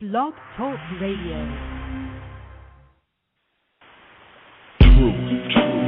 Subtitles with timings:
[0.00, 1.44] Blog Talk Radio.
[4.80, 5.79] We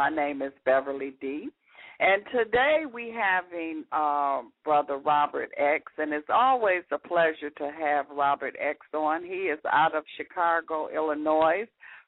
[0.00, 1.50] my name is Beverly D.
[1.98, 8.06] And today we having um, Brother Robert X, and it's always a pleasure to have
[8.10, 9.22] Robert X on.
[9.22, 11.66] He is out of Chicago, Illinois.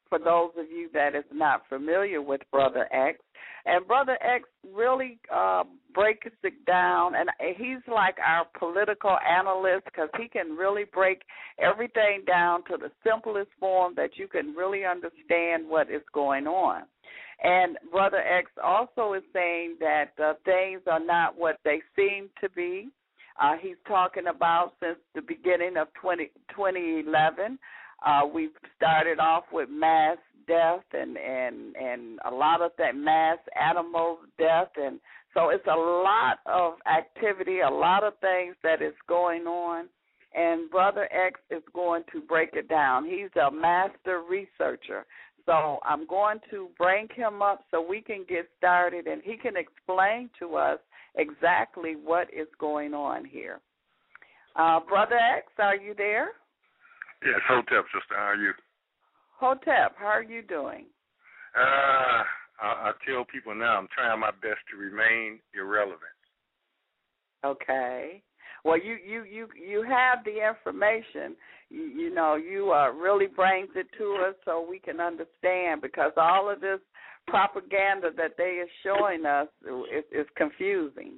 [0.09, 3.19] For those of you that is not familiar with Brother X,
[3.67, 10.09] and Brother X really uh, breaks it down, and he's like our political analyst because
[10.19, 11.21] he can really break
[11.59, 16.85] everything down to the simplest form that you can really understand what is going on.
[17.43, 22.49] And Brother X also is saying that uh, things are not what they seem to
[22.51, 22.89] be.
[23.41, 27.59] Uh, he's talking about since the beginning of 20, 2011.
[28.05, 33.39] Uh, we've started off with mass death and, and, and a lot of that mass
[33.61, 34.69] animal death.
[34.77, 35.01] And
[35.35, 39.89] so it's a lot of activity, a lot of things that is going on.
[40.35, 43.05] And Brother X is going to break it down.
[43.05, 45.05] He's a master researcher.
[45.47, 49.55] So I'm going to bring him up so we can get started and he can
[49.57, 50.79] explain to us
[51.17, 53.61] exactly what is going on here.
[54.57, 56.29] Uh, Brother X, are you there?
[57.25, 58.15] Yes, Hotep, sister.
[58.17, 58.53] How are you?
[59.39, 60.87] Hotep, how are you doing?
[61.57, 62.23] Uh,
[62.61, 66.01] I, I tell people now I'm trying my best to remain irrelevant.
[67.45, 68.23] Okay.
[68.65, 71.35] Well, you you you you have the information.
[71.73, 76.13] You, you know, you uh, really brings it to us so we can understand because
[76.21, 76.85] all of this
[77.27, 79.49] propaganda that they are showing us
[79.89, 81.17] is, is confusing.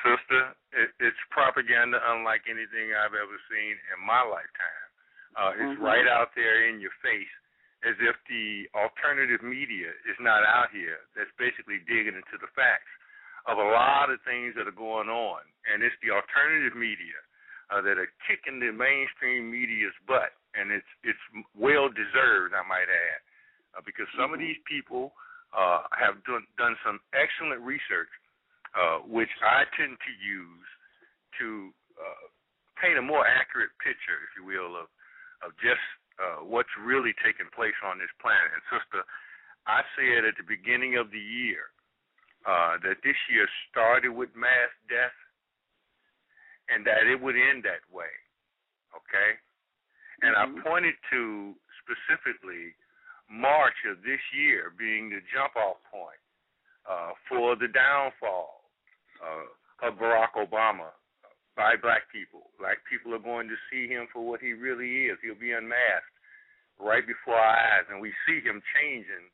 [0.00, 4.88] Sister, it, it's propaganda unlike anything I've ever seen in my lifetime.
[5.36, 5.84] Uh, it's Mhm.
[5.84, 7.36] right out there in your face,
[7.84, 11.04] as if the alternative media is not out here.
[11.14, 12.90] That's basically digging into the facts
[13.46, 17.20] of a lot of things that are going on, and it's the alternative media
[17.70, 21.20] uh, that are kicking the mainstream media's butt, and it's it's
[21.56, 23.20] well deserved, I might add,
[23.76, 25.12] uh, because some of these people
[25.52, 28.10] uh, have done done some excellent research,
[28.72, 30.68] uh, which I tend to use
[31.40, 31.46] to
[32.00, 32.24] uh,
[32.80, 34.88] paint a more accurate picture, if you will, of
[35.44, 35.84] of just
[36.18, 38.50] uh, what's really taking place on this planet.
[38.50, 39.06] And sister,
[39.68, 41.70] I said at the beginning of the year
[42.48, 45.14] uh, that this year started with mass death,
[46.68, 48.10] and that it would end that way.
[48.94, 49.38] Okay,
[50.22, 50.58] and Mhm.
[50.58, 52.74] I pointed to specifically
[53.28, 56.20] March of this year being the jump-off point
[56.86, 58.64] uh, for the downfall
[59.20, 60.92] uh, of Barack Obama
[61.54, 62.50] by black people.
[62.58, 65.18] Black people are going to see him for what he really is.
[65.20, 66.16] He'll be unmasked
[66.78, 69.28] right before our eyes, and we see him changing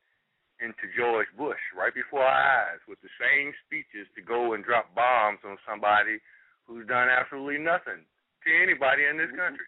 [0.60, 4.94] into George Bush right before our eyes with the same speeches to go and drop
[4.94, 6.18] bombs on somebody
[6.66, 8.04] who's done absolutely nothing
[8.44, 9.36] to anybody in this Mhm.
[9.36, 9.66] country.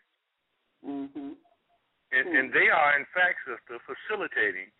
[0.84, 1.36] Mhm.
[2.12, 4.70] And, and they are, in fact, sister, facilitating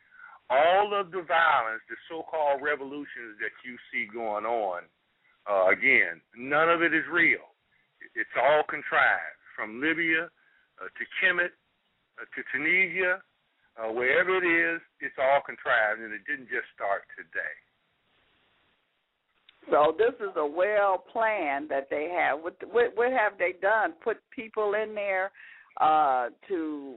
[0.49, 4.88] all of the violence, the so-called revolutions that you see going on.
[5.47, 7.55] Uh, again, none of it is real.
[8.15, 10.31] It's all contrived, from Libya
[10.78, 11.53] uh, to Kemet
[12.21, 13.22] uh, to Tunisia,
[13.76, 17.55] uh, wherever it is, it's all contrived, and it didn't just start today.
[19.70, 22.40] So this is a well plan that they have.
[22.40, 23.94] What, what what have they done?
[24.02, 25.32] Put people in there
[25.80, 26.94] uh, to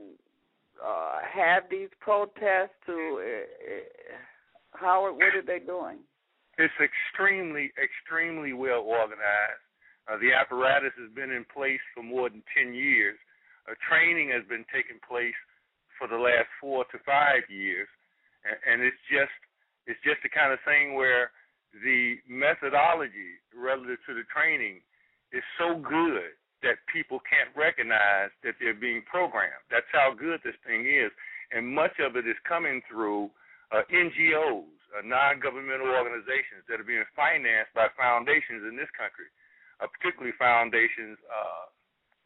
[0.84, 2.78] uh, have these protests.
[2.86, 4.16] To uh, uh,
[4.72, 5.12] how?
[5.12, 5.98] What are they doing?
[6.58, 9.64] It's extremely, extremely well organized.
[10.04, 13.16] Uh, the apparatus has been in place for more than 10 years.
[13.64, 15.36] Uh, training has been taking place
[15.96, 17.88] for the last four to five years,
[18.44, 19.32] and, and it's just
[19.86, 21.32] it's just the kind of thing where
[21.72, 24.82] the methodology relative to the training
[25.32, 29.64] is so good that people can't recognize that they're being programmed.
[29.72, 31.08] That's how good this thing is,
[31.54, 33.32] and much of it is coming through
[33.72, 39.30] uh, NGOs, uh, non-governmental organizations that are being financed by foundations in this country,
[39.78, 41.64] uh, particularly foundations uh,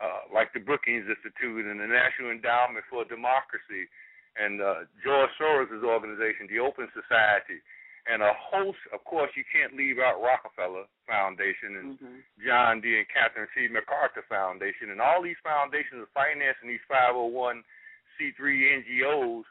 [0.03, 3.87] uh, like the Brookings Institute and the National Endowment for Democracy,
[4.35, 7.63] and uh, George Soros' organization, the Open Society,
[8.07, 8.79] and a host.
[8.93, 12.23] Of course, you can't leave out Rockefeller Foundation and Mhm.
[12.45, 12.99] John D.
[12.99, 13.69] and Catherine C.
[13.69, 19.45] MacArthur Foundation, and all these foundations are financing these 501c3 NGOs,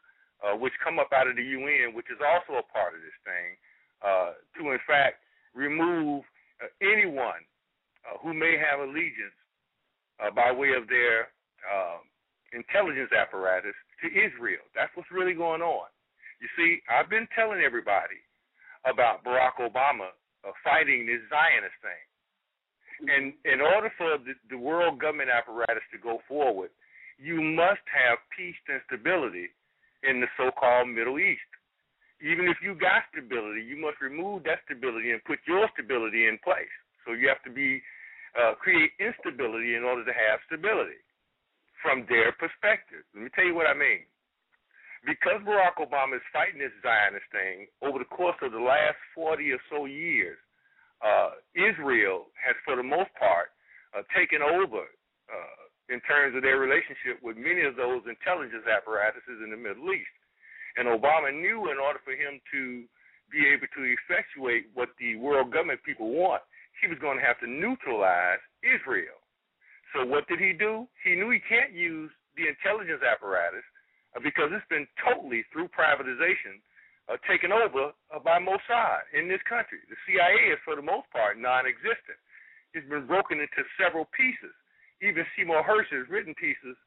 [0.43, 3.15] uh, which come up out of the UN, which is also a part of this
[3.23, 3.57] thing,
[4.01, 5.23] uh, to in fact
[5.53, 6.25] remove
[6.61, 7.45] uh, anyone
[8.05, 9.33] uh, who may have allegiance
[10.19, 11.31] uh, by way of their
[11.69, 11.97] uh,
[12.51, 14.61] intelligence apparatus to Israel.
[14.75, 15.87] That's what's really going on.
[16.39, 18.19] You see, I've been telling everybody
[18.85, 20.11] about Barack Obama
[20.43, 22.03] uh, fighting this Zionist thing.
[23.03, 26.69] And in order for the, the world government apparatus to go forward,
[27.17, 29.51] you must have peace and stability
[30.03, 31.47] in the so-called Middle East.
[32.21, 36.39] Even if you got stability, you must remove that stability and put your stability in
[36.43, 36.71] place.
[37.03, 37.83] So you have to be
[38.39, 41.03] uh, create instability in order to have stability
[41.83, 43.03] from their perspective.
[43.11, 44.07] Let me tell you what I mean.
[45.03, 49.51] Because Barack Obama is fighting this Zionist thing over the course of the last 40
[49.51, 50.39] or so years,
[51.03, 53.51] uh, Israel has, for the most part,
[53.91, 54.87] uh, taken over
[55.27, 59.91] uh, in terms of their relationship with many of those intelligence apparatuses in the Middle
[59.91, 60.15] East.
[60.79, 62.87] And Obama knew in order for him to
[63.27, 66.41] be able to effectuate what the world government people want,
[66.79, 69.19] he was going to have to neutralize Israel.
[69.91, 70.87] So what did he do?
[71.03, 72.09] He knew he can't use
[72.39, 73.67] the intelligence apparatus
[74.21, 76.61] because it's been totally through privatization
[77.09, 79.81] uh, taken over uh, by Mossad in this country.
[79.89, 82.19] The CIA is for the most part non-existent.
[82.73, 84.53] It's been broken into several pieces.
[85.01, 86.77] Even Seymour Hersh has written pieces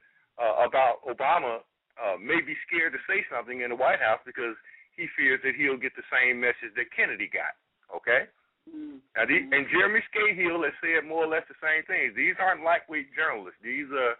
[0.40, 1.60] uh, about Obama
[2.00, 4.56] uh, may be scared to say something in the White House because
[4.96, 7.52] he fears that he'll get the same message that Kennedy got.
[7.92, 8.26] Okay.
[8.66, 8.98] Mhm.
[9.14, 12.12] Now, the, and Jeremy Scahill has said more or less the same thing.
[12.16, 13.60] These aren't lightweight journalists.
[13.62, 14.16] These are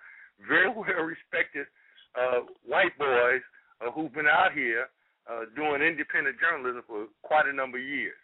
[0.47, 1.67] very well respected
[2.17, 3.45] uh, white boys
[3.81, 4.89] uh, who've been out here
[5.31, 8.17] uh, doing independent journalism for quite a number of years.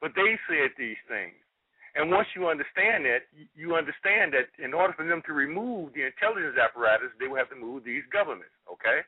[0.00, 1.36] But they said these things.
[1.94, 6.02] And once you understand that, you understand that in order for them to remove the
[6.02, 9.06] intelligence apparatus, they will have to move these governments, okay?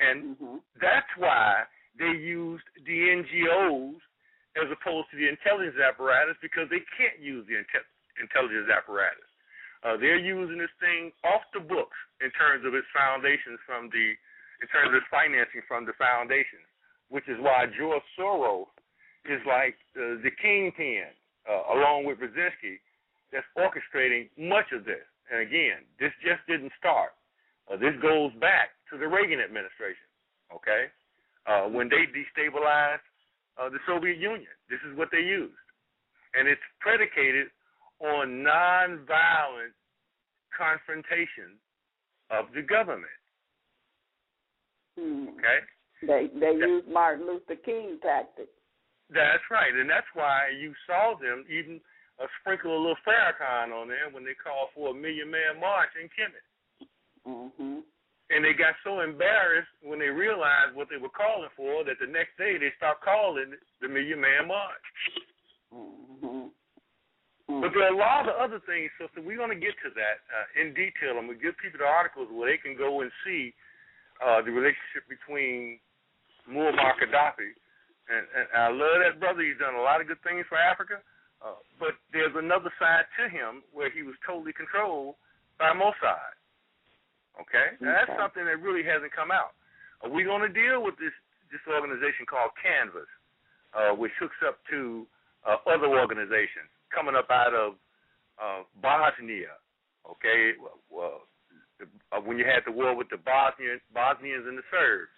[0.00, 0.60] And Mhm.
[0.76, 1.64] that's why
[1.96, 4.00] they used the NGOs
[4.56, 7.86] as opposed to the intelligence apparatus because they can't use the inte-
[8.20, 9.29] intelligence apparatus.
[9.80, 14.12] Uh, they're using this thing off the books in terms of its foundations from the,
[14.60, 16.68] in terms of its financing from the foundations,
[17.08, 18.68] which is why George Soros
[19.24, 21.08] is like uh, the kingpin,
[21.48, 22.76] uh, along with Brzezinski,
[23.32, 25.04] that's orchestrating much of this.
[25.32, 27.16] And again, this just didn't start.
[27.70, 30.04] Uh, this goes back to the Reagan administration.
[30.50, 30.90] Okay,
[31.46, 33.06] uh, when they destabilized
[33.54, 35.54] uh, the Soviet Union, this is what they used,
[36.34, 37.54] and it's predicated
[38.00, 39.72] on nonviolent
[40.56, 41.58] confrontation
[42.30, 43.10] of the government.
[44.98, 45.38] Mhm.
[45.38, 45.60] Okay,
[46.02, 46.66] They they Yeah.
[46.66, 48.50] use Martin Luther King tactics.
[49.10, 51.80] that's right, and that's why you saw them even
[52.18, 55.94] uh, sprinkle a little Farrakhan on there when they called for a million man march
[55.96, 56.86] in Kemet.
[57.26, 57.84] Mhm.
[58.30, 62.06] And they got so embarrassed when they realized what they were calling for that the
[62.06, 64.84] next day they stopped calling it the Million Man March.
[65.72, 66.52] Mhm.
[67.58, 69.18] But there are a lot of other things, sister.
[69.18, 71.18] We're going to get to that uh, in detail.
[71.18, 73.50] I'm going to give people the articles where they can go and see
[74.22, 75.82] uh, the relationship between
[76.46, 77.50] Muammar Gaddafi.
[78.06, 79.42] And, and I love that brother.
[79.42, 81.02] He's done a lot of good things for Africa.
[81.42, 85.18] Uh, but there's another side to him where he was totally controlled
[85.58, 86.36] by Mossad.
[87.42, 87.74] Okay?
[87.82, 89.58] Now, that's something that really hasn't come out.
[90.04, 91.14] Uh, we're going to deal with this,
[91.50, 93.08] this organization called Canvas,
[93.74, 95.08] uh, which hooks up to
[95.48, 97.74] uh, other organizations coming up out of
[98.40, 99.56] uh, Bosnia.
[100.08, 100.52] Okay,
[100.90, 101.22] well,
[102.12, 105.14] uh, when you had the war with the Bosnian Bosnians and the Serbs.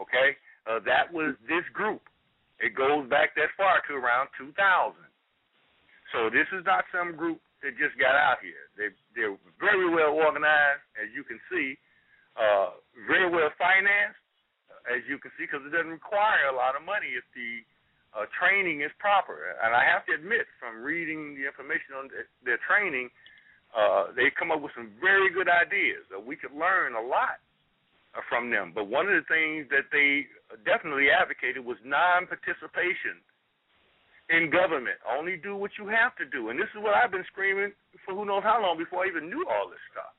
[0.00, 0.34] Okay,
[0.66, 2.02] uh, that was this group.
[2.58, 4.54] It goes back that far to around 2000.
[6.14, 8.70] So this is not some group that just got out here.
[8.76, 11.76] They they're very well organized, as you can see,
[12.36, 14.20] uh, very well financed,
[14.88, 17.62] as you can see, because it doesn't require a lot of money if the
[18.12, 19.56] uh, training is proper.
[19.64, 23.08] And I have to admit, from reading the information on their, their training,
[23.72, 26.04] uh, they come up with some very good ideas.
[26.12, 27.40] Uh, we could learn a lot
[28.12, 28.72] uh, from them.
[28.74, 30.28] But one of the things that they
[30.68, 33.24] definitely advocated was non-participation
[34.28, 35.00] in government.
[35.08, 36.52] Only do what you have to do.
[36.52, 37.72] And this is what I've been screaming
[38.04, 40.12] for who knows how long before I even knew all this stuff.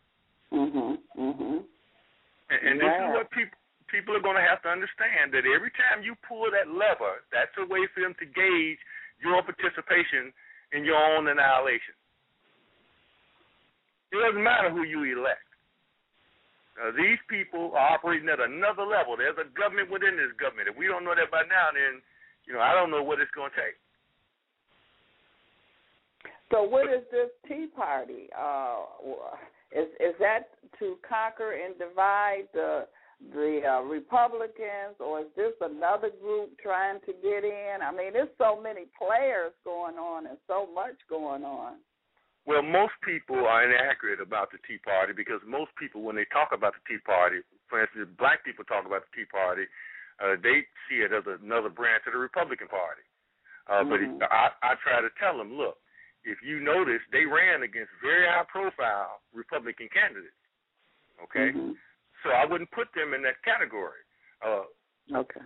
[0.50, 0.98] Mhm.
[1.18, 1.66] Mhm.
[2.50, 3.58] And, and this is what people
[3.94, 7.54] people are going to have to understand that every time you pull that lever, that's
[7.62, 8.82] a way for them to gauge
[9.22, 10.34] your participation
[10.74, 11.94] in your own annihilation.
[14.10, 15.46] It doesn't matter who you elect.
[16.74, 19.14] Uh, these people are operating at another level.
[19.14, 20.74] There's a government within this government.
[20.74, 22.02] If we don't know that by now, then
[22.50, 23.78] you know I don't know what it's going to take.
[26.50, 28.26] So, what is this Tea Party?
[28.34, 28.90] Uh,
[29.70, 30.50] is is that
[30.82, 32.90] to conquer and divide the
[33.32, 37.78] the uh, Republicans, or is this another group trying to get in?
[37.82, 41.80] I mean, there's so many players going on and so much going on.
[42.46, 46.52] Well, most people are inaccurate about the Tea Party because most people, when they talk
[46.52, 47.40] about the Tea Party,
[47.70, 49.64] for instance, black people talk about the Tea Party,
[50.20, 53.02] uh, they see it as another branch of the Republican Party.
[53.68, 54.20] Uh, Mhm.
[54.20, 55.80] But I, I try to tell them, look,
[56.26, 60.36] if you notice, they ran against very high-profile Republican candidates.
[61.24, 61.78] Okay, Mhm.
[62.24, 64.02] So I wouldn't put them in that category.
[64.42, 64.64] Uh,
[65.14, 65.42] Okay.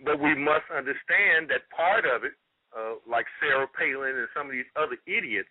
[0.00, 2.32] but we must understand that part of it,
[2.76, 5.48] uh, like Sarah Palin and some of these other idiots,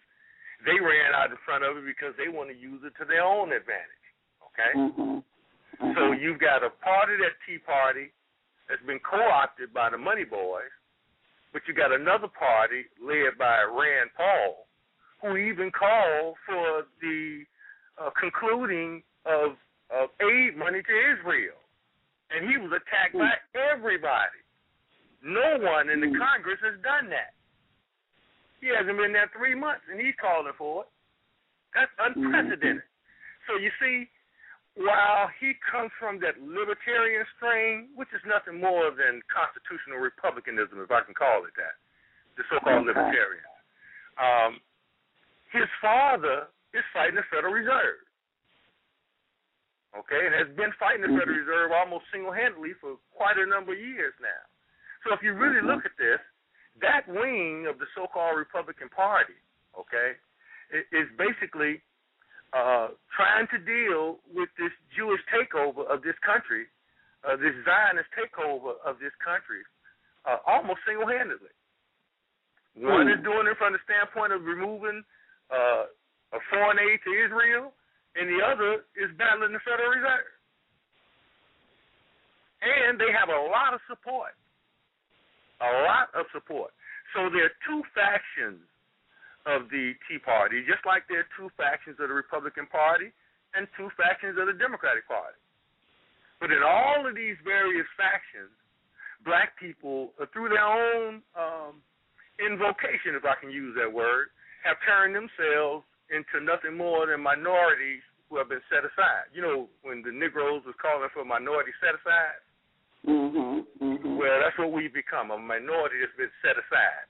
[0.65, 3.23] they ran out in front of it because they want to use it to their
[3.23, 4.07] own advantage.
[4.41, 4.73] Okay?
[4.73, 5.23] Mhm.
[5.95, 6.19] So Mhm.
[6.19, 8.11] you've got a part of that Tea Party
[8.67, 10.71] that's been co-opted by the money boys,
[11.51, 14.67] but you got another party led by Rand Paul,
[15.21, 17.45] who even called for the
[17.97, 19.57] uh, concluding of,
[19.93, 21.57] of aid money to Israel,
[22.33, 24.41] and he was attacked by everybody.
[25.21, 26.11] No one in the.
[26.17, 27.37] Congress has done that.
[28.59, 30.89] He hasn't been there three months, and he's calling for it.
[31.75, 32.83] That's unprecedented.
[33.47, 34.07] So you see,
[34.75, 40.91] while he comes from that libertarian strain, which is nothing more than constitutional republicanism, if
[40.91, 41.75] I can call it that,
[42.39, 43.45] the so-called libertarian.
[44.17, 44.57] Um,
[45.51, 48.02] his father is fighting the Federal Reserve.
[49.93, 53.79] Okay, and has been fighting the Federal Reserve almost single-handedly for quite a number of
[53.79, 54.41] years now.
[55.05, 56.17] So if you really look at this,
[56.81, 59.37] that wing of the so-called Republican Party,
[59.77, 60.17] okay,
[60.73, 61.77] is basically
[62.57, 66.65] uh, trying to deal with this Jewish takeover of this country,
[67.21, 69.61] uh, this Zionist takeover of this country,
[70.25, 71.53] uh, almost single-handedly.
[72.81, 75.05] One is doing it from the standpoint of removing
[75.53, 75.85] uh,
[76.33, 77.69] a foreign aid to Israel,
[78.15, 80.29] and the other is battling the Federal Reserve.
[82.63, 84.37] And they have a lot of support.
[85.59, 86.71] A lot of support.
[87.11, 88.63] So there are two factions
[89.45, 93.11] of the Tea Party, just like there are two factions of the Republican Party
[93.53, 95.37] and two factions of the Democratic Party.
[96.39, 98.51] But in all of these various factions,
[99.23, 101.79] black people, uh, through their own um,
[102.39, 104.31] invocation, if I can use that word,
[104.63, 109.29] have turned themselves into nothing more than minorities who have been set aside.
[109.33, 112.41] You know, when the Negroes was calling for minority set aside,
[113.05, 113.67] Mhm.
[113.79, 114.15] Mhm.
[114.15, 117.05] well, that's what we've become a minority that's been set aside.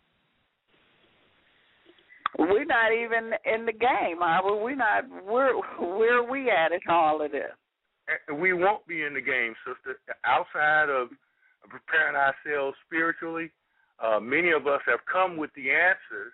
[2.38, 4.60] We're not even in the game, are we?
[4.60, 5.08] We're not.
[5.24, 7.54] Where where are we at in all of this?
[8.34, 10.00] We won't be in the game, sister.
[10.26, 11.10] Outside of
[11.70, 13.52] preparing ourselves spiritually,
[14.00, 16.34] uh, many of us have come with the answers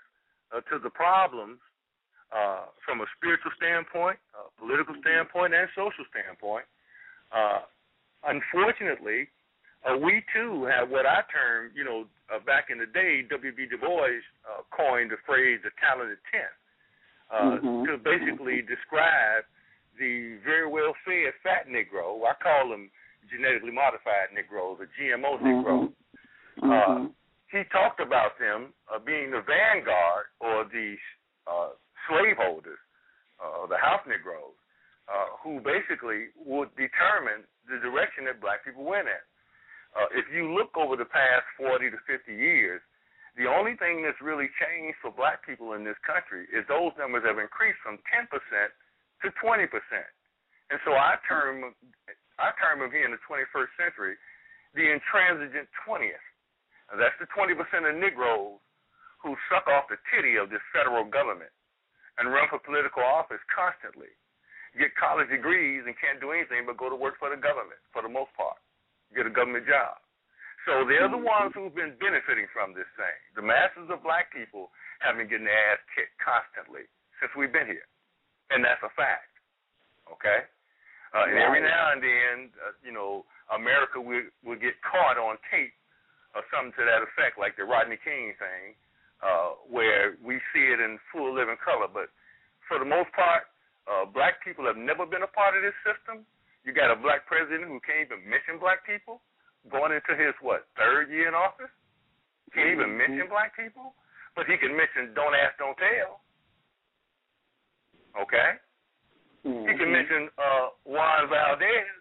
[0.51, 1.59] uh, to the problems
[2.31, 6.65] uh, from a spiritual standpoint, a political standpoint, and social standpoint.
[7.31, 7.65] Uh,
[8.25, 9.29] unfortunately,
[9.87, 13.65] uh, we too have what I term, you know, uh, back in the day, W.B.
[13.69, 16.57] Du Bois uh, coined the phrase "the talented tenth"
[17.31, 17.85] uh, Mhm.
[17.85, 19.45] to basically describe
[19.97, 22.21] the very well fed fat Negro.
[22.25, 22.91] I call them
[23.29, 25.93] genetically modified Negroes or GMO Negroes.
[26.57, 26.71] Mhm.
[26.71, 27.09] Uh,
[27.51, 30.97] he talked about them uh, being the vanguard or the
[31.47, 31.69] uh,
[32.09, 32.81] slaveholders,
[33.37, 34.57] uh, the house Negroes,
[35.07, 39.23] uh, who basically would determine the direction that black people went in.
[39.93, 42.81] Uh, if you look over the past 40 to 50 years,
[43.37, 47.25] the only thing that's really changed for black people in this country is those numbers
[47.25, 49.65] have increased from 10% to 20%.
[50.69, 51.73] And so I term,
[52.37, 54.15] I term them here in the 21st century
[54.77, 56.25] the intransigent 20th.
[56.93, 58.61] And that's the 20% of Negroes
[59.21, 61.49] who suck off the titty of this federal government
[62.19, 64.11] and run for political office constantly,
[64.75, 68.03] get college degrees and can't do anything but go to work for the government for
[68.03, 68.59] the most part,
[69.15, 69.97] get a government job.
[70.67, 73.17] So they're the ones who've been benefiting from this thing.
[73.33, 76.85] The masses of black people have been getting their ass kicked constantly
[77.23, 77.87] since we've been here,
[78.51, 79.31] and that's a fact.
[80.11, 80.43] Okay,
[81.15, 83.23] uh, and every now and then, uh, you know,
[83.55, 85.73] America will will get caught on tape
[86.35, 88.77] or something to that effect, like the Rodney King thing,
[89.19, 91.87] uh, where we see it in full living color.
[91.91, 92.09] But
[92.67, 93.49] for the most part,
[93.89, 96.25] uh, black people have never been a part of this system,
[96.63, 99.21] You got a black president who can't even mention black people
[99.67, 101.71] going into his what third year in office.
[102.53, 103.93] Can't even mention black people,
[104.35, 106.21] but he can mention don't ask, don't tell.
[108.25, 108.49] Okay,
[109.43, 111.93] he can mention uh, Juan Valdez,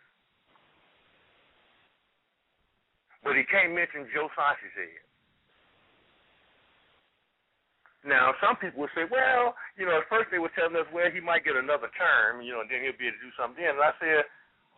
[3.23, 5.05] but he can't mention Joe Sanchez head.
[8.09, 11.13] Now, some people would say, well, you know, at first they were telling us, well,
[11.13, 13.61] he might get another term, you know, and then he'll be able to do something
[13.61, 13.77] then.
[13.77, 14.25] And I said,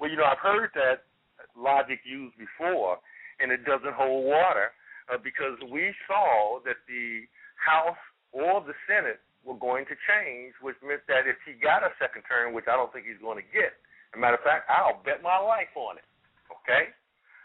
[0.02, 1.06] well, you know, I've heard that
[1.54, 2.98] logic used before,
[3.38, 4.74] and it doesn't hold water
[5.06, 8.02] uh, because we saw that the House
[8.34, 12.26] or the Senate were going to change, which meant that if he got a second
[12.26, 13.78] term, which I don't think he's going to get,
[14.10, 16.08] as a matter of fact, I'll bet my life on it.
[16.50, 16.90] Okay,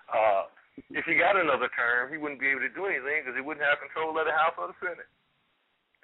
[0.10, 0.50] uh,
[0.92, 3.64] if he got another term, he wouldn't be able to do anything because he wouldn't
[3.64, 5.08] have control of the House or the Senate,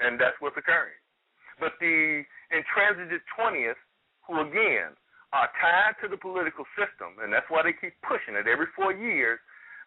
[0.01, 0.97] and that's what's occurring.
[1.61, 3.77] But the intransigent twentieth,
[4.25, 4.97] who again
[5.31, 8.91] are tied to the political system, and that's why they keep pushing it every four
[8.91, 9.39] years.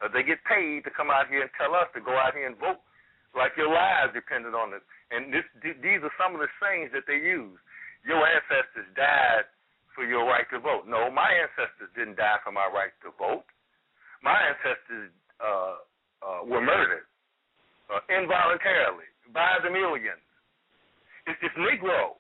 [0.03, 2.49] Uh, they get paid to come out here and tell us to go out here
[2.49, 2.83] and vote
[3.35, 4.83] like your lives depended on it.
[5.11, 7.59] And this, th- these are some of the sayings that they use.
[8.03, 9.47] Your ancestors died
[9.95, 10.91] for your right to vote.
[10.91, 13.47] No, my ancestors didn't die for my right to vote.
[14.23, 15.79] My ancestors uh,
[16.25, 17.07] uh, were murdered
[17.87, 20.23] uh, involuntarily by the millions.
[21.27, 22.17] It's this Negro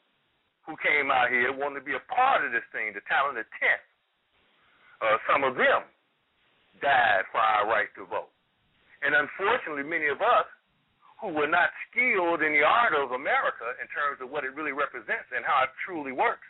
[0.67, 3.87] who came out here wanted to be a part of this thing, the talented tenth.
[4.99, 5.87] Uh, some of them
[6.83, 8.35] died for our right to vote.
[9.07, 10.49] And unfortunately, many of us
[11.21, 14.75] who were not skilled in the art of America in terms of what it really
[14.75, 16.49] represents and how it truly works,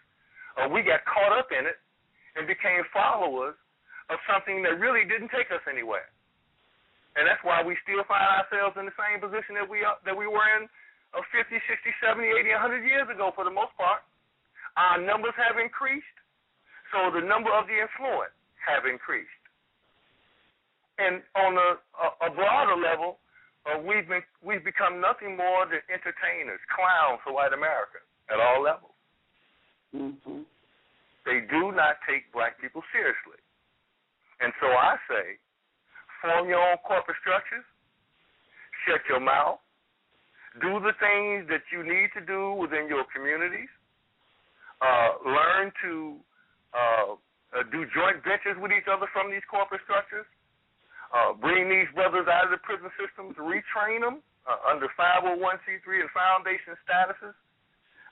[0.57, 1.77] uh, we got caught up in it
[2.39, 3.59] and became followers
[4.09, 6.07] of something that really didn't take us anywhere.
[7.15, 10.17] And that's why we still find ourselves in the same position that we are, that
[10.17, 10.67] we were in
[11.15, 14.03] of 50, 60, 70, 80, 100 years ago for the most part.
[14.75, 16.19] Our numbers have increased,
[16.91, 19.31] so the number of the influence have increased.
[20.99, 23.23] And on a, a, a broader level,
[23.67, 28.63] uh, we've been we've become nothing more than entertainers, clowns for white America at all
[28.63, 28.95] levels.
[29.95, 30.43] Mm-hmm.
[31.25, 33.41] They do not take black people seriously.
[34.43, 35.41] And so I say,
[36.25, 37.65] form your own corporate structures,
[38.89, 39.61] shut your mouth,
[40.65, 43.69] do the things that you need to do within your communities,
[44.81, 46.17] uh, learn to
[46.73, 47.21] uh,
[47.53, 50.27] uh, do joint ventures with each other from these corporate structures,
[51.13, 56.11] uh, bring these brothers out of the prison systems, retrain them uh, under 501c3 and
[56.11, 57.37] foundation statuses,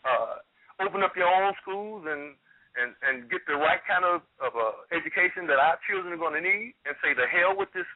[0.04, 0.44] uh,
[0.84, 2.36] open up your own schools and
[2.72, 6.38] and and get the right kind of of uh, education that our children are going
[6.38, 7.86] to need, and say the hell with this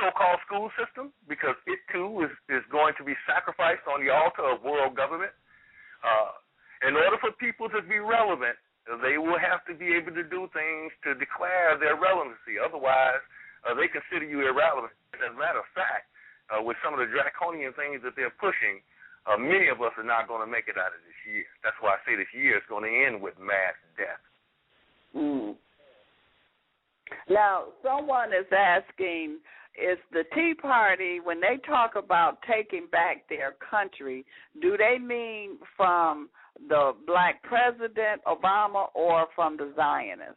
[0.00, 4.42] so-called school system because it too is is going to be sacrificed on the altar
[4.42, 5.32] of world government.
[6.00, 6.40] Uh,
[6.88, 8.56] in order for people to be relevant,
[9.04, 12.56] they will have to be able to do things to declare their relevancy.
[12.56, 13.20] Otherwise,
[13.68, 14.96] uh, they consider you irrelevant.
[15.12, 16.08] As a matter of fact,
[16.48, 18.80] uh, with some of the draconian things that they're pushing,
[19.28, 21.44] uh, many of us are not going to make it out of this year.
[21.62, 24.24] That's why I say this year is going to end with mass death.
[25.12, 25.54] Mm.
[27.28, 29.38] Now, someone is asking,
[29.80, 34.24] is the Tea Party, when they talk about taking back their country,
[34.60, 36.28] do they mean from
[36.68, 40.36] the black president, Obama, or from the Zionists?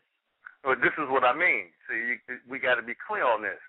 [0.64, 1.68] Well, this is what I mean.
[1.92, 2.16] See, you,
[2.48, 3.60] we got to be clear on this.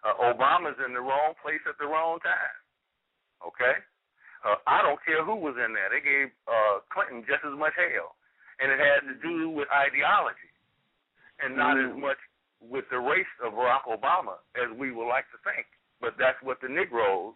[0.00, 2.56] Uh, Obama's in the wrong place at the wrong time.
[3.44, 3.76] Okay?
[4.46, 5.92] Uh, I don't care who was in there.
[5.92, 8.16] They gave uh, Clinton just as much hell.
[8.58, 10.50] And it had to do with ideology
[11.38, 12.18] and not as much
[12.60, 15.66] with the race of Barack Obama as we would like to think.
[16.00, 17.34] But that's what the Negroes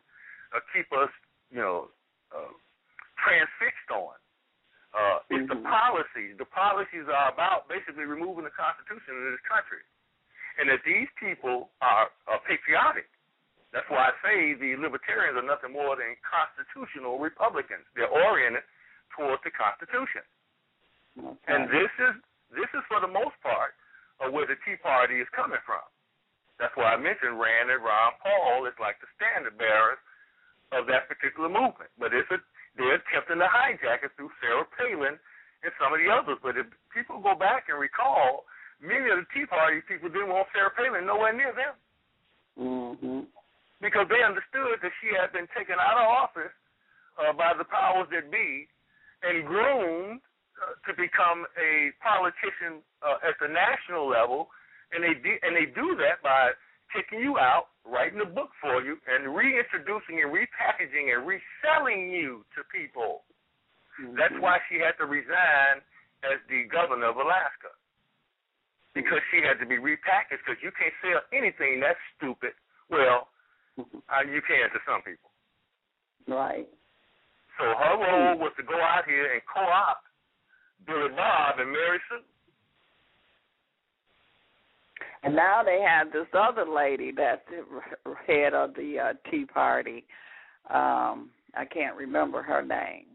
[0.55, 1.11] uh, keep us,
[1.51, 1.91] you know,
[2.31, 2.53] uh,
[3.19, 4.15] transfixed on.
[4.93, 6.37] Uh, it's the policies.
[6.37, 9.81] The policies are about basically removing the Constitution of this country.
[10.61, 13.09] And that these people are, are patriotic.
[13.73, 17.89] That's why I say the libertarians are nothing more than constitutional Republicans.
[17.97, 18.69] They're oriented
[19.17, 20.21] towards the Constitution.
[21.17, 21.49] Okay.
[21.49, 22.15] And this is
[22.53, 23.73] this is for the most part
[24.21, 25.85] uh, where the Tea Party is coming from.
[26.61, 29.99] That's why I mentioned Rand and Ron Paul is like the standard bearers
[30.71, 31.91] of that particular movement.
[31.97, 32.39] But it's a,
[32.77, 36.39] they're attempting to hijack it through Sarah Palin and some of the others.
[36.43, 38.45] But if people go back and recall,
[38.79, 41.75] many of the Tea Party people didn't want Sarah Palin nowhere near them
[42.53, 43.25] Mm-hmm.
[43.81, 46.53] because they understood that she had been taken out of office
[47.17, 48.69] uh, by the powers that be
[49.25, 50.21] and groomed
[50.61, 54.49] uh, to become a politician uh, at the national level,
[54.93, 56.53] and they de- and they do that by
[56.93, 62.45] taking you out, writing a book for you, and reintroducing and repackaging and reselling you
[62.53, 63.25] to people.
[64.17, 65.81] That's why she had to resign
[66.25, 67.73] as the governor of Alaska.
[68.95, 72.53] because she had to be repackaged because you can't sell anything that's stupid.
[72.93, 73.29] Well,
[73.81, 75.33] uh, you can to some people.
[76.29, 76.69] Right.
[77.57, 80.05] So her role was to go out here and co-opt
[80.87, 82.23] Billy Bob and Mary Sue.
[85.25, 90.05] And now they have this other lady that's the head of the uh, Tea Party.
[90.69, 93.07] Um, I can't remember her name.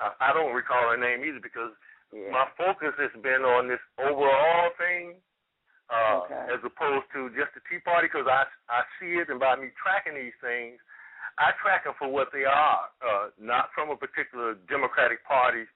[0.00, 1.72] Uh, I don't recall her name either because
[2.12, 2.30] Yeah.
[2.30, 5.20] my focus has been on this overall thing
[5.90, 6.54] uh, Okay.
[6.54, 9.70] as opposed to just the Tea Party because I I see it and by me
[9.76, 10.80] tracking these things,
[11.38, 15.66] I track them for what they are, uh, not from a particular Democratic Party,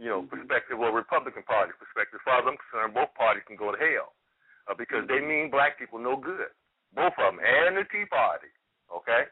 [0.00, 2.16] you know, perspective or Republican Party perspective.
[2.16, 4.16] As far as I'm concerned, both parties can go to hell
[4.64, 6.48] uh, because they mean black people no good,
[6.96, 8.48] both of them, and the Tea Party.
[8.88, 9.28] Okay,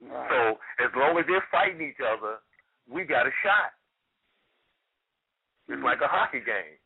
[0.00, 0.30] Right.
[0.30, 0.38] so
[0.78, 2.38] as long as they're fighting each other,
[2.88, 3.74] we got a shot.
[5.68, 6.78] It's like a hockey game.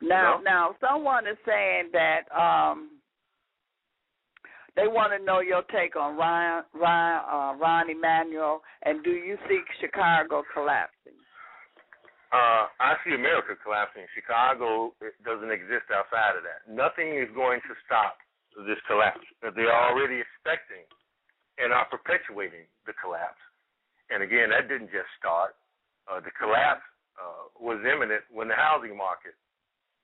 [0.00, 0.42] Now, No.
[0.42, 2.95] now, someone is saying that um,
[4.76, 9.36] they want to know your take on Ryan, Ryan, uh, Rahm Emanuel, and do you
[9.48, 11.16] see Chicago collapsing?
[12.32, 14.04] Uh, I see America collapsing.
[14.12, 14.92] Chicago
[15.24, 16.68] doesn't exist outside of that.
[16.68, 18.18] Nothing is going to stop
[18.66, 19.24] this collapse.
[19.40, 20.84] They're already expecting
[21.56, 23.40] and are perpetuating the collapse.
[24.12, 25.56] And again, that didn't just start.
[26.06, 26.84] Uh, the collapse
[27.16, 29.34] uh, was imminent when the housing market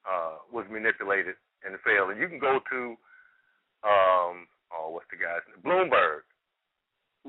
[0.09, 2.11] uh, was manipulated and failed.
[2.11, 2.81] And you can go to,
[3.87, 4.35] um,
[4.73, 5.61] oh, what's the guy's name?
[5.63, 6.25] Bloomberg.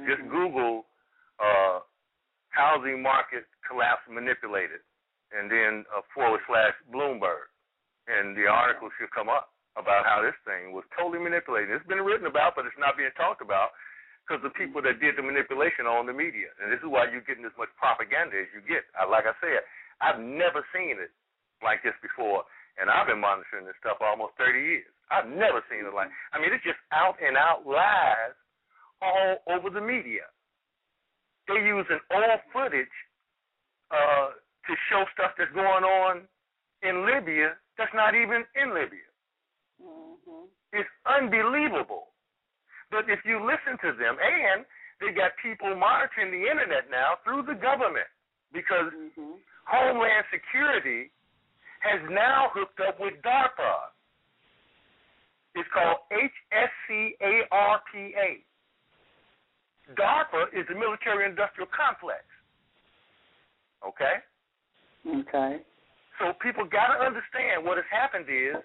[0.09, 0.89] Just Google
[1.37, 1.85] uh,
[2.49, 4.81] housing market collapse manipulated,
[5.29, 7.49] and then uh, forward slash Bloomberg,
[8.09, 11.73] and the article should come up about how this thing was totally manipulated.
[11.73, 13.73] It's been written about, but it's not being talked about
[14.23, 17.09] because the people that did the manipulation are on the media, and this is why
[17.09, 18.85] you're getting as much propaganda as you get.
[18.95, 19.65] I, like I said,
[19.99, 21.11] I've never seen it
[21.65, 22.45] like this before,
[22.79, 24.92] and I've been monitoring this stuff almost 30 years.
[25.13, 26.09] I've never seen it like.
[26.33, 28.33] I mean, it's just out and out lies
[29.01, 30.25] all over the media.
[31.47, 32.95] They're using old footage
[33.91, 36.25] uh, to show stuff that's going on
[36.81, 39.09] in Libya that's not even in Libya.
[39.81, 40.45] Mm-hmm.
[40.73, 42.13] It's unbelievable.
[42.91, 44.65] But if you listen to them, and
[45.01, 48.07] they got people monitoring the internet now through the government
[48.53, 49.41] because Mm-hmm.
[49.65, 51.09] Homeland Security
[51.81, 53.95] has now hooked up with DARPA.
[55.55, 57.13] It's called HSCARPA.
[59.93, 62.23] DARPA is the military industrial complex.
[63.85, 64.23] Okay?
[65.05, 65.59] Okay.
[66.19, 68.55] So people got to understand what has happened is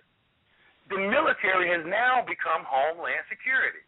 [0.88, 3.82] the military has now become Homeland Security.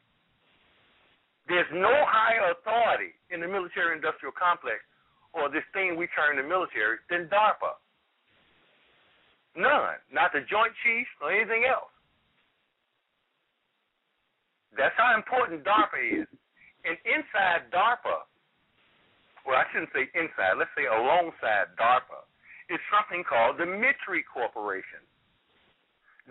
[1.48, 4.84] There's no higher authority in the military industrial complex
[5.32, 7.78] or this thing we term the military than DARPA.
[9.56, 9.98] None.
[10.12, 11.90] Not the Joint Chiefs or anything else.
[14.76, 16.28] That's how important DARPA is.
[16.86, 18.24] And inside DARPA,
[19.44, 22.24] well, I shouldn't say inside, let's say alongside DARPA,
[22.70, 25.02] is something called the MITRE Corporation.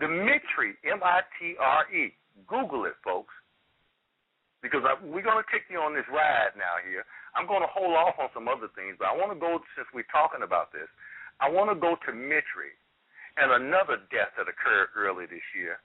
[0.00, 2.16] The MITRE, M I T R E.
[2.48, 3.34] Google it, folks.
[4.64, 7.04] Because I, we're going to take you on this ride now here.
[7.36, 9.88] I'm going to hold off on some other things, but I want to go, since
[9.92, 10.88] we're talking about this,
[11.40, 12.72] I want to go to MITRE
[13.36, 15.80] and another death that occurred early this year.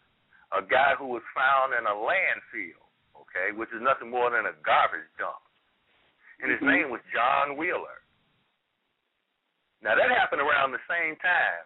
[0.54, 2.84] A guy who was found in a landfill,
[3.22, 5.42] okay, which is nothing more than a garbage dump.
[6.40, 6.72] And his Mhm.
[6.72, 8.02] name was John Wheeler.
[9.82, 11.66] Now, that happened around the same time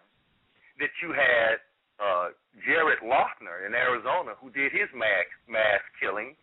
[0.78, 1.60] that you had
[2.00, 2.32] uh,
[2.64, 6.34] Jared Loughner in Arizona who did his mass, mass killing.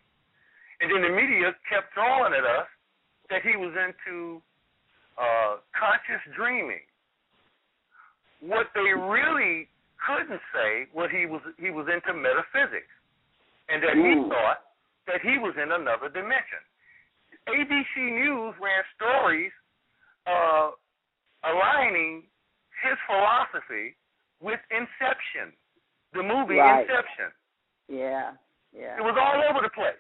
[0.80, 2.70] And then the media kept throwing at us
[3.30, 4.42] that he was into
[5.18, 6.86] uh, conscious dreaming.
[8.40, 9.68] What they really
[10.06, 12.92] couldn't say what he was he was into metaphysics,
[13.70, 14.30] and that he Mm.
[14.30, 14.62] thought
[15.08, 16.60] that he was in another dimension.
[17.48, 19.52] ABC News ran stories
[20.28, 20.72] uh,
[21.44, 22.28] aligning
[22.84, 23.96] his philosophy
[24.42, 25.54] with Inception,
[26.14, 26.82] the movie Right.
[26.82, 27.32] Inception.
[27.88, 28.34] Yeah.
[28.74, 28.98] Yeah.
[28.98, 29.96] It was all over the place.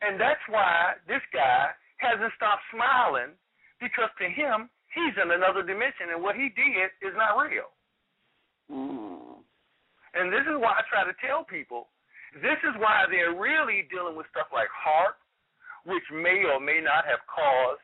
[0.00, 3.34] And that's why this guy hasn't stopped smiling
[3.80, 7.70] because to him, he's in another dimension and what he did is not real.
[8.70, 9.09] Mm.
[10.14, 11.88] And this is why I try to tell people
[12.34, 15.18] this is why they're really dealing with stuff like HAARP,
[15.86, 17.82] which may or may not have caused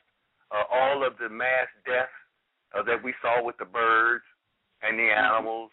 [0.55, 2.15] uh, all of the mass deaths
[2.75, 4.25] uh, that we saw with the birds
[4.83, 5.71] and the animals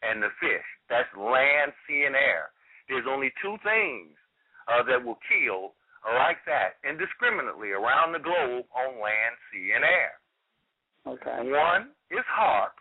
[0.00, 0.64] and the fish.
[0.88, 2.52] That's land, sea, and air.
[2.88, 4.16] There's only two things
[4.68, 5.72] uh, that will kill
[6.04, 10.12] like that indiscriminately around the globe on land, sea, and air.
[11.08, 11.48] Okay.
[11.48, 12.72] One is HAARP,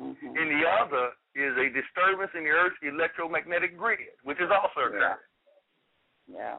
[0.00, 0.34] Mhm.
[0.38, 5.18] and the other is a disturbance in the Earth's electromagnetic grid, which is also occurring.
[6.26, 6.58] Yeah.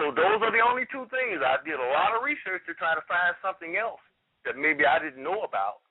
[0.00, 1.42] So those are the only two things.
[1.42, 4.00] I did a lot of research to try to find something else
[4.46, 5.82] that maybe I didn't know about,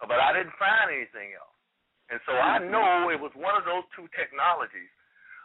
[0.00, 1.54] but I didn't find anything else.
[2.08, 4.90] And so I know it was one of those two technologies.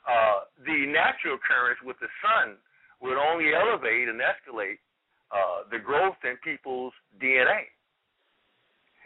[0.07, 2.57] Uh, the natural currents with the sun
[3.03, 4.81] would only elevate and escalate
[5.29, 7.69] uh, the growth in people's DNA.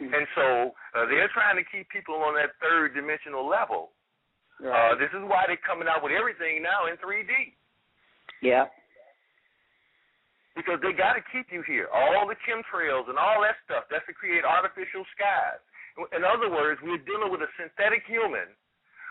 [0.00, 3.92] And so uh, they're trying to keep people on that third dimensional level.
[4.60, 7.56] Uh, this is why they're coming out with everything now in 3D
[8.44, 8.68] yeah.
[10.56, 11.88] because they got to keep you here.
[11.88, 15.60] All the chemtrails and all that stuff, that's to create artificial skies.
[16.16, 18.52] In other words, we're dealing with a synthetic human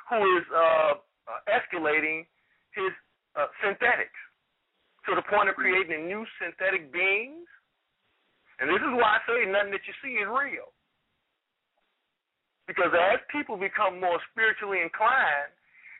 [0.10, 2.26] who is uh, uh, escalating
[2.74, 2.94] his
[3.38, 4.18] uh, synthetics
[5.06, 7.46] to the point of creating a new synthetic beings.
[8.62, 10.74] And this is why I say nothing that you see is real.
[12.70, 15.50] Because as people become more spiritually inclined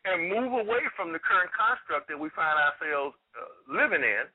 [0.06, 4.30] and move away from the current construct that we find ourselves uh, living in,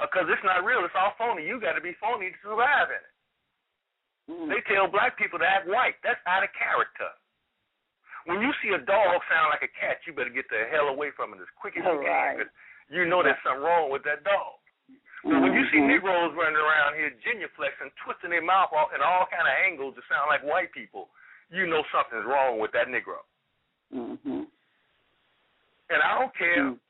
[0.00, 1.44] because it's not real, it's all phony.
[1.44, 3.12] You got to be phony to survive in it.
[4.32, 4.48] Mm.
[4.56, 6.00] They tell black people to act white.
[6.00, 7.12] That's out of character.
[8.24, 11.12] When you see a dog sound like a cat, you better get the hell away
[11.12, 12.40] from it as quick as you Right.
[12.40, 12.48] can.
[12.48, 12.52] 'cause
[12.88, 14.58] You know there's something wrong with that dog.
[15.24, 15.88] But when you see Mhm.
[15.92, 20.02] Negroes running around here genuflexing, twisting their mouth off in all kind of angles to
[20.08, 21.10] sound like white people,
[21.50, 23.22] you know something's wrong with that Negro.
[23.94, 24.46] Mhm.
[25.88, 26.80] And I don't care Mm.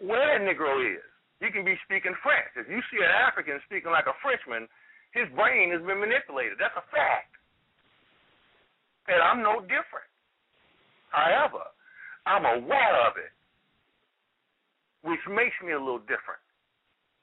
[0.00, 1.04] where that Negro is.
[1.40, 2.56] He can be speaking French.
[2.56, 4.68] If you see an African speaking like a Frenchman,
[5.12, 6.58] his brain has been manipulated.
[6.58, 7.36] That's a fact.
[9.08, 10.06] And I'm no different.
[11.10, 11.64] However,
[12.26, 13.32] I'm aware of it,
[15.02, 16.40] which makes me a little different.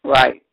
[0.04, 0.44] Right.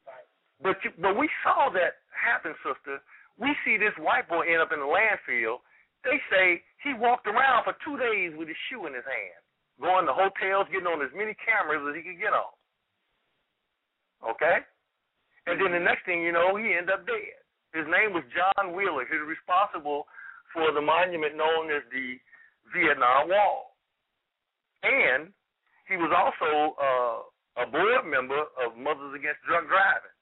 [0.60, 3.02] But you, but we saw that happen, sister.
[3.36, 5.60] We see this white boy end up in the landfill.
[6.04, 9.40] They say he walked around for two days with his shoe in his hand,
[9.80, 12.52] going to hotels, getting on as many cameras as he could get on.
[14.20, 14.60] Okay?
[15.48, 17.40] And then the next thing you know, he ended up dead.
[17.72, 19.04] His name was John Wheeler.
[19.08, 20.06] He was responsible
[20.52, 22.16] for the monument known as the
[22.72, 23.76] Vietnam Wall.
[24.84, 25.32] And
[25.88, 30.16] he was also uh, a board member of Mothers Against Drunk Driving.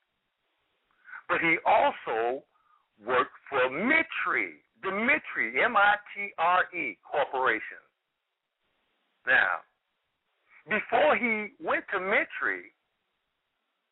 [1.29, 2.43] But he also
[3.05, 7.83] worked for MITRE, the MITRE, M-I-T-R-E Corporation.
[9.27, 9.63] Now,
[10.69, 12.71] before he went to MITRE,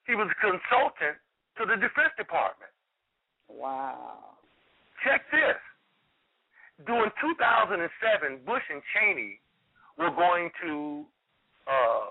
[0.06, 1.18] he was a consultant
[1.58, 2.70] to the Defense Department.
[3.48, 4.38] Wow.
[5.04, 5.58] Check this.
[6.86, 9.38] During 2007, Bush and Cheney
[9.98, 11.04] were going to
[11.68, 12.10] uh,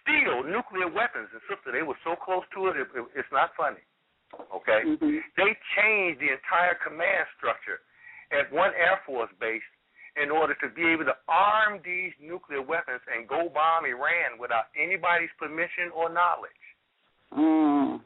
[0.00, 1.28] steal nuclear weapons.
[1.30, 3.84] And sister, they were so close to it, it, it it's not funny.
[4.32, 4.80] Okay?
[4.96, 5.20] Mhm.
[5.36, 7.84] They changed the entire command structure
[8.32, 9.62] at one Air Force base
[10.20, 14.68] in order to be able to arm these nuclear weapons and go bomb Iran without
[14.76, 16.64] anybody's permission or knowledge.
[17.32, 18.00] Mm.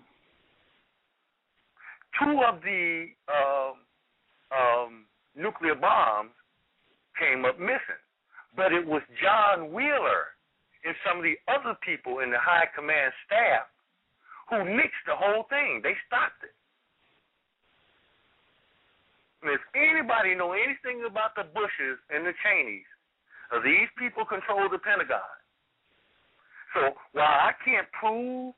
[2.18, 3.74] Two of the um,
[4.54, 4.92] um,
[5.36, 6.30] nuclear bombs
[7.18, 8.02] came up missing,
[8.56, 10.32] but it was John Wheeler
[10.84, 13.66] and some of the other people in the high command staff
[14.48, 15.80] who nixed the whole thing.
[15.82, 16.55] They stopped it.
[19.42, 22.86] And if anybody know anything about the Bushes and the Cheneys,
[23.52, 25.20] uh, these people control the Pentagon.
[26.74, 28.54] So while I can't prove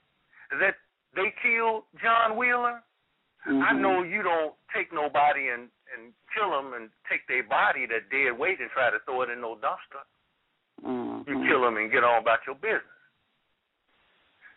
[0.50, 0.76] that
[1.14, 2.82] they killed John Wheeler,
[3.46, 3.78] I Mhm.
[3.78, 8.36] know you don't take nobody and and kill them and take their body that dead
[8.36, 10.04] weight and try to throw it in no dumpster.
[10.84, 11.26] Mhm.
[11.26, 12.84] You kill them and get on about your business.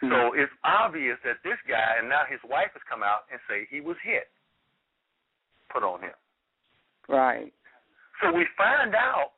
[0.01, 3.65] So it's obvious that this guy and now his wife has come out and say
[3.69, 4.31] he was hit.
[5.73, 6.17] Put on him.
[7.07, 7.53] Right.
[8.21, 9.31] So we find out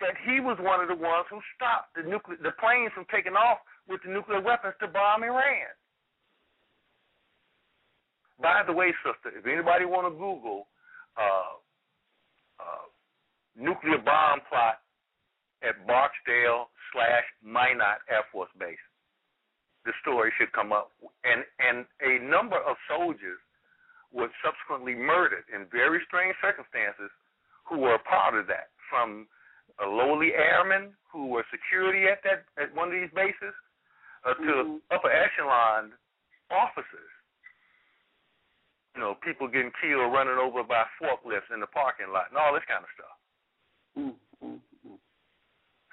[0.00, 3.34] that he was one of the ones who stopped the nuclear the planes from taking
[3.34, 5.72] off with the nuclear weapons to bomb Iran.
[8.40, 10.66] By the way, sister, if anybody want to Google
[11.16, 11.56] uh,
[12.58, 12.86] uh,
[13.56, 14.82] nuclear bomb plot
[15.62, 18.82] at Barksdale slash Minot Air Force Base,
[19.84, 20.90] the story should come up.
[21.24, 23.38] And and a number of soldiers
[24.14, 27.10] were subsequently murdered in very strange circumstances
[27.66, 29.26] who were a part of that, from
[29.82, 33.54] a lowly airman who were security at that at one of these bases,
[34.22, 34.82] uh, to Mhm.
[34.90, 35.92] upper echelon
[36.50, 37.10] officers.
[38.94, 42.54] You know, people getting killed running over by forklifts in the parking lot and all
[42.54, 43.18] this kind of stuff.
[43.96, 45.00] Mm, mm, mm.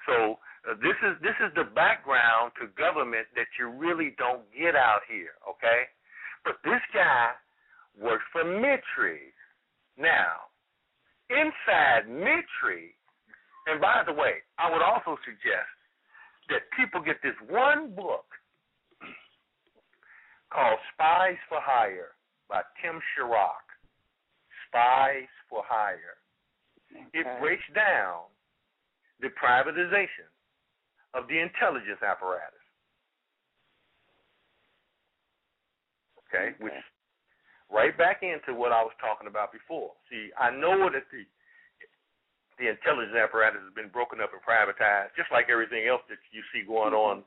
[0.06, 4.76] So uh, this is this is the background to government that you really don't get
[4.76, 5.88] out here, okay?
[6.44, 7.34] But this guy
[8.00, 9.32] works for MITRE.
[9.98, 10.48] Now,
[11.30, 12.94] inside MITRE,
[13.66, 15.70] and by the way, I would also suggest
[16.48, 18.24] that people get this one book
[20.52, 22.12] called Spies for Hire
[22.48, 23.64] by Tim Shorrock.
[24.68, 26.20] Spies for Hire.
[27.14, 28.28] It breaks down
[29.20, 30.28] the privatization
[31.14, 32.58] of the intelligence apparatus.
[36.28, 36.91] Okay, which Okay.
[37.72, 39.96] Right back into what I was talking about before.
[40.12, 41.24] See, I know that the
[42.60, 46.44] the intelligence apparatus has been broken up and privatized, just like everything else that you
[46.52, 47.24] see going on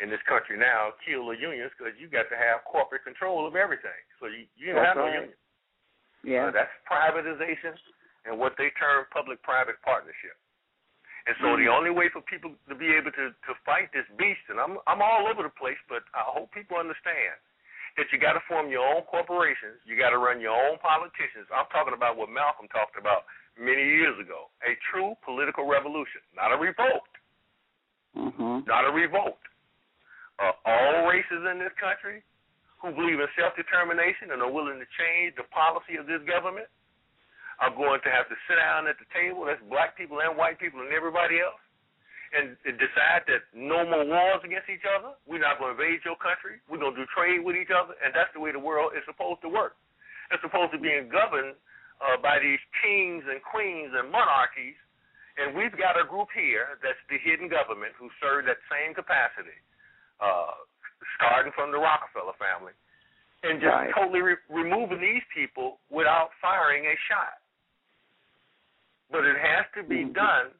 [0.00, 0.94] in this country now.
[1.02, 3.98] Kill the unions because you got to have corporate control of everything.
[4.22, 5.26] So you you don't That's have no right.
[5.26, 5.38] union.
[6.22, 6.48] Yeah.
[6.48, 7.74] Uh, that's privatization
[8.26, 10.38] and what they term public-private partnership.
[11.26, 11.76] And so the Mhm.
[11.76, 15.02] only way for people to be able to to fight this beast, and I'm I'm
[15.02, 17.36] all over the place, but I hope people understand
[17.98, 21.50] that you got to form your own corporations, you got to run your own politicians.
[21.50, 23.26] I'm talking about what Malcolm talked about
[23.58, 27.10] many years ago: a true political revolution, not a revolt,
[28.16, 28.66] Mhm.
[28.66, 29.42] not a revolt.
[30.38, 32.22] Uh, all races in this country
[32.78, 36.68] who believe in self-determination and are willing to change the policy of this government
[37.58, 39.44] are going to have to sit down at the table.
[39.44, 41.58] That's black people and white people and everybody else,
[42.36, 45.16] and, decide that no more wars against each other.
[45.24, 46.60] We're not going to invade your country.
[46.68, 49.04] We're going to do trade with each other, and that's the way the world is
[49.08, 49.76] supposed to work.
[50.30, 51.56] It's supposed to be governed
[52.04, 54.76] uh, by these kings and queens and monarchies,
[55.40, 59.56] and we've got a group here that's the hidden government who serve that same capacity,
[60.20, 60.52] uh,
[61.16, 62.76] starting from the Rockefeller family,
[63.42, 63.94] and just Right.
[63.94, 67.40] totally re- removing these people without firing a shot.
[69.10, 70.12] But it has to be Mhm.
[70.12, 70.52] done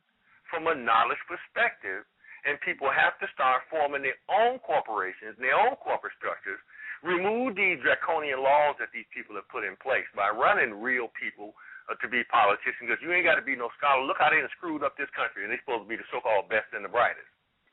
[0.49, 2.05] from a knowledge perspective,
[2.47, 6.59] and people have to start forming their own corporations, their own corporate structures,
[7.03, 11.55] remove these draconian laws that these people have put in place by running real people
[11.91, 14.03] uh, to be politicians, because you ain't got to be no scholar.
[14.07, 16.51] Look how they done screwed up this country, and they're supposed to be the so-called
[16.51, 17.29] best and the brightest.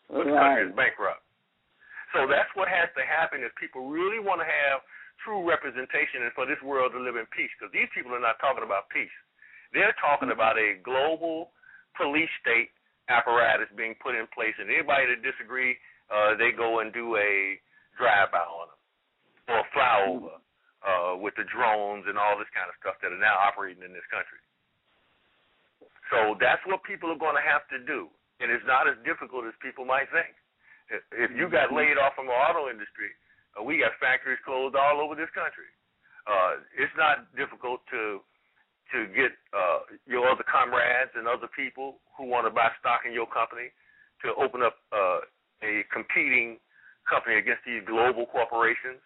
[0.10, 1.26] But the country is bankrupt.
[2.14, 4.86] So that's what has to happen if people really want to have
[5.26, 7.52] true representation and for this world to live in peace.
[7.58, 9.12] Because these people are not talking about peace.
[9.74, 11.52] They're talking about a global
[11.97, 12.71] police state
[13.10, 15.77] apparatus being put in place, and anybody that disagree,
[16.10, 17.60] uh, they go and do a
[17.97, 18.81] drive-by on them
[19.47, 20.36] or a flyover
[20.81, 23.93] uh, with the drones and all this kind of stuff that are now operating in
[23.93, 24.41] this country.
[26.13, 28.10] So that's what people are going to have to do,
[28.41, 30.34] and it's not as difficult as people might think.
[30.89, 33.10] If- If you got laid off from the auto industry,
[33.58, 35.69] uh, we got factories closed all over this country.
[36.25, 38.21] Uh, it's not difficult to
[38.93, 43.13] to get uh, your other comrades and other people who want to buy stock in
[43.13, 43.74] your company
[44.21, 45.26] to open up uh,
[45.65, 46.58] a competing
[47.10, 49.02] company against these global corporations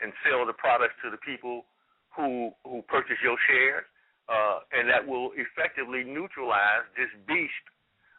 [0.00, 1.64] and sell the products to the people
[2.12, 3.86] who who purchase your shares,
[4.28, 7.66] uh, and that will effectively neutralize this beast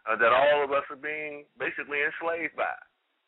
[0.09, 2.73] uh, that all of us are being basically enslaved by.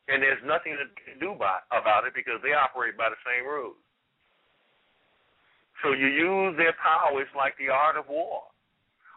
[0.07, 0.85] And there's nothing to
[1.17, 3.77] do by, about it because they operate by the same rules.
[5.83, 7.21] So you use their power.
[7.21, 8.43] It's like the art of war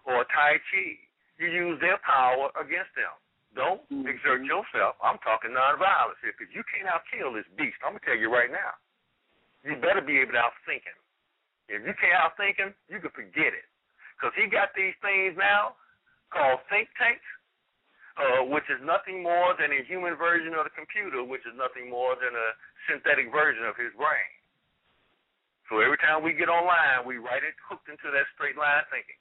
[0.04, 0.98] or Tai Chi.
[1.38, 3.14] You use their power against them.
[3.54, 4.06] Don't Mhm.
[4.08, 4.96] exert yourself.
[5.02, 7.78] I'm talking nonviolence here because you can't outkill this beast.
[7.82, 8.74] I'm going to tell you right now.
[9.64, 10.98] You better be able to outthink him.
[11.68, 13.66] If you can't outthink him, you can forget it.
[14.16, 15.76] Because he got these things now
[16.30, 17.24] called think tanks,
[18.16, 21.88] uh, which is nothing more than a human version of the computer, which is nothing
[21.88, 22.48] more than a
[22.90, 24.37] synthetic version of his brain.
[25.68, 29.20] So every time we get online, we write it hooked into that straight line thinking.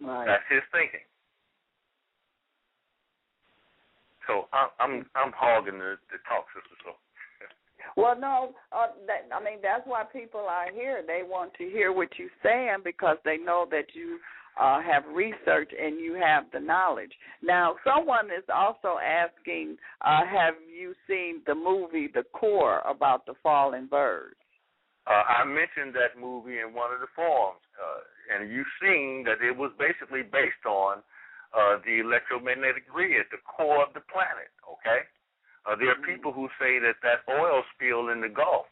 [0.00, 0.26] Right.
[0.26, 1.04] That's his thinking.
[4.26, 6.76] So I'm I'm I'm hogging the, the talk, sister.
[6.86, 6.94] So
[8.00, 11.02] Well, no, uh, that, I mean that's why people are here.
[11.04, 14.18] They want to hear what you're saying because they know that you
[14.58, 17.12] uh, have research and you have the knowledge.
[17.42, 23.34] Now, someone is also asking, uh, have you seen the movie The Core about the
[23.42, 24.34] fallen birds?
[25.10, 29.42] Uh, I mentioned that movie in one of the forums, uh, and you've seen that
[29.42, 31.02] it was basically based on
[31.50, 34.54] uh, the electromagnetic grid, the core of the planet.
[34.62, 35.02] Okay,
[35.66, 38.70] uh, there are people who say that that oil spill in the Gulf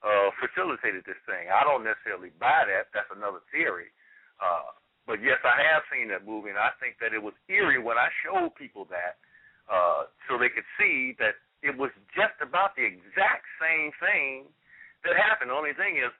[0.00, 1.52] uh, facilitated this thing.
[1.52, 2.88] I don't necessarily buy that.
[2.96, 3.92] That's another theory.
[4.40, 4.72] Uh,
[5.04, 8.00] but yes, I have seen that movie, and I think that it was eerie when
[8.00, 9.20] I showed people that,
[9.68, 14.48] uh, so they could see that it was just about the exact same thing
[15.04, 15.52] that happened.
[15.52, 16.12] The only thing is,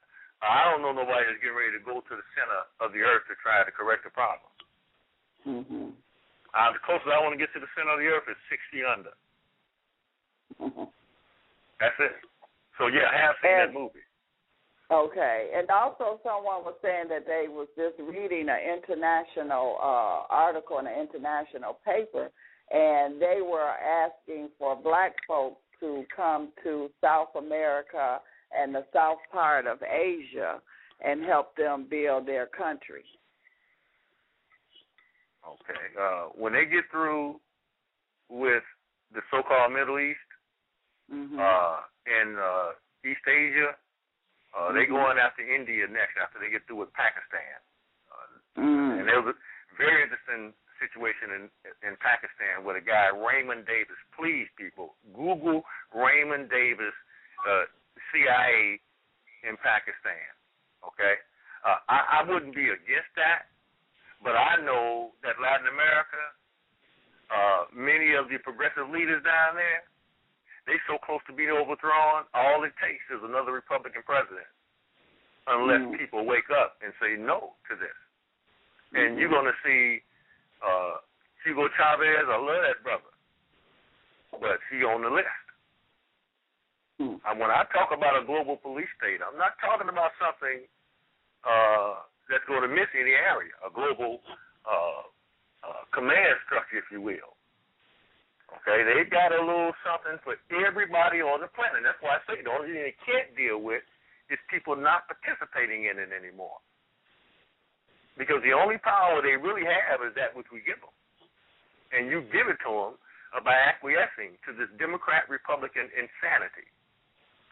[0.45, 3.25] I don't know nobody that's getting ready to go to the center of the earth
[3.33, 4.51] to try to correct the problem.
[5.49, 5.97] Mm-hmm.
[6.55, 8.85] Uh, the closest I want to get to the center of the earth is 60
[8.85, 9.15] under.
[10.61, 10.89] Mm-hmm.
[11.81, 12.15] That's it.
[12.79, 14.05] So yeah, I have seen And- that movie.
[14.93, 20.79] Okay, and also someone was saying that they was just reading an international uh, article
[20.79, 22.29] in an international paper,
[22.71, 28.21] and they were asking for black folks to come to South America
[28.57, 30.61] and the south part of Asia
[31.05, 33.05] and help them build their country.
[35.47, 35.85] Okay.
[36.01, 37.41] Uh, when they get through
[38.31, 38.63] with
[39.13, 40.19] the so-called Middle East
[41.11, 42.73] hmm uh, and uh,
[43.05, 43.77] East Asia,
[44.57, 44.97] uh, they Mhm.
[44.97, 47.61] going after India next after they get through with Pakistan.
[48.11, 49.39] Uh, mm And there was a
[49.77, 51.43] very interesting situation in
[51.83, 53.97] in Pakistan with a guy Raymond Davis.
[54.17, 56.95] Please, people, Google Raymond Davis,
[57.47, 57.65] uh,
[58.15, 58.79] CIA
[59.43, 60.31] in Pakistan.
[60.87, 61.19] Okay,
[61.67, 63.51] uh, I, I wouldn't be against that,
[64.23, 66.23] but I know that Latin America,
[67.35, 69.83] uh, many of the progressive leaders down there,
[70.71, 72.25] they so close to being overthrown.
[72.33, 74.47] All it takes is another Republican president,
[75.51, 75.99] unless Mm.
[75.99, 77.99] people wake up and say no to this
[78.95, 80.03] and you're gonna see
[80.63, 81.03] uh
[81.45, 82.25] Hugo Chavez.
[82.31, 83.13] I love that brother,
[84.41, 85.44] but he on the list.
[87.01, 87.19] Mm.
[87.27, 90.67] And when I talk about a global police state, I'm not talking about something
[91.45, 94.25] uh that's going to miss any area, a global
[94.65, 95.05] uh,
[95.61, 97.37] uh command structure, if you will.
[98.63, 101.83] Okay, they got a little something for everybody on the planet.
[101.83, 103.83] That's why I say the only thing they can't deal with
[104.31, 106.63] is people not participating in it anymore
[108.17, 110.95] because the only power they really have is that which we give them,
[111.91, 112.93] and you give it to them
[113.43, 116.71] by acquiescing to this Democrat Republican insanity.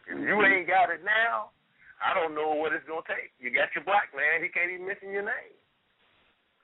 [0.07, 1.55] If you ain't got it now,
[2.03, 3.31] I don't know what it's gonna take.
[3.39, 5.55] You got your black man; he can't even mention your name.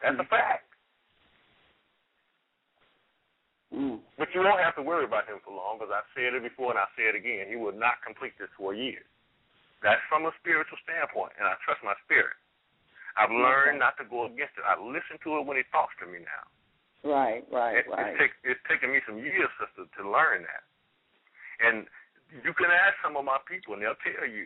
[0.03, 0.67] That's a fact.
[3.69, 4.01] Mm.
[4.17, 6.73] But you won't have to worry about him for long because I've said it before
[6.73, 7.45] and I'll say it again.
[7.47, 9.05] He will not complete this for years.
[9.85, 12.35] That's from a spiritual standpoint, and I trust my spirit.
[13.15, 14.67] I've learned not to go against it.
[14.67, 16.43] I listen to it when he talks to me now.
[17.07, 18.11] Right, right, It, right.
[18.11, 20.63] it's, take, it's taken me some years, sister, to learn that.
[21.63, 21.87] And
[22.31, 24.45] you can ask some of my people, and they'll tell you.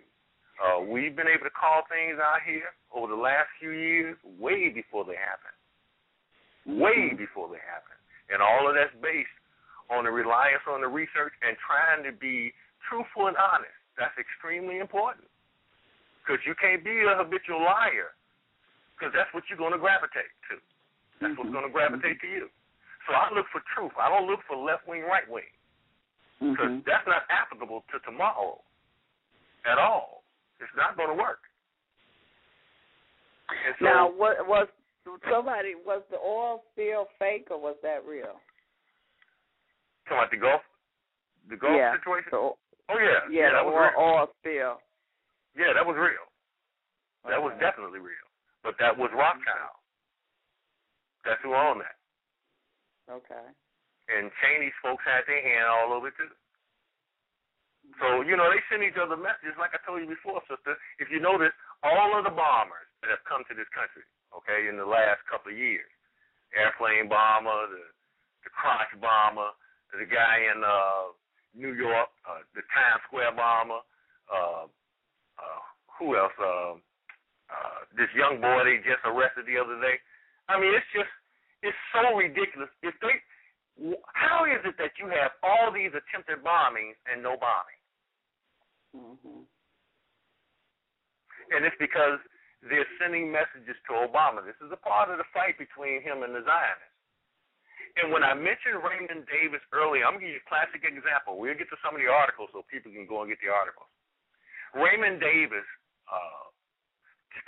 [0.61, 4.69] Uh, we've been able to call things out here over the last few years way
[4.69, 5.51] before they happen.
[6.79, 7.17] Way Mhm.
[7.17, 7.97] before they happen.
[8.29, 9.33] And all of that's based
[9.89, 12.53] on the reliance on the research and trying to be
[12.87, 13.73] truthful and honest.
[13.97, 15.27] That's extremely important.
[16.21, 18.13] Because you can't be a habitual liar,
[18.95, 20.61] because that's what you're going to gravitate to.
[21.19, 21.53] That's what's Mhm.
[21.53, 22.49] going to gravitate to you.
[23.07, 23.91] So I look for truth.
[23.97, 25.49] I don't look for left wing, right wing,
[26.51, 26.85] because Mhm.
[26.85, 28.61] that's not applicable to tomorrow
[29.65, 30.23] at all.
[30.59, 31.39] It's not going to work.
[33.79, 34.67] So, Now, what was
[35.29, 38.39] somebody was the oil spill fake or was that real?
[40.05, 40.61] talking about the Gulf,
[41.49, 41.95] the Gulf yeah.
[41.95, 42.29] situation.
[42.33, 42.55] Oh
[42.99, 44.03] yeah, yeah, that the was real.
[44.03, 44.81] oil spill.
[45.55, 46.27] Yeah, that was real.
[47.23, 48.27] That was definitely real.
[48.63, 49.79] But that was Rothschild.
[51.23, 51.95] That's who owned that.
[53.11, 53.47] Okay.
[54.13, 56.29] And Cheney's folks had their hand all over too.
[58.01, 60.73] So, you know, they send each other messages like I told you before, sister.
[60.97, 61.53] If you notice,
[61.85, 64.01] all of the bombers that have come to this country,
[64.33, 65.89] okay, in the last couple of years,
[66.55, 67.83] airplane bomber, the
[68.45, 69.55] the crotch bomber,
[69.95, 71.13] the guy in uh
[71.53, 73.81] New York, uh the Times Square bomber,
[74.31, 74.65] uh
[75.37, 75.61] uh
[75.99, 76.33] who else?
[76.39, 76.77] Uh,
[77.51, 79.99] uh this young boy they just arrested the other day.
[80.49, 81.11] I mean, it's just
[81.61, 82.71] it's so ridiculous.
[82.81, 83.21] If they
[84.13, 87.79] how is it that you have all these attempted bombings and no bombing?
[88.95, 89.47] Mhm.
[91.51, 92.19] And it's because
[92.61, 94.45] they're sending messages to Obama.
[94.45, 96.93] This is a part of the fight between him and the Zionists.
[97.97, 101.37] And when I mentioned Raymond Davis earlier, I'm going to give you a classic example.
[101.37, 103.89] We'll get to some of the articles so people can go and get the articles.
[104.73, 105.65] Raymond Davis,
[106.09, 106.49] uh,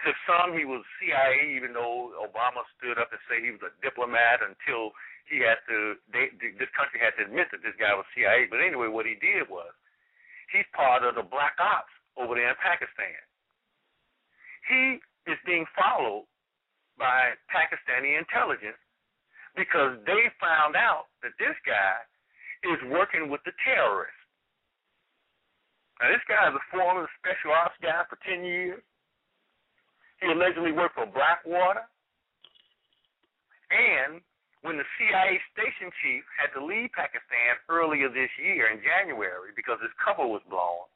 [0.05, 3.73] to some, he was CIA, even though Obama stood up and said he was a
[3.81, 4.93] diplomat until
[5.25, 8.45] he had to, they, this country had to admit that this guy was CIA.
[8.49, 9.73] But anyway, what he did was
[10.53, 13.19] he's part of the black ops over there in Pakistan.
[14.69, 16.29] He is being followed
[16.97, 18.79] by Pakistani intelligence
[19.57, 21.97] because they found out that this guy
[22.63, 24.13] is working with the terrorists.
[26.01, 28.83] Now, this guy is a former special ops guy for 10 years.
[30.19, 31.87] He allegedly worked for Blackwater.
[33.71, 34.19] And
[34.65, 39.77] when the CIA station chief had to leave Pakistan earlier this year in January because
[39.77, 40.89] his cover was blown,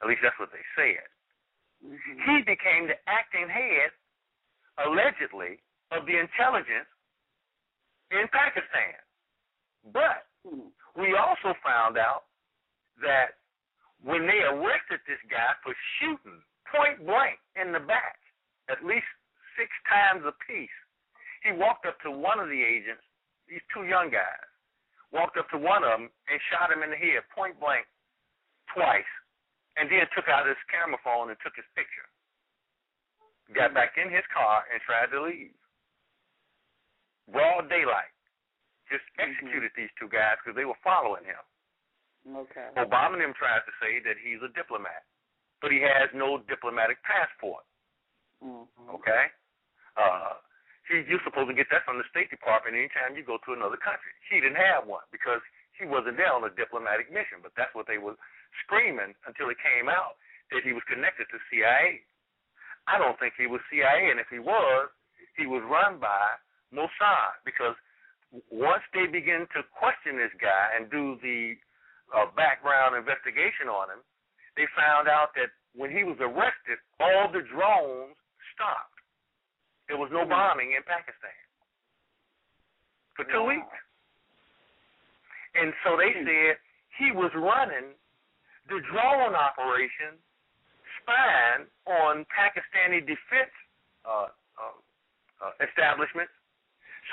[0.00, 1.02] at least that's what they said,
[1.82, 2.22] Mhm.
[2.22, 3.90] he became the acting head,
[4.78, 5.60] allegedly,
[5.90, 6.88] of the intelligence
[8.10, 8.96] in Pakistan.
[9.84, 10.72] But Mhm.
[10.94, 12.26] we also found out
[12.98, 13.38] that
[14.02, 18.20] when they arrested this guy for shooting point blank in the back,
[18.68, 19.06] at least
[19.56, 20.70] six times apiece.
[21.42, 23.05] He walked up to one of the agents,
[23.46, 24.46] these two young guys,
[25.14, 27.86] walked up to one of them and shot him in the head, point blank,
[28.74, 29.08] twice,
[29.78, 32.08] and then took out his camera phone and took his picture.
[33.54, 35.54] Got back in his car and tried to leave.
[37.30, 38.10] Broad daylight.
[38.90, 41.42] Just executed these two guys because they were following him.
[42.26, 42.74] Okay.
[42.74, 45.06] Obama and him tries to say that he's a diplomat,
[45.62, 47.62] but he has no diplomatic passport.
[48.42, 48.90] Mm-hmm.
[48.98, 49.24] Okay,
[49.96, 50.36] uh,
[50.86, 53.78] he you're supposed to get that from the State Department anytime you go to another
[53.78, 54.10] country.
[54.30, 55.42] He didn't have one because
[55.78, 57.42] he wasn't there on a diplomatic mission.
[57.42, 58.16] But that's what they were
[58.64, 60.16] screaming until it came out
[60.54, 62.02] that he was connected to CIA.
[62.86, 64.88] I don't think he was CIA, and if he was,
[65.34, 66.38] he was run by
[66.70, 67.74] Mossad because
[68.50, 71.58] once they begin to question this guy and do the
[72.14, 74.02] uh, background investigation on him,
[74.54, 78.16] they found out that when he was arrested, all the drones
[78.54, 78.95] stopped.
[79.88, 81.36] There was no bombing in Pakistan
[83.14, 83.48] for two Wow.
[83.48, 83.76] weeks.
[85.54, 86.58] And so they said
[86.98, 87.94] he was running
[88.68, 90.18] the drone operation
[91.00, 93.54] spying on Pakistani defense
[94.04, 94.28] uh,
[94.58, 94.76] uh,
[95.40, 96.32] uh, establishments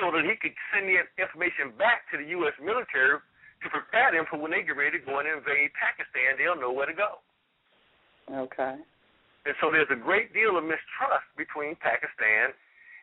[0.02, 2.54] so that he could send the information back to the U.S.
[2.60, 3.22] military
[3.62, 6.36] to prepare them for when they get ready to go and invade Pakistan.
[6.36, 7.22] They'll know where to go.
[8.28, 8.82] Okay.
[9.46, 12.56] And so there's a great deal of mistrust between Pakistan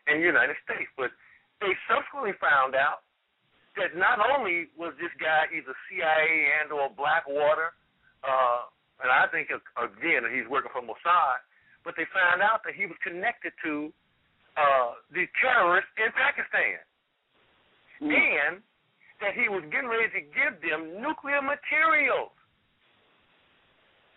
[0.09, 0.89] and the United States.
[0.97, 1.13] But
[1.61, 3.05] they subsequently found out
[3.77, 7.77] that not only was this guy either CIA and or Blackwater,
[8.25, 8.73] uh,
[9.05, 11.45] and I think again he's working for Mossad,
[11.85, 13.93] but they found out that he was connected to
[14.57, 16.81] uh, the terrorists in Pakistan,
[18.01, 18.17] Mm.
[18.17, 18.55] and
[19.21, 22.33] that he was getting ready to give them nuclear materials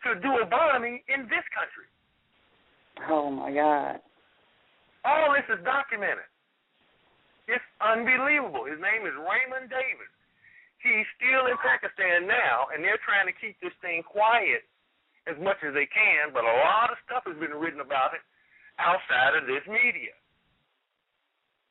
[0.07, 1.87] to do a bombing in this country.
[3.09, 3.99] Oh my God.
[5.03, 6.29] All this is documented.
[7.47, 8.63] It's unbelievable.
[8.63, 10.13] His name is Raymond Davis.
[10.79, 14.63] He's still in Pakistan now, and they're trying to keep this thing quiet
[15.27, 18.23] as much as they can, but a lot of stuff has been written about it
[18.79, 20.11] outside of this media.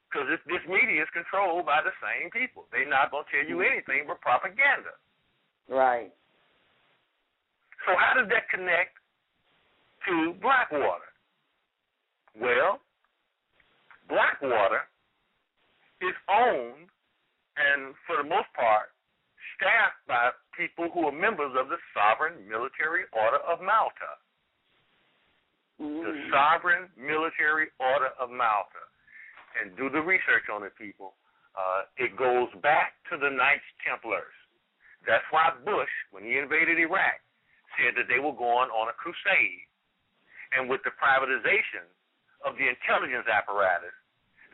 [0.09, 2.69] Because this, this media is controlled by the same people.
[2.73, 4.97] They're not going to tell you anything but propaganda.
[5.69, 6.13] Right.
[7.85, 8.97] So how does that connect
[10.09, 11.12] to Blackwater?
[12.39, 12.81] Well,
[14.09, 14.89] Blackwater
[16.01, 16.89] is owned
[17.57, 18.91] and for the most part
[19.57, 24.19] staffed by people who are members of the Sovereign Military Order of Malta.
[25.79, 26.31] The Mm.
[26.31, 28.83] Sovereign Military Order of Malta.
[29.61, 31.15] And do the research on it, people.
[31.55, 34.33] Uh, it goes back to the Knights Templars.
[35.05, 37.21] That's why Bush, when he invaded Iraq,
[37.77, 39.69] said that they were going on a crusade.
[40.53, 41.85] And with the privatization
[42.45, 43.95] of the intelligence apparatus,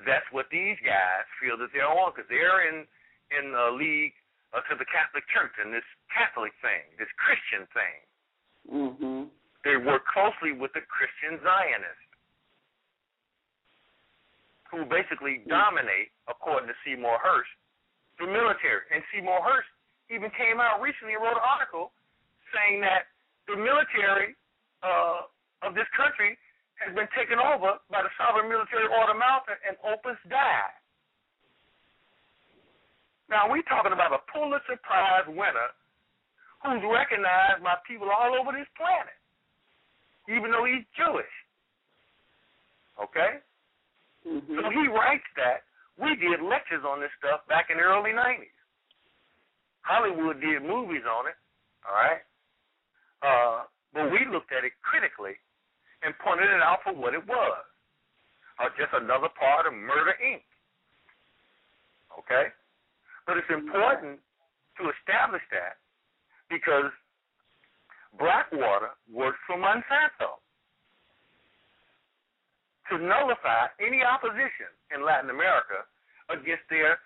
[0.07, 2.86] that's what these guys feel that they're on because they're in
[3.34, 4.14] in a league
[4.57, 7.99] uh, to the Catholic Church and this Catholic thing, this Christian thing.
[8.68, 9.30] Mhm.
[9.64, 12.09] They work closely with the Christian Zionists,
[14.70, 17.51] who basically dominate, according to Seymour Hersh,
[18.18, 18.84] the military.
[18.91, 19.68] And Seymour Hersh
[20.11, 21.93] even came out recently and wrote an article
[22.55, 23.09] saying that
[23.47, 24.36] the military
[24.82, 25.22] uh,
[25.62, 26.39] of this country
[26.89, 30.64] has been taken over by the Sovereign Military Order Malta and Opus Dei.
[33.28, 35.68] Now we're talking about a Pulitzer Prize winner
[36.64, 39.20] who's recognized by people all over this planet,
[40.32, 41.34] even though he's Jewish.
[42.97, 43.45] Okay?
[44.24, 44.72] So Mhm.
[44.72, 45.68] he writes that.
[45.99, 48.55] We did lectures on this stuff back in the early 90s.
[49.82, 51.36] Hollywood did movies on it,
[51.84, 52.24] all right?
[53.20, 55.39] Uh, but we looked at it critically
[56.03, 57.64] and pointed it out for what it was
[58.59, 60.42] uh, just another part of Murder, Inc.
[62.18, 62.51] Okay?
[63.26, 64.18] But it's important
[64.78, 65.78] to establish that
[66.51, 66.90] because
[68.18, 70.42] Blackwater works for Monsanto
[72.90, 75.86] to nullify any opposition in Latin America
[76.30, 76.99] against their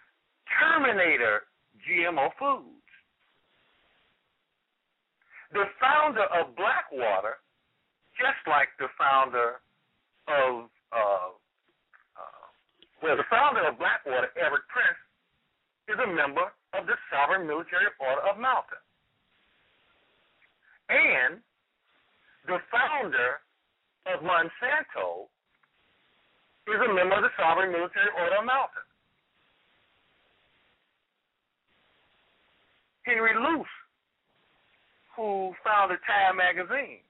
[0.60, 1.42] Terminator
[1.84, 2.78] GMO foods.
[5.52, 7.36] The founder of Blackwater,
[8.22, 9.58] just like the founder
[10.30, 11.34] of, uh,
[12.14, 12.46] uh,
[13.02, 15.02] well, the founder of Blackwater, Erik Prince,
[15.90, 16.46] is a member
[16.78, 18.78] of the Sovereign Military Order of Malta.
[20.86, 21.42] And
[22.46, 23.42] the founder
[24.06, 25.26] of Monsanto
[26.70, 28.86] is a member of the Sovereign Military Order of Malta.
[33.02, 33.76] Henry Luce,
[35.18, 37.02] who founded Time magazine,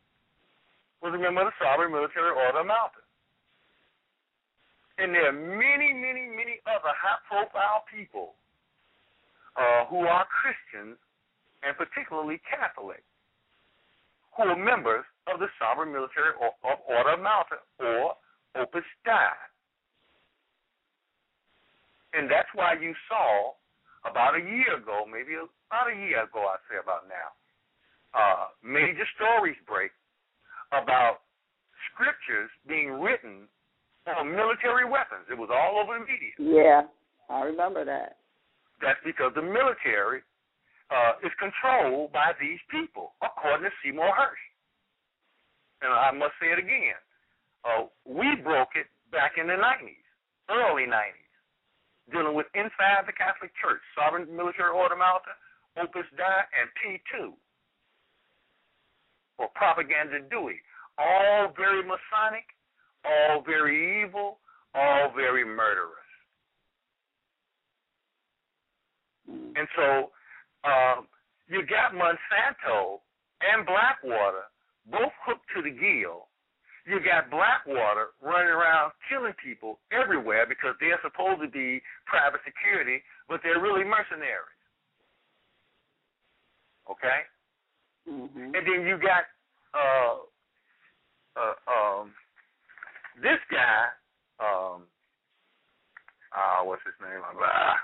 [1.03, 3.03] was a member of the Sovereign Military Order of Malta.
[4.99, 8.39] And there are many, many, many other high-profile people
[9.59, 10.97] uh, who are Christians
[11.67, 13.03] and particularly Catholic
[14.37, 18.17] who are members of the Sovereign Military Order of Malta or
[18.57, 19.37] Opus Dei.
[22.15, 23.53] And that's why you saw
[24.09, 27.29] about a year ago, maybe about a year ago, I'd say about now,
[28.13, 29.93] uh, major stories break
[30.73, 31.23] about
[31.93, 33.47] scriptures being written
[34.09, 35.29] on military weapons.
[35.31, 36.35] It was all over the media.
[36.41, 36.83] Yeah,
[37.31, 38.19] I remember that.
[38.81, 40.27] That's because the military
[40.91, 44.45] uh, is controlled by these people, according to Seymour Hersh.
[45.83, 46.99] And I must say it again.
[47.63, 50.03] Uh, we broke it back in the 90s,
[50.51, 51.33] early 90s,
[52.11, 55.31] dealing with inside the Catholic Church, Sovereign Military Order Malta,
[55.79, 57.39] Opus Dei, and P2,
[59.39, 60.55] or Propaganda Due.
[60.99, 62.45] All very Masonic,
[63.05, 64.39] all very evil,
[64.75, 65.99] all very murderous.
[69.29, 70.11] And so
[70.65, 71.07] um,
[71.49, 73.01] you got Monsanto
[73.41, 74.45] and Blackwater
[74.91, 76.29] both hooked to the gill
[76.87, 83.03] you got Blackwater running around killing people everywhere because they're supposed to be private security,
[83.29, 84.59] but they're really mercenaries.
[86.91, 87.23] Okay?
[88.09, 88.55] Mm-hmm.
[88.55, 89.29] And then you got
[89.75, 90.27] uh
[91.39, 92.13] uh um
[93.23, 93.89] this guy,
[94.41, 94.85] um
[96.35, 97.23] uh what's his name?
[97.23, 97.75] I'm, uh,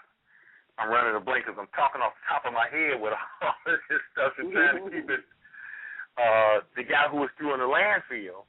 [0.78, 3.58] I'm running a blank because I'm talking off the top of my head with all
[3.66, 5.22] this stuff and trying to keep it
[6.18, 8.48] uh the guy who was doing the landfill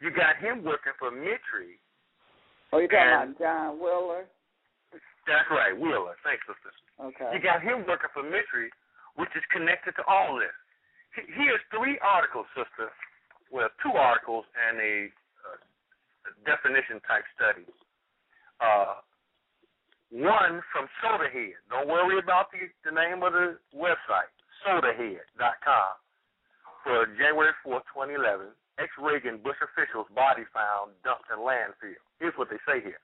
[0.00, 1.74] you got him working for MITRE.
[2.70, 4.30] Oh, you're talking about John Wheeler?
[5.26, 6.14] That's right, Wheeler.
[6.22, 6.70] Thanks, sister.
[7.02, 7.34] Okay.
[7.34, 8.70] You got him working for MITRE,
[9.18, 10.54] which is connected to all this.
[11.26, 12.92] Here's three articles, sister.
[13.50, 14.94] Well, two articles and a,
[15.42, 15.58] uh,
[16.44, 17.66] definition type study.
[18.60, 19.00] Uh,
[20.10, 21.56] one from SodaHead.
[21.68, 24.32] Don't worry about the, the name of the website,
[24.64, 25.92] sodahead.com,
[26.84, 28.48] for January 4, 2011
[28.78, 31.98] ex-Reagan Bush officials' body found dumped in landfill.
[32.22, 33.02] Here's what they say here.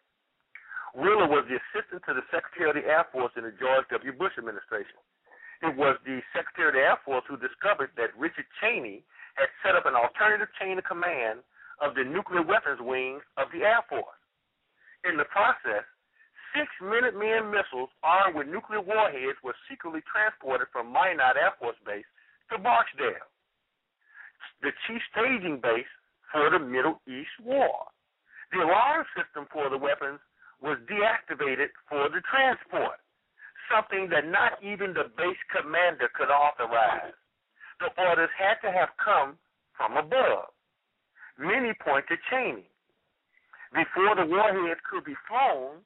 [0.94, 4.14] Wheeler was the assistant to the Secretary of the Air Force in the George W.
[4.14, 4.94] Bush administration.
[5.62, 9.04] It was the Secretary of the Air Force who discovered that Richard Cheney
[9.36, 11.40] had set up an alternative chain of command
[11.80, 14.18] of the nuclear weapons wing of the Air Force.
[15.04, 15.84] In the process,
[16.54, 22.08] six Minuteman missiles armed with nuclear warheads were secretly transported from Minot Air Force Base
[22.50, 23.28] to Barksdale
[24.64, 25.88] the chief staging base
[26.32, 27.84] for the Middle East War.
[28.52, 30.20] The alarm system for the weapons
[30.64, 32.96] was deactivated for the transport,
[33.70, 37.14] something that not even the base commander could authorize.
[37.80, 39.36] The orders had to have come
[39.76, 40.54] from above.
[41.38, 42.70] Many point to Cheney.
[43.74, 45.82] Before the warheads could be flown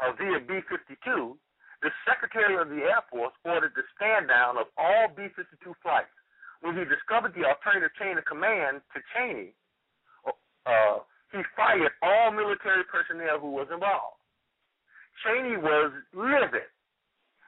[0.00, 1.36] uh, via B 52,
[1.82, 6.08] the Secretary of the Air Force ordered the stand down of all B 52 flights
[6.60, 9.52] when he discovered the alternative chain of command to Cheney,
[10.66, 10.98] uh,
[11.32, 14.18] he fired all military personnel who was involved.
[15.22, 16.68] Cheney was livid.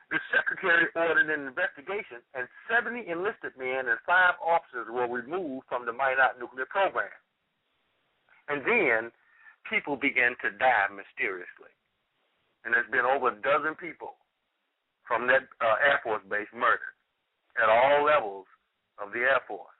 [0.09, 5.85] The secretary ordered an investigation, and 70 enlisted men and five officers were removed from
[5.85, 7.13] the Minot nuclear program.
[8.49, 9.13] And then
[9.69, 11.69] people began to die mysteriously.
[12.65, 14.17] And there's been over a dozen people
[15.05, 16.97] from that uh, Air Force base murdered
[17.61, 18.49] at all levels
[18.97, 19.77] of the Air Force.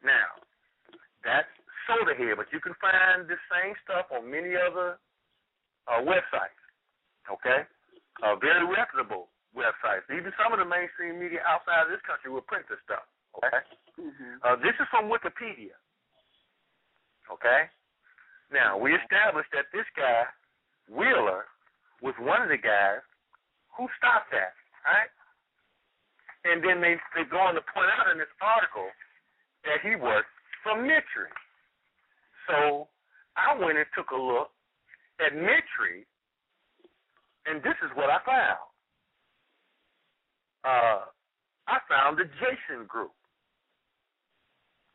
[0.00, 0.32] Now,
[1.24, 1.48] that's
[1.84, 4.96] SodaHead, but you can find the same stuff on many other
[5.88, 6.56] uh, websites.
[7.30, 7.62] Okay,
[8.24, 10.08] uh, very reputable websites.
[10.08, 13.04] Even some of the mainstream media outside of this country will print this stuff.
[13.40, 13.60] Okay,
[13.96, 14.34] mm-hmm.
[14.44, 15.76] uh, this is from Wikipedia.
[17.30, 17.68] Okay,
[18.52, 20.28] now we established that this guy
[20.90, 21.48] Wheeler
[22.02, 23.00] was one of the guys
[23.76, 24.52] who stopped that.
[24.84, 25.10] Right?
[26.44, 28.90] And then they they go on to point out in this article
[29.64, 30.28] that he worked
[30.66, 31.30] for MITRE.
[32.50, 32.88] So
[33.38, 34.50] I went and took a look
[35.22, 36.02] at MITRE,
[37.46, 38.71] and this is what I found.
[40.64, 41.10] Uh,
[41.66, 43.14] I found the Jason Group,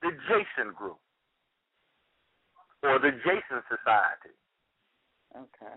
[0.01, 0.99] the Jason Group,
[2.83, 4.35] or the Jason Society.
[5.35, 5.75] Okay.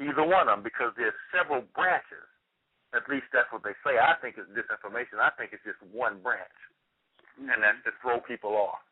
[0.00, 2.26] Either one of them, because there's several branches.
[2.90, 4.02] At least that's what they say.
[4.02, 5.22] I think it's disinformation.
[5.22, 6.58] I think it's just one branch,
[7.38, 7.46] mm-hmm.
[7.46, 8.82] and that's to throw people off.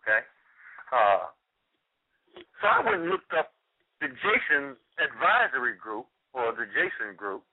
[0.00, 0.24] Okay.
[0.88, 1.28] Uh,
[2.62, 3.52] so I went and looked up
[4.00, 7.44] the Jason Advisory Group or the Jason Group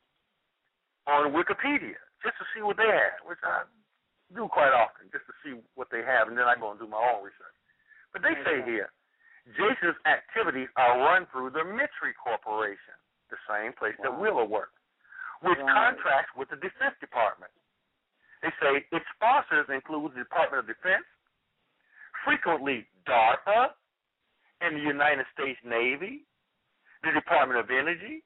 [1.08, 3.70] on Wikipedia just to see what they had, which I
[4.34, 6.90] do quite often just to see what they have, and then I go and do
[6.90, 7.54] my own research.
[8.12, 8.90] But they say here,
[9.54, 12.98] Jason's activities are run through the MITRE Corporation,
[13.30, 14.20] the same place that Wow.
[14.20, 14.78] Wheeler worked,
[15.42, 15.74] which Right.
[15.74, 17.54] contracts with the Defense Department.
[18.42, 21.06] They say its sponsors include the Department of Defense,
[22.24, 23.76] frequently DARPA,
[24.62, 26.26] and the United States Navy,
[27.04, 28.24] the Department of Energy,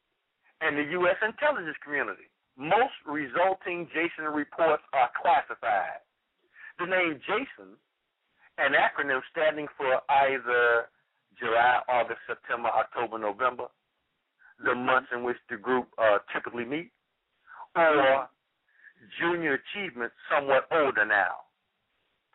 [0.62, 1.18] and the U.S.
[1.22, 2.30] intelligence community.
[2.60, 6.04] Most resulting Jason reports are classified.
[6.78, 7.76] The name Jason,
[8.58, 10.90] an acronym standing for either
[11.40, 13.68] July, August, September, October, November,
[14.64, 16.92] the months in which the group uh, typically meet,
[17.78, 18.28] or
[19.22, 21.48] junior achievement, somewhat older now.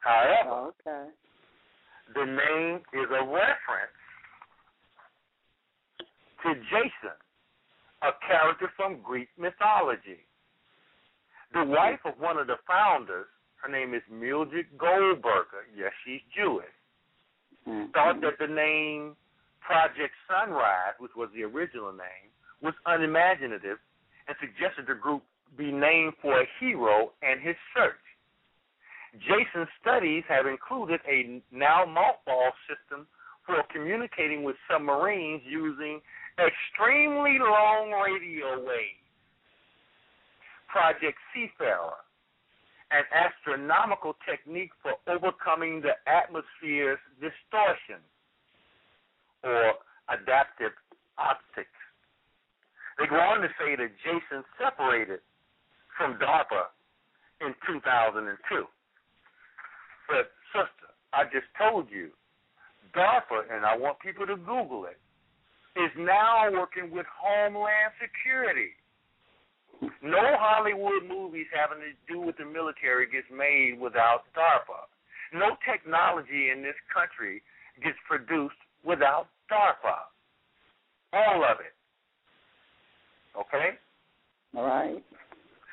[0.01, 1.11] However, Okay.
[2.15, 4.01] the name is a reference
[6.43, 7.17] to Jason,
[8.05, 10.21] a character from Greek mythology.
[11.53, 13.27] The wife of one of the founders,
[13.63, 15.67] her name is Mildred Goldberger.
[15.75, 16.75] Yes, she's Jewish.
[17.67, 17.93] Mhm.
[17.93, 19.17] Thought that the name
[19.61, 22.31] Project Sunrise, which was the original name,
[22.61, 23.79] was unimaginative
[24.27, 25.23] and suggested the group
[25.57, 28.01] be named for a hero and his search.
[29.19, 33.07] Jason's studies have included a now mothball system
[33.47, 36.01] for communicating with submarines using
[36.39, 39.01] extremely long radio waves.
[40.69, 42.03] Project Seafarer,
[42.91, 48.03] an astronomical technique for overcoming the atmosphere's distortion
[49.45, 49.75] or
[50.11, 50.73] adaptive
[51.17, 51.71] optics.
[52.99, 55.21] They go on to say that Jason separated
[55.97, 56.71] from DARPA
[57.41, 58.65] in 2002.
[60.09, 62.11] But, sister, I just told you,
[62.97, 64.99] DARPA, and I want people to Google it,
[65.79, 68.71] is now working with Homeland Security.
[70.03, 74.87] No Hollywood movies having to do with the military gets made without DARPA.
[75.35, 77.43] No technology in this country
[77.83, 79.99] gets produced without DARPA.
[81.13, 81.75] All of it.
[83.35, 83.75] Okay?
[84.57, 85.03] All right.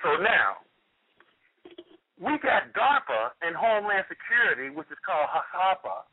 [0.03, 0.65] So now,
[2.17, 6.05] we got DARPA and Homeland Security, which is called HAPA,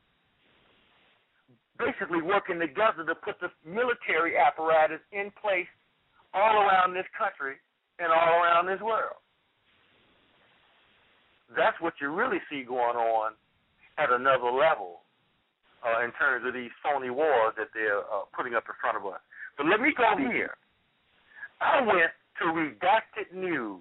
[1.79, 5.71] basically working together to put the military apparatus in place
[6.35, 7.57] all around this country
[7.99, 9.23] and all around this world.
[11.57, 13.33] That's what you really see going on
[13.97, 15.01] at another level
[15.81, 19.07] uh, in terms of these phony wars that they're uh, putting up in front of
[19.07, 19.21] us.
[19.57, 20.55] But let me go here.
[21.61, 23.81] I went to Redacted News.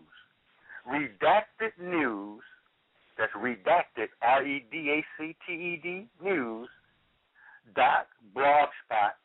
[0.88, 2.42] Redacted News,
[3.18, 6.70] that's redacted, R E D A C T E D, news,
[7.76, 9.18] dot blogspot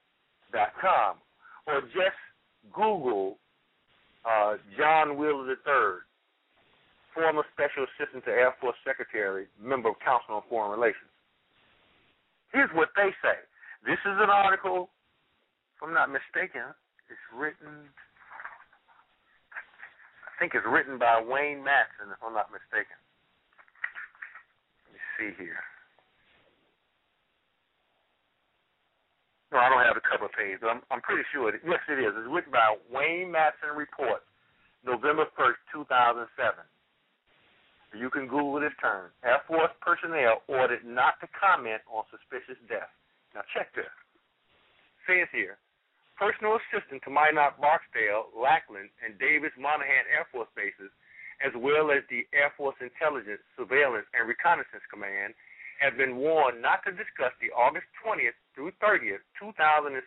[0.53, 1.17] dot com.
[1.67, 2.19] Or just
[2.75, 3.39] Google
[4.25, 6.03] uh, John Wheeler III,
[7.15, 11.11] former Special Assistant to Air Force Secretary, member of Council on Foreign Relations.
[12.53, 13.39] Here's what they say.
[13.87, 14.91] This is an article,
[15.77, 16.71] if I'm not mistaken,
[17.11, 17.91] it's written
[20.33, 22.99] I think it's written by Wayne Madsen, if I'm not mistaken.
[24.87, 25.63] Let me see here.
[29.53, 31.53] No, I don't have the cover page, but I'm, I'm pretty sure.
[31.53, 32.17] It, yes, it is.
[32.17, 34.25] It's written by Wayne Madsen Reports,
[34.81, 35.61] November 1st,
[35.93, 36.25] 2007.
[37.93, 39.13] You can Google this term.
[39.21, 42.89] Air Force personnel ordered not to comment on suspicious death.
[43.37, 43.93] Now check this.
[45.05, 45.61] Says here,
[46.17, 50.89] personal assistant to Minot Barksdale, Lackland, and Davis-Monthan Air Force bases,
[51.45, 55.37] as well as the Air Force Intelligence, Surveillance, and Reconnaissance Command,
[55.83, 59.99] have been warned not to discuss the August 20th through 30th, 2007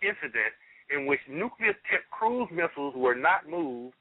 [0.00, 0.54] incident
[0.94, 3.98] in which nuclear-tipped cruise missiles were not moved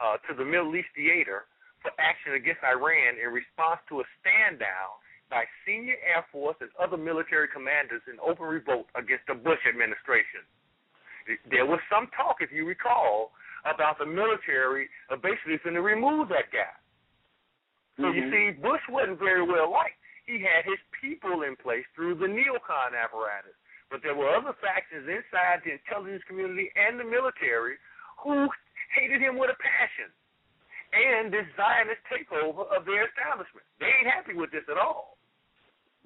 [0.00, 1.44] uh, to the Middle East theater
[1.84, 4.96] for action against Iran in response to a stand down
[5.28, 10.48] by senior Air Force and other military commanders in open revolt against the Bush administration.
[11.52, 13.32] There was some talk, if you recall,
[13.68, 16.72] about the military uh, basically going to remove that guy.
[18.00, 18.30] So you Mhm.
[18.32, 20.01] see, Bush wasn't very well liked.
[20.26, 23.56] He had his people in place through the neocon apparatus.
[23.90, 27.76] But there were other factions inside the intelligence community and the military
[28.24, 28.48] who
[28.94, 30.08] hated him with a passion.
[30.92, 33.64] And this Zionist takeover of their establishment.
[33.80, 35.18] They ain't happy with this at all.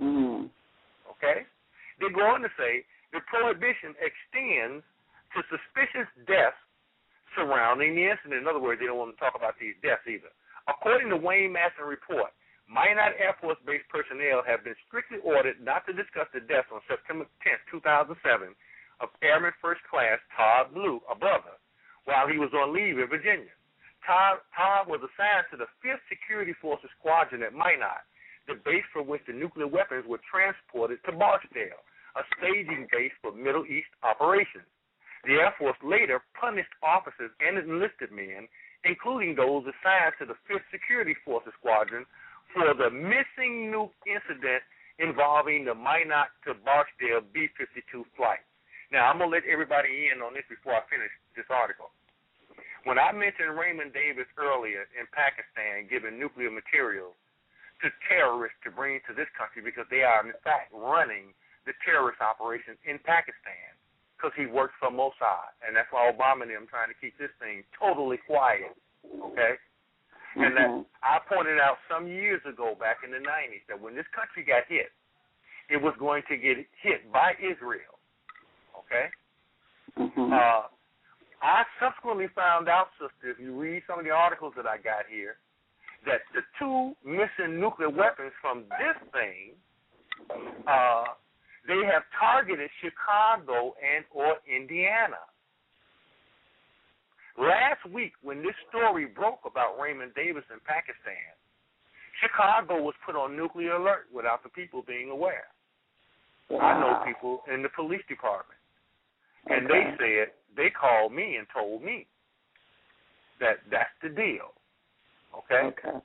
[0.00, 0.50] Mhm.
[1.10, 1.46] Okay?
[1.98, 4.84] They go on to say the prohibition extends
[5.34, 6.58] to suspicious deaths
[7.34, 8.42] surrounding the incident.
[8.42, 10.30] In other words, they don't want to talk about these deaths either.
[10.68, 12.32] According to Wayne Madsen report,
[12.66, 16.82] Minot Air Force Base personnel have been strictly ordered not to discuss the deaths on
[16.90, 18.18] September 10, 2007,
[18.98, 21.54] of Airman First Class Todd Blue, a brother,
[22.10, 23.54] while he was on leave in Virginia.
[24.02, 28.02] Todd, Todd was assigned to the 5th Security Forces Squadron at Minot,
[28.46, 31.82] the base from which the nuclear weapons were transported to Barksdale,
[32.18, 34.66] a staging base for Middle East operations.
[35.26, 38.46] The Air Force later punished officers and enlisted men,
[38.86, 42.06] including those assigned to the 5th Security Forces Squadron,
[42.54, 44.62] for the missing nuke incident
[44.98, 48.42] involving the Minot to Barksdale B 52 flight.
[48.92, 51.90] Now, I'm going to let everybody in on this before I finish this article.
[52.86, 57.18] When I mentioned Raymond Davis earlier in Pakistan giving nuclear materials
[57.82, 61.34] to terrorists to bring to this country because they are, in fact, running
[61.66, 63.74] the terrorist operation in Pakistan
[64.14, 65.50] because he works for Mossad.
[65.66, 68.72] And that's why Obama and them trying to keep this thing totally quiet.
[69.34, 69.58] Okay?
[70.36, 74.06] And that I pointed out some years ago, back in the 90s, that when this
[74.14, 74.92] country got hit,
[75.70, 77.98] it was going to get hit by Israel.
[78.84, 79.10] Okay?
[79.96, 80.32] Mhm.
[80.32, 80.68] Uh,
[81.42, 85.06] I subsequently found out, sister, if you read some of the articles that I got
[85.08, 85.38] here,
[86.04, 89.56] that the two missing nuclear weapons from this thing,
[90.66, 91.04] uh,
[91.66, 95.18] they have targeted Chicago and or Indiana.
[97.38, 101.36] Last week, when this story broke about Raymond Davis in Pakistan,
[102.20, 105.48] Chicago was put on nuclear alert without the people being aware.
[106.50, 108.58] I know people in the police department.
[109.48, 109.84] And Okay.
[109.84, 112.06] they said they called me and told me
[113.38, 114.54] that that's the deal.
[115.34, 115.66] Okay?
[115.76, 116.00] Okay.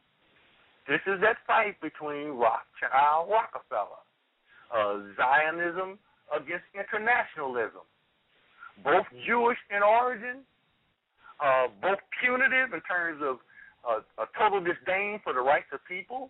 [0.88, 4.03] This is that fight between Rothschild Rockefeller,
[4.71, 5.97] uh, Zionism
[6.34, 7.86] against internationalism,
[8.84, 10.45] both Jewish in origin,
[11.41, 13.37] uh, both punitive in terms of
[13.83, 16.29] uh, a total disdain for the rights of people,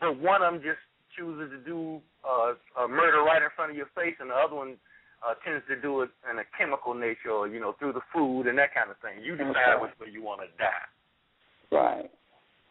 [0.00, 0.78] but one of them just
[1.16, 4.54] chooses to do uh, a murder right in front of your face, and the other
[4.54, 4.76] one
[5.26, 8.46] uh, tends to do it in a chemical nature, or you know, through the food
[8.46, 9.18] and that kind of thing.
[9.22, 9.82] You decide Okay.
[9.82, 10.86] which way you want to die.
[11.74, 12.10] Right.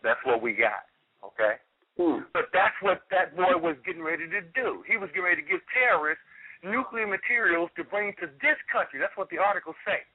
[0.03, 0.88] That's what we got.
[1.20, 1.59] Okay.
[1.99, 2.24] Hmm.
[2.32, 4.86] But that's what that boy was getting ready to do.
[4.88, 6.24] He was getting ready to give terrorists
[6.63, 9.01] nuclear materials to bring to this country.
[9.01, 10.05] That's what the articles say.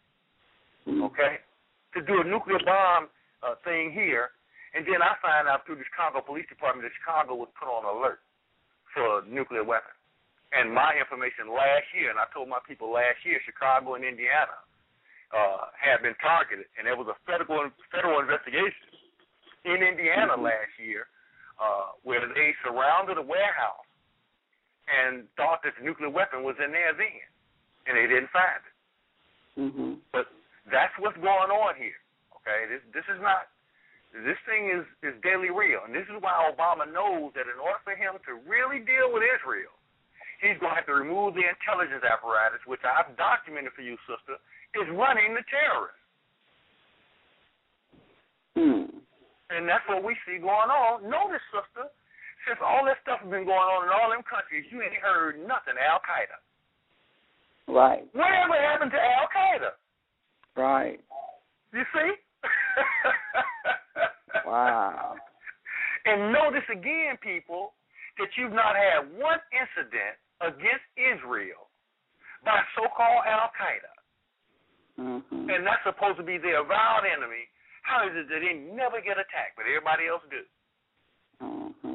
[0.89, 1.39] Okay,
[1.95, 3.07] to do a nuclear bomb
[3.43, 4.31] uh, thing here,
[4.75, 7.87] and then I find out through the Chicago Police Department that Chicago was put on
[7.87, 8.19] alert
[8.95, 9.95] for a nuclear weapons.
[10.53, 14.59] And my information last year, and I told my people last year, Chicago and Indiana
[15.33, 18.93] uh, had been targeted, and there was a federal federal investigation
[19.65, 21.09] in Indiana last year
[21.57, 23.89] uh, where they surrounded a warehouse
[24.91, 27.23] and thought that the nuclear weapon was in there then,
[27.87, 28.75] and they didn't find it.
[29.57, 30.01] Mhm.
[30.13, 30.29] But
[30.71, 31.99] that's what's going on here.
[32.43, 33.51] Okay, this this is not.
[34.13, 37.81] This thing is is deadly real, and this is why Obama knows that in order
[37.83, 39.73] for him to really deal with Israel,
[40.45, 44.37] he's going to have to remove the intelligence apparatus, which I've documented for you, sister,
[44.77, 46.03] is running the terrorists,
[48.53, 48.85] Hmm.
[49.49, 51.09] and that's what we see going on.
[51.09, 51.89] Notice, sister,
[52.45, 55.41] since all this stuff has been going on in all them countries, you ain't heard
[55.41, 56.39] nothing Al Qaeda.
[57.65, 58.05] Right.
[58.13, 59.73] Whatever happened to Al Qaeda?
[60.57, 61.01] Right.
[61.73, 62.13] You see?
[64.45, 65.15] Wow.
[66.05, 67.73] And notice again, people,
[68.19, 71.71] that you've not had one incident against Israel
[72.45, 73.95] by so-called Al Qaeda,
[74.99, 75.49] Mhm.
[75.55, 77.49] and that's supposed to be their avowed enemy.
[77.83, 80.45] How is it that they never get attacked, but everybody else do?
[81.41, 81.92] Mhm.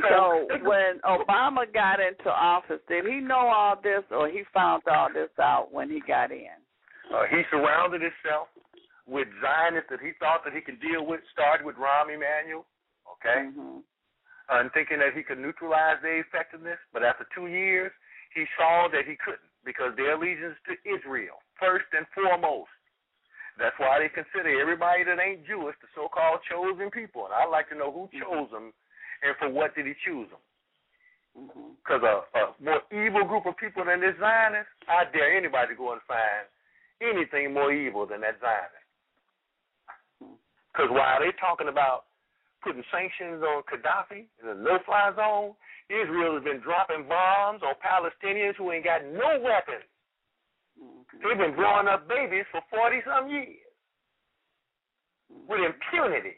[0.00, 5.08] So, when Obama got into office, did he know all this, or he found all
[5.12, 6.54] this out when he got in?
[7.12, 8.48] uh, he surrounded himself
[9.06, 11.20] with Zionists that he thought that he could deal with.
[11.32, 12.66] Started with Rahm Emanuel,
[13.16, 13.82] okay, Mhm.
[14.50, 16.78] and thinking that he could neutralize their effectiveness.
[16.92, 17.92] But after two years,
[18.34, 22.70] he saw that he couldn't because their allegiance to Israel first and foremost.
[23.56, 27.24] That's why they consider everybody that ain't Jewish the so-called chosen people.
[27.24, 28.72] And I'd like to know who chose them
[29.22, 30.42] and for what did he choose them.
[31.82, 32.34] Because mm-hmm.
[32.34, 35.92] a, a more evil group of people than this Zionist, I dare anybody to go
[35.92, 36.46] and find
[36.98, 38.88] anything more evil than that Zionist.
[40.22, 40.38] Mm-hmm.
[40.72, 42.08] Because while they're talking about
[42.62, 45.54] putting sanctions on Gaddafi in the no-fly zone,
[45.88, 49.86] Israel has been dropping bombs on Palestinians who ain't got no weapons.
[50.76, 51.22] Mhm.
[51.22, 53.62] They've been blowing up babies for 40 some years
[55.46, 55.72] with mm-hmm.
[55.72, 56.36] impunity.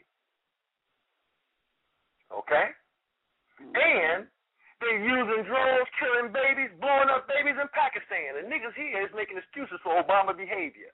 [2.31, 2.67] Okay?
[3.59, 3.75] Hmm.
[3.75, 4.19] And
[4.81, 8.41] they're using drones, killing babies, blowing up babies in Pakistan.
[8.41, 10.89] And niggas here is making excuses for Obama behavior.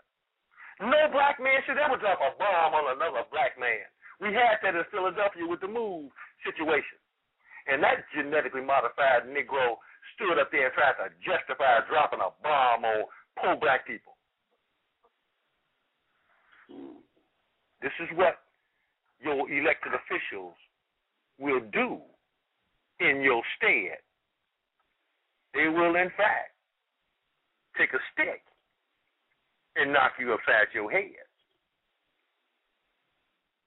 [0.84, 3.88] No black man should ever drop a bomb on another black man.
[4.20, 6.12] We had that in Philadelphia with the move
[6.44, 7.00] situation.
[7.66, 9.80] And that genetically modified Negro
[10.14, 13.08] stood up there and tried to justify dropping a bomb on
[13.40, 14.20] poor black people.
[16.68, 17.00] Hmm.
[17.82, 18.44] This is what
[19.24, 20.60] your elected officials
[21.40, 22.00] will do
[23.00, 23.98] in your stead.
[25.54, 26.54] They will, in fact,
[27.78, 28.42] take a stick
[29.76, 31.26] and knock you upside your head.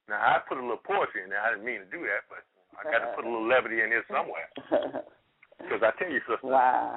[0.09, 1.41] Now, I put a little poetry in there.
[1.41, 2.43] I didn't mean to do that, but
[2.75, 4.51] I got to put a little levity in here somewhere.
[5.61, 6.97] Because I tell you, sister, wow.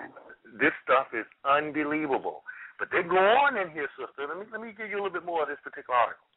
[0.55, 2.47] this stuff is unbelievable.
[2.79, 4.23] But they go on in here, sister.
[4.23, 6.27] Let me let me give you a little bit more of this particular article.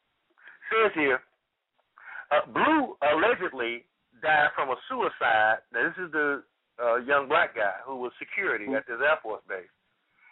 [0.68, 1.22] says here,
[2.34, 3.86] uh, Blue allegedly
[4.22, 5.62] died from a suicide.
[5.72, 6.42] Now this is the
[6.82, 9.70] uh, young black guy who was security at this Air Force base.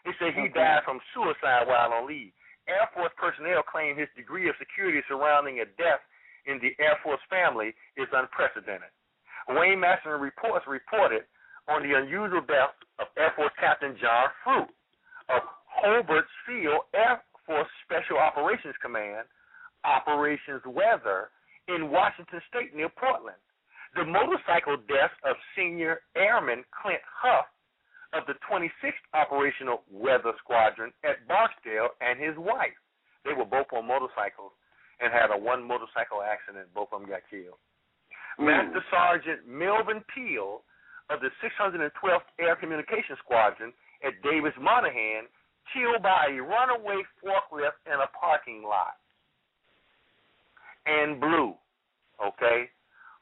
[0.04, 0.60] He said he Okay.
[0.60, 2.32] died from suicide while on leave.
[2.68, 6.00] Air Force personnel claim his degree of security surrounding a death
[6.46, 8.92] in the Air Force family is unprecedented.
[9.48, 11.24] Wayne Madsen reports reported
[11.68, 14.68] on the unusual death of Air Force Captain John Fruit
[15.28, 15.42] of
[15.80, 19.26] Hurlburt Field Air Force Special Operations Command,
[19.84, 21.28] Operations Weather,
[21.68, 23.36] in Washington State near Portland.
[23.94, 27.46] The motorcycle death of Senior Airman Clint Huff
[28.12, 32.74] of the 26th Operational Weather Squadron at Barksdale and his wife.
[33.24, 34.50] They were both on motorcycles
[35.00, 36.66] and had a one motorcycle accident.
[36.74, 37.58] Both of them got killed.
[38.38, 40.62] Master Sergeant Melvin Peel
[41.10, 43.72] of the 612th Air Communication Squadron
[44.02, 45.30] at Davis-Monthan
[45.70, 48.98] killed by a runaway forklift in a parking lot.
[50.86, 51.54] And Blue,
[52.20, 52.68] okay,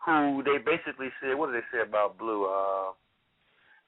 [0.04, 2.46] who they basically said, what did they say about Blue?
[2.46, 2.92] Uh,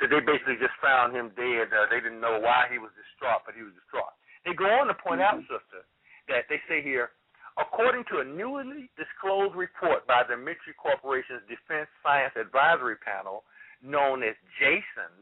[0.03, 1.71] that they basically just found him dead.
[1.71, 4.15] Uh, they didn't know why he was distraught, but he was distraught.
[4.43, 5.87] They go on to point out, sister,
[6.27, 7.15] that they say here,
[7.59, 13.47] according to a newly disclosed report by the MITRE Corporation's Defense Science Advisory Panel,
[13.83, 15.15] known as JASON,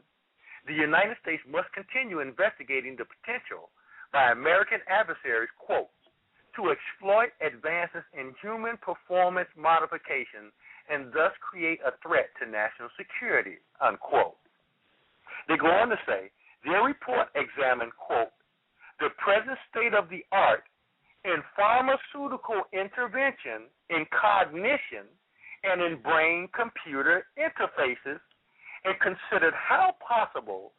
[0.67, 3.69] the United States must continue investigating the potential
[4.13, 5.93] by American adversaries, quote,
[6.57, 10.53] to exploit advances in human performance modification
[10.91, 14.37] and thus create a threat to national security, unquote.
[15.49, 16.31] They go on to say
[16.65, 18.33] their report examined, quote,
[19.01, 20.63] the present state of the art
[21.25, 25.07] in pharmaceutical intervention in cognition
[25.63, 28.19] and in brain computer interfaces
[28.85, 30.73] and considered how possible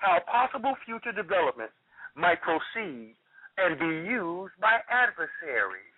[0.00, 1.76] how possible future developments
[2.16, 3.14] might proceed
[3.60, 5.92] and be used by adversaries.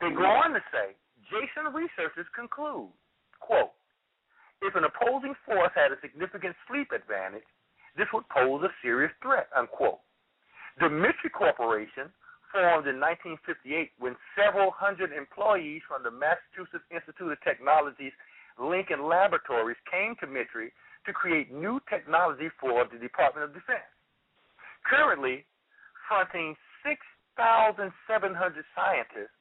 [0.00, 0.94] They go on to say,
[1.30, 2.90] Jason researchers conclude,
[3.40, 3.72] quote,
[4.62, 7.46] if an opposing force had a significant sleep advantage,
[7.96, 10.00] this would pose a serious threat, unquote.
[10.80, 12.10] The MITRE Corporation,
[12.54, 18.14] formed in 1958 when several hundred employees from the Massachusetts Institute of Technology's
[18.62, 23.90] Lincoln Laboratories came to MITRE to create new technology for the Department of Defense.
[24.86, 25.44] Currently,
[26.06, 26.54] fronting
[26.86, 27.90] 6,700
[28.78, 29.34] scientists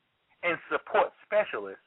[0.43, 1.83] and support specialists,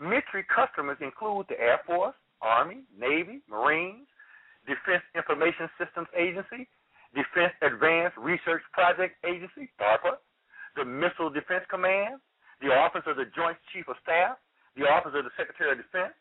[0.00, 4.06] MITRE customers include the Air Force, Army, Navy, Marines,
[4.66, 6.66] Defense Information Systems Agency,
[7.14, 10.16] Defense Advanced Research Project Agency, DARPA,
[10.76, 12.18] the Missile Defense Command,
[12.60, 14.38] the Office of the Joint Chief of Staff,
[14.76, 16.14] the Office of the Secretary of Defense,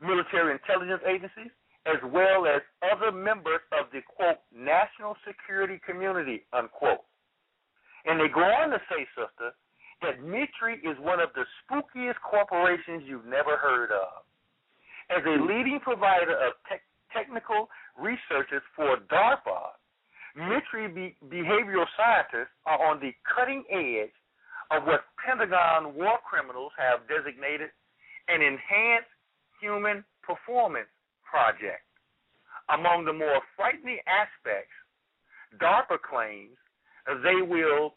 [0.00, 1.52] military intelligence agencies,
[1.86, 7.04] as well as other members of the quote national security community unquote.
[8.06, 9.52] And they go on to say, sister,
[10.68, 14.24] MITRE is one of the spookiest corporations you've never heard of.
[15.10, 19.72] As a leading provider of tech technical researchers for DARPA,
[20.36, 24.12] MITRE be- behavioral scientists are on the cutting edge
[24.70, 27.70] of what Pentagon war criminals have designated
[28.28, 29.08] an enhanced
[29.60, 30.88] human performance
[31.24, 31.82] project.
[32.68, 34.76] Among the more frightening aspects,
[35.58, 36.58] DARPA claims
[37.22, 37.94] they will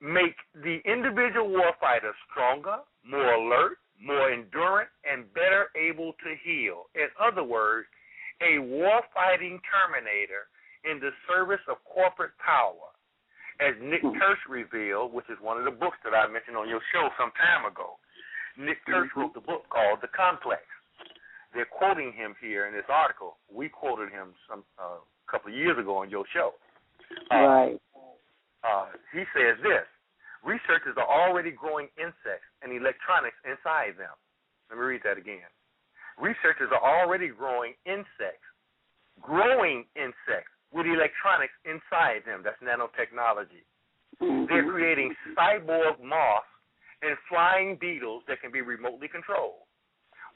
[0.00, 6.88] make the individual warfighter stronger, more alert, more endurant, and better able to heal.
[6.94, 7.88] In other words,
[8.40, 10.48] a warfighting terminator
[10.88, 12.88] in the service of corporate power.
[13.60, 16.80] As Nick Turse revealed, which is one of the books that I mentioned on your
[16.92, 18.00] show some time ago.
[18.56, 20.64] Nick Turse wrote the book called The Complex.
[21.52, 23.36] They're quoting him here in this article.
[23.52, 26.54] We quoted him some uh, couple of years ago on your show.
[27.30, 27.80] Uh, right.
[28.64, 29.86] uh, he says this
[30.44, 34.14] researchers are already growing insects and electronics inside them.
[34.70, 35.48] Let me read that again.
[36.18, 38.46] Researchers are already growing insects,
[39.20, 42.42] growing insects with electronics inside them.
[42.44, 43.66] That's nanotechnology.
[44.20, 44.46] Mm-hmm.
[44.48, 46.46] They're creating cyborg moths
[47.02, 49.64] and flying beetles that can be remotely controlled.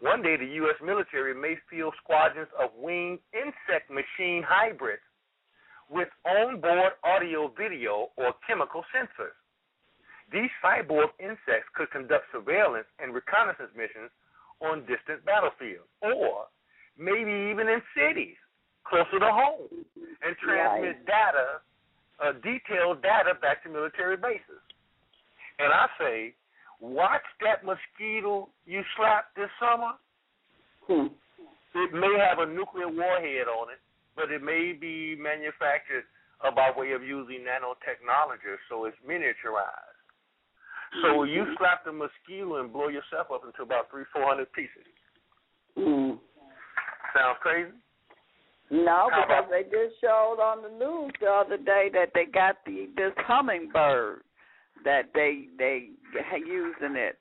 [0.00, 0.76] One day, the U.S.
[0.82, 5.02] military may field squadrons of winged insect machine hybrids
[5.88, 9.36] with onboard audio, video, or chemical sensors.
[10.32, 14.10] These cyborg insects could conduct surveillance and reconnaissance missions
[14.60, 16.46] on distant battlefields, or
[16.96, 18.36] maybe even in cities
[18.84, 19.68] closer to home,
[20.22, 21.06] and transmit Right.
[21.06, 21.60] data,
[22.20, 24.60] uh, detailed data back to military bases.
[25.58, 26.34] And I say,
[26.80, 29.94] watch that mosquito you slapped this summer.
[30.86, 31.08] Hmm.
[31.74, 33.80] It may have a nuclear warhead on it,
[34.14, 36.04] but it may be manufactured
[36.40, 39.93] uh, by way of using nanotechnology, so it's miniaturized.
[41.02, 44.86] So you slap the mosquito and blow yourself up into about three, four hundred pieces.
[45.76, 46.18] Hmm.
[47.14, 47.70] Sounds crazy?
[48.70, 52.24] No, How because about- they just showed on the news the other day that they
[52.26, 54.22] got the this hummingbird
[54.84, 55.90] that they they
[56.46, 57.18] using it.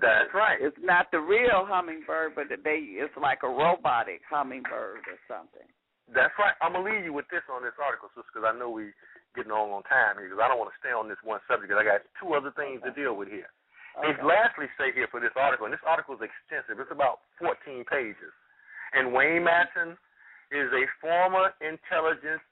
[0.00, 0.58] That's right.
[0.60, 5.66] It's not the real hummingbird, but they it's like a robotic hummingbird or something.
[6.14, 6.54] That's right.
[6.62, 8.92] I'm gonna leave you with this on this article, sister, because I know we
[9.34, 10.30] getting on on time here.
[10.30, 11.68] Because I don't want to stay on this one subject.
[11.68, 13.50] Because I got two other things to deal with here.
[14.00, 14.22] They Okay.
[14.22, 16.78] lastly say here for this article, and this article is extensive.
[16.78, 18.32] It's about 14 pages.
[18.92, 19.48] And Wayne mm-hmm.
[19.48, 19.98] Madsen
[20.50, 22.42] is a former intelligence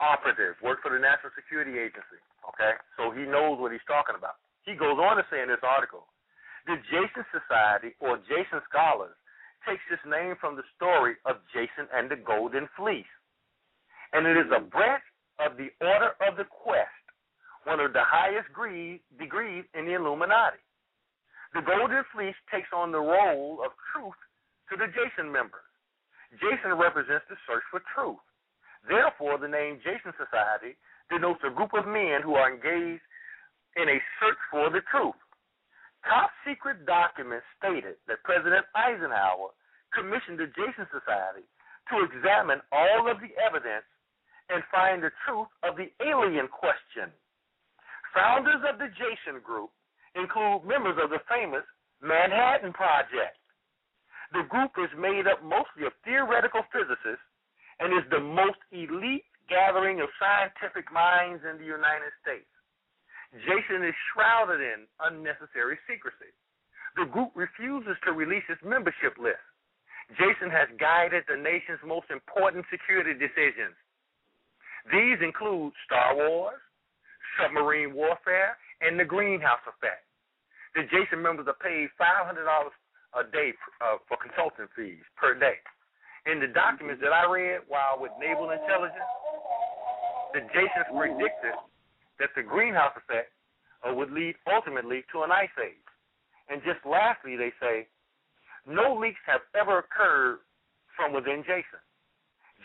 [0.00, 2.20] operative, worked for the National Security Agency.
[2.54, 4.38] Okay, so he knows what he's talking about.
[4.62, 6.06] He goes on to say in this article,
[6.66, 9.14] the Jason Society or Jason Scholars
[9.66, 13.10] takes its name from the story of Jason and the Golden Fleece,
[14.12, 14.70] and it is a mm-hmm.
[14.70, 15.02] branch
[15.38, 17.04] of the Order of the Quest,
[17.64, 18.48] one of the highest
[19.18, 20.62] degrees in the Illuminati.
[21.54, 24.18] The Golden Fleece takes on the role of truth
[24.70, 25.64] to the Jason members.
[26.36, 28.20] Jason represents the search for truth.
[28.88, 30.76] Therefore, the name Jason Society
[31.10, 33.02] denotes a group of men who are engaged
[33.76, 35.18] in a search for the truth.
[36.04, 39.50] Top secret documents stated that President Eisenhower
[39.94, 41.46] commissioned the Jason Society
[41.90, 43.86] to examine all of the evidence
[44.48, 47.10] and find the truth of the alien question.
[48.14, 49.70] Founders of the Jason Group
[50.14, 51.66] include members of the famous
[52.00, 53.36] Manhattan Project.
[54.32, 57.26] The group is made up mostly of theoretical physicists
[57.78, 62.48] and is the most elite gathering of scientific minds in the United States.
[63.44, 66.32] Jason is shrouded in unnecessary secrecy.
[66.96, 69.42] The group refuses to release its membership list.
[70.16, 73.76] Jason has guided the nation's most important security decisions.
[74.92, 76.60] These include Star Wars,
[77.40, 80.06] submarine warfare, and the greenhouse effect.
[80.74, 85.58] The Jason members are paid $500 a day uh, for consulting fees per day.
[86.30, 89.10] In the documents that I read while with Naval Intelligence,
[90.34, 91.56] the Jasons predicted
[92.18, 93.32] that the greenhouse effect
[93.86, 95.86] uh, would lead ultimately to an ice age.
[96.50, 97.88] And just lastly, they say,
[98.66, 100.42] no leaks have ever occurred
[100.94, 101.82] from within Jason.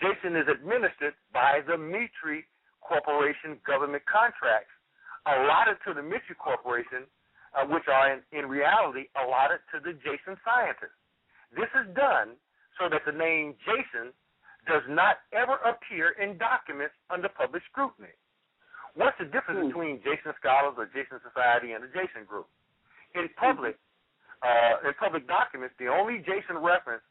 [0.02, 2.43] Jason is administered by the MITRE
[2.82, 4.74] Corporation government contracts
[5.30, 7.06] allotted to the MITRE Corporation,
[7.54, 10.97] uh, which are in, in reality allotted to the Jason scientists.
[11.54, 12.34] This is done
[12.80, 14.10] so that the name Jason
[14.66, 18.14] does not ever appear in documents under public scrutiny.
[18.95, 19.68] What's the difference Hmm.
[19.70, 22.47] between Jason Scholars or Jason Society and the Jason Group?
[23.16, 23.78] In public,
[24.41, 27.04] uh, in public documents, the only Jason reference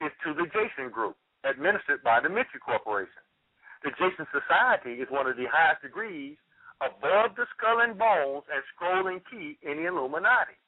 [0.00, 1.16] is to the Jason Group,
[1.46, 3.22] administered by the Mitchell Corporation.
[3.86, 6.34] The Jason Society is one of the highest degrees
[6.82, 10.58] above the skull and bones and scrolling key in the Illuminati.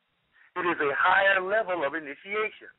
[0.56, 2.70] It is a higher level of initiation.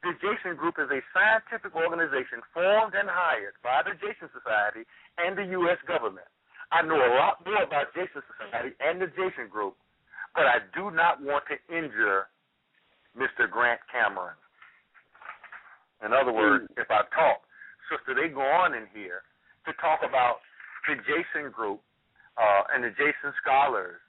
[0.00, 4.88] The Jason Group is a scientific organization formed and hired by the Jason Society
[5.20, 5.76] and the U.S.
[5.84, 6.26] government.
[6.72, 9.76] I know a lot more about Jason Society and the Jason Group,
[10.32, 12.32] but I do not want to injure
[13.12, 13.50] Mr.
[13.50, 14.38] Grant Cameron.
[16.04, 17.44] In other words, if I talk,
[17.90, 19.22] sister, they go on in here
[19.66, 20.40] to talk about
[20.88, 21.80] the Jason Group
[22.38, 24.00] uh, and the Jason Scholars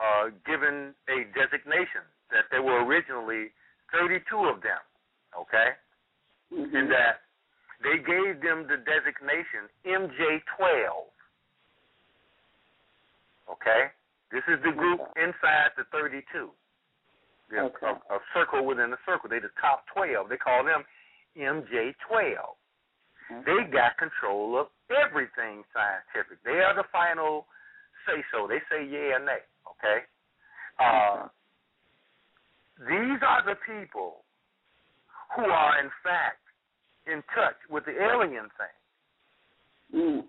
[0.00, 2.02] uh, given a designation
[2.32, 3.52] that there were originally
[3.92, 4.80] 32 of them,
[5.36, 5.76] okay?
[6.52, 6.74] Mhm.
[6.74, 7.22] And that
[7.82, 11.10] they gave them the designation MJ12.
[13.50, 13.90] Okay?
[14.32, 16.50] This is the group inside the 32.
[17.52, 17.86] Okay.
[17.86, 19.28] a, a circle within a circle.
[19.28, 20.28] They the top 12.
[20.28, 20.82] They call them
[21.38, 22.36] MJ12.
[23.46, 26.44] They got control of everything scientific.
[26.44, 27.46] They are the final
[28.06, 28.46] say so.
[28.46, 29.42] They say yeah or nay.
[29.72, 30.04] Okay?
[30.78, 31.28] Uh,
[32.78, 34.24] these are the people
[35.36, 36.42] who are, in fact,
[37.06, 38.76] in touch with the alien thing.
[39.94, 40.22] Mm.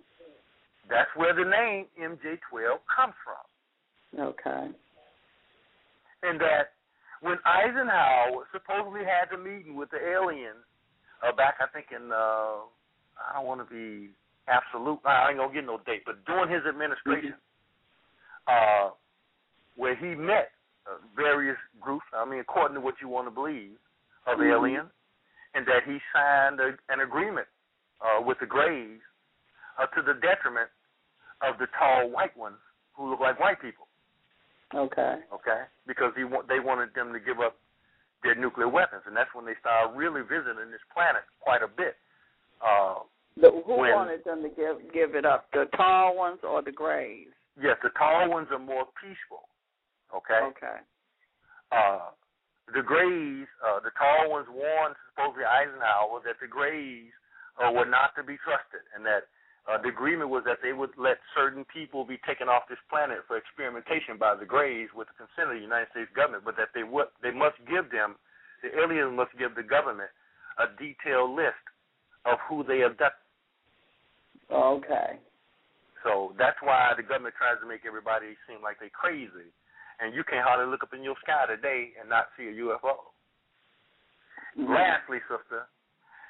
[0.89, 3.43] That's where the name MJ12 comes from.
[4.19, 4.71] Okay.
[6.23, 6.73] And that
[7.21, 10.63] when Eisenhower supposedly had the meeting with the aliens
[11.23, 12.65] uh, back, I think in, uh,
[13.15, 14.09] I don't want to be
[14.47, 17.35] absolute, I ain't going to get no date, but during his administration,
[18.47, 18.89] uh,
[19.75, 20.51] where he met
[20.87, 22.05] uh, various groups.
[22.13, 23.77] I mean, according to what you want to believe,
[24.27, 24.51] of Mhm.
[24.51, 24.91] aliens,
[25.53, 27.47] and that he signed a, an agreement
[28.01, 28.99] uh, with the Greys
[29.77, 30.69] uh, to the detriment
[31.41, 32.57] of the tall white ones
[32.93, 33.87] who look like white people.
[34.73, 35.23] Okay.
[35.31, 37.57] Okay, because he wa- they wanted them to give up
[38.25, 41.95] their nuclear weapons, and that's when they started really visiting this planet quite a bit.
[42.59, 43.05] Uh,
[43.37, 45.51] The, who When- wanted them to give give it up?
[45.51, 47.29] The tall ones or the grays?
[47.61, 49.47] yes, the tall ones are more peaceful.
[50.13, 50.39] Okay.
[50.55, 50.79] Okay.
[51.71, 52.11] uh,
[52.73, 57.11] the Greys, uh, the tall ones warned supposedly Eisenhower that the Greys
[57.61, 59.27] uh, were not to be trusted, and that
[59.65, 63.25] uh, the agreement was that they would let certain people be taken off this planet
[63.25, 66.69] for experimentation by the Greys with the consent of the United States government, but that
[66.77, 68.13] they would they must give them,
[68.61, 70.13] the aliens must give the government
[70.61, 71.65] a detailed list
[72.29, 73.25] of who they abducted.
[74.53, 75.17] Okay.
[76.05, 79.49] So that's why the government tries to make everybody seem like they're crazy,
[79.97, 83.09] and you can't hardly look up in your sky today and not see a UFO.
[84.53, 84.69] Mhm.
[84.69, 85.65] Lastly, sister,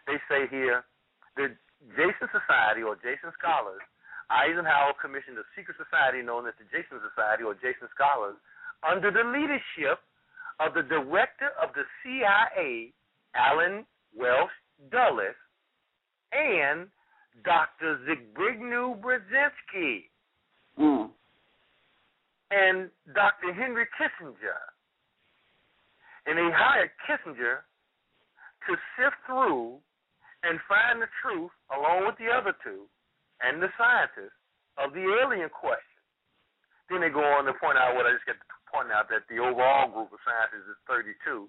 [0.07, 0.87] they say here
[1.35, 1.51] the
[1.95, 3.81] Jason Society or Jason Scholars,
[4.29, 8.35] Eisenhower commissioned a secret society known as the Jason Society or Jason Scholars
[8.81, 10.01] under the leadership
[10.59, 12.93] of the director of the CIA,
[13.35, 13.85] Allen
[14.17, 14.55] Welsh
[14.89, 15.35] Dulles,
[16.31, 16.87] and
[17.43, 17.99] Dr.
[18.07, 20.09] Zbigniew Brzezinski
[20.79, 21.11] Mm.
[22.51, 23.53] and Dr.
[23.53, 24.59] Henry Kissinger.
[26.25, 27.63] And they hired Kissinger
[28.67, 29.79] to sift through
[30.45, 32.85] and find the truth, along with the other two
[33.41, 34.37] and the scientists,
[34.77, 35.99] of the alien question.
[36.89, 39.25] Then they go on to point out what I just got to point out that
[39.31, 41.47] the overall group of scientists is 32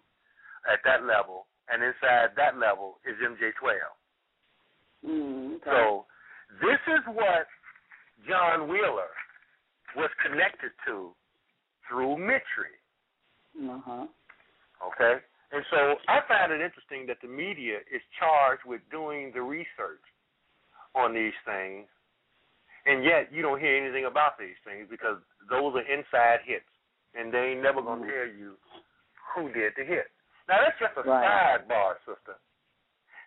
[0.70, 3.82] at that level, and inside that level is MJ12.
[5.04, 5.60] Mm.
[5.60, 5.70] Okay.
[5.70, 6.06] So
[6.62, 7.50] this is what
[8.24, 9.12] John Wheeler
[9.98, 11.12] was connected to
[11.88, 12.72] through MITRE.
[13.60, 14.06] Uh huh.
[14.86, 15.20] Okay?
[15.52, 20.02] And so I find it interesting that the media is charged with doing the research
[20.94, 21.86] on these things,
[22.86, 25.18] and yet you don't hear anything about these things because
[25.48, 26.66] those are inside hits,
[27.14, 28.10] and they ain't never going to Mhm.
[28.10, 28.58] tell you
[29.34, 30.10] who did the hit.
[30.48, 31.22] Now, that's just a Right.
[31.24, 32.38] sidebar, sister.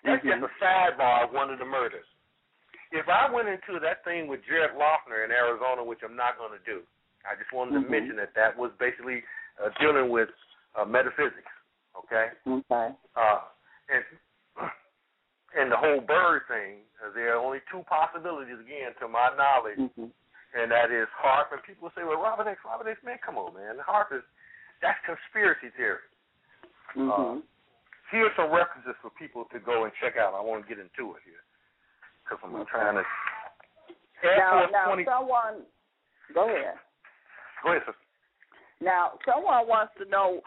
[0.03, 0.41] That's Mhm.
[0.41, 2.07] just a sidebar of one of the murders.
[2.91, 6.57] If I went into that thing with Jared Loughner in Arizona, which I'm not going
[6.57, 6.87] to do,
[7.25, 7.89] I just wanted to Mhm.
[7.89, 9.23] mention that that was basically
[9.59, 10.29] uh, dealing with
[10.75, 11.51] uh, metaphysics.
[11.99, 12.95] Okay, Okay.
[13.15, 13.41] uh,
[13.89, 14.03] and
[15.57, 16.85] and the whole bird thing.
[16.99, 20.11] Uh, there are only two possibilities, again, to my knowledge, Mhm.
[20.53, 21.51] and that is HAARP.
[21.51, 23.79] And people say, "Well, Robert X, Robert X, man, come on, man.
[23.79, 24.23] HAARP is
[24.81, 26.03] that's conspiracy theory."
[26.95, 27.43] Mhm.
[28.11, 30.33] Here's some references for people to go and check out.
[30.33, 31.43] I want to get into it here
[32.23, 32.71] because I'm Okay.
[32.71, 33.05] trying to.
[34.21, 35.05] Air now, Force now, 20.
[35.05, 35.65] someone.
[36.33, 36.79] Go ahead.
[37.63, 38.01] Go ahead, sister.
[38.81, 40.39] Now, someone wants to know,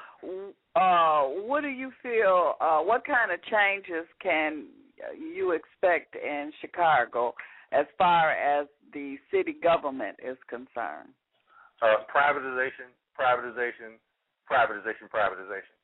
[0.74, 2.54] uh, what do you feel?
[2.60, 4.66] Uh, what kind of changes can
[5.18, 7.34] you expect in Chicago
[7.72, 11.12] as far as the city government is concerned?
[11.82, 12.88] Uh, privatization,
[13.18, 13.98] privatization,
[14.50, 15.76] privatization, privatization.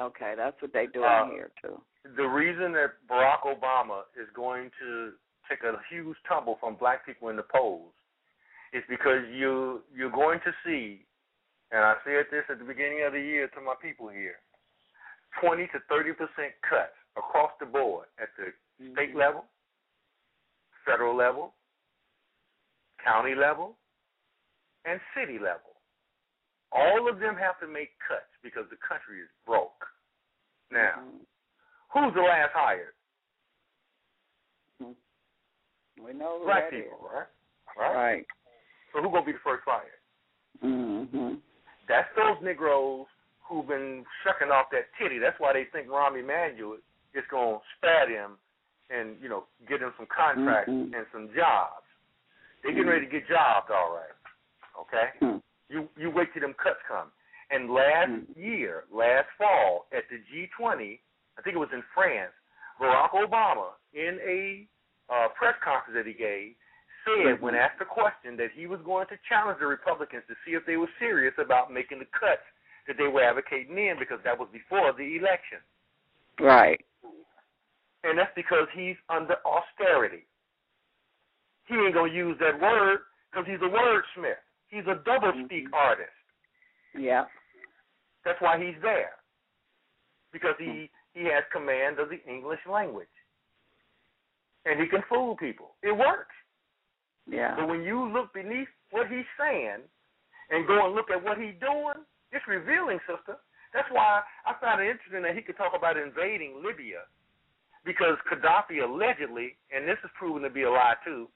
[0.00, 1.80] Okay, that's what they're doing Uh, here too.
[2.16, 5.12] the reason that Barack Obama is going to
[5.48, 7.92] take a huge tumble from black people in the polls
[8.72, 11.04] is because you you're going to see,
[11.72, 14.36] and I said this at the beginning of the year to my people here,
[15.40, 18.52] twenty to thirty percent cuts across the board at the
[18.92, 19.44] state level,
[20.86, 21.54] federal level,
[23.04, 23.76] county level,
[24.84, 25.74] and city level.
[26.72, 29.84] All of them have to make cuts because the country is broke.
[30.70, 31.26] Now, Mhm.
[31.92, 32.94] Who's the last hired?
[36.00, 36.84] we know Black that is.
[36.84, 37.26] people, right?
[37.76, 37.94] Right.
[37.94, 38.26] Right.
[38.92, 40.00] So who's gonna be the first fired?
[40.62, 41.34] Mm-hmm.
[41.90, 43.10] That's those Negroes
[43.42, 45.18] who've been shucking off that titty.
[45.18, 46.78] That's why they think Rahm Emanuel
[47.14, 48.38] is gonna spare them
[48.94, 50.94] and you know get them some contracts Mhm.
[50.94, 51.82] and some jobs.
[52.62, 54.14] They're getting ready to get jobs, all right.
[54.78, 55.10] Okay.
[55.20, 55.42] Mhm.
[55.68, 57.10] You you wait till them cuts come.
[57.50, 58.36] And last Mhm.
[58.36, 61.00] year, last fall, at the G20,
[61.36, 62.32] I think it was in France,
[62.78, 64.68] Barack Obama, in a
[65.12, 66.54] uh, press conference that he gave,
[67.04, 70.52] said when asked the question that he was going to challenge the Republicans to see
[70.52, 72.42] if they were serious about making the cuts
[72.86, 75.58] that they were advocating in, because that was before the election.
[76.38, 76.80] Right.
[78.02, 80.24] And that's because he's under austerity.
[81.66, 83.00] He ain't gonna use that word
[83.30, 84.40] because he's a wordsmith.
[84.68, 85.74] He's a double speak Mhm.
[85.74, 86.10] artist.
[86.94, 87.26] Yeah.
[88.24, 89.16] That's why he's there.
[90.32, 93.08] Because he he has command of the English language.
[94.64, 95.74] And he can fool people.
[95.82, 96.34] It works.
[97.28, 97.56] Yeah.
[97.56, 99.82] But when you look beneath what he's saying
[100.50, 103.36] and go and look at what he's doing, it's revealing, sister.
[103.72, 107.06] That's why I found it interesting that he could talk about invading Libya
[107.84, 111.28] because Gaddafi allegedly, and this is proven to be a lie too,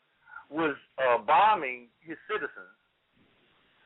[0.51, 2.75] was uh, bombing his citizens.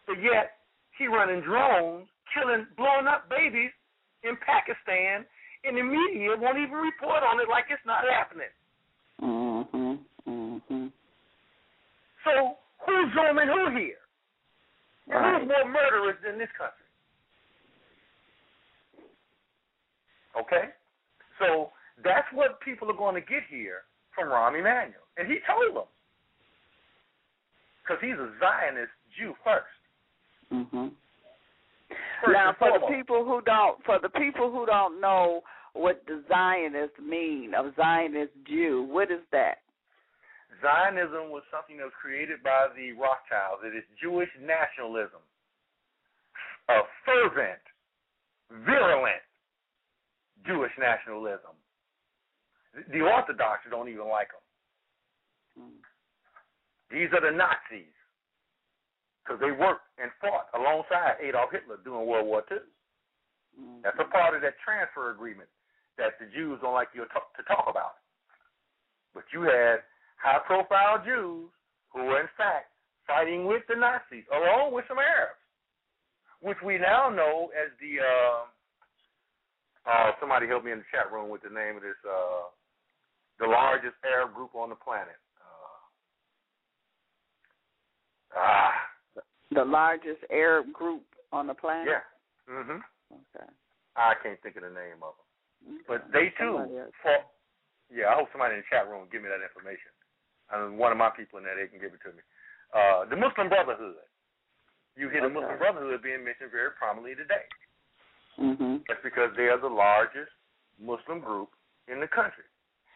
[0.06, 0.58] But yet
[0.98, 3.70] he running drones, killing, blowing up babies
[4.24, 5.24] in Pakistan,
[5.64, 8.52] and the media won't even report on it like it's not happening.
[9.20, 9.98] Mhm.
[10.26, 10.92] Mhm.
[12.24, 13.94] So who's zooming who here?
[15.08, 15.40] Right.
[15.40, 16.84] who's more murderous than this country?
[20.40, 20.70] Okay?
[21.38, 21.70] So
[22.04, 23.82] that's what people are going to get here
[24.14, 25.06] from Rahm Emanuel.
[25.16, 25.88] And he told them.
[27.82, 29.66] Because he's a Zionist Jew first.
[30.52, 30.92] Mhm.
[32.22, 35.42] First Now, for the people who don't, for the people who don't know
[35.72, 39.62] what the Zionist mean, a Zionist Jew, what is that?
[40.60, 43.62] Zionism was something that was created by the Rothschilds.
[43.64, 45.22] It is Jewish nationalism.
[46.68, 47.62] A fervent,
[48.66, 49.22] virulent
[50.46, 51.56] Jewish nationalism.
[52.92, 55.72] The Orthodox don't even like them.
[56.90, 57.92] These are the Nazis.
[59.24, 62.58] Because they worked and fought alongside Adolf Hitler during World War II.
[63.82, 65.48] That's a part of that transfer agreement
[65.98, 68.00] that the Jews don't like you to talk about.
[69.12, 69.82] But you had
[70.18, 71.48] high profile Jews
[71.90, 72.70] who were, in fact,
[73.06, 75.40] fighting with the Nazis, along with some Arabs,
[76.40, 78.00] which we now know as the.
[78.02, 78.44] Uh,
[79.88, 81.96] uh, somebody help me in the chat room with the name of this.
[82.04, 82.50] Uh,
[83.40, 85.16] the largest Arab group on the planet.
[85.40, 85.78] Uh,
[88.36, 88.74] ah,
[89.54, 91.88] The largest Arab group on the planet.
[91.88, 92.02] yeah.
[92.52, 92.82] Mhm.
[93.12, 93.46] Okay.
[93.96, 95.74] I can't think of the name of them.
[95.76, 95.84] Okay.
[95.88, 96.58] But they too
[97.02, 97.24] fought.
[97.90, 99.90] Yeah, I hope somebody in the chat room will give me that information.
[100.52, 102.22] Mean, one of my people in there, they can give it to me.
[102.72, 104.00] Uh, the Muslim Brotherhood.
[104.96, 107.44] You hear the Muslim Brotherhood being mentioned very prominently today.
[108.38, 108.84] Mhm.
[108.88, 110.32] That's because they are the largest
[110.78, 111.50] Muslim group
[111.86, 112.44] in the country.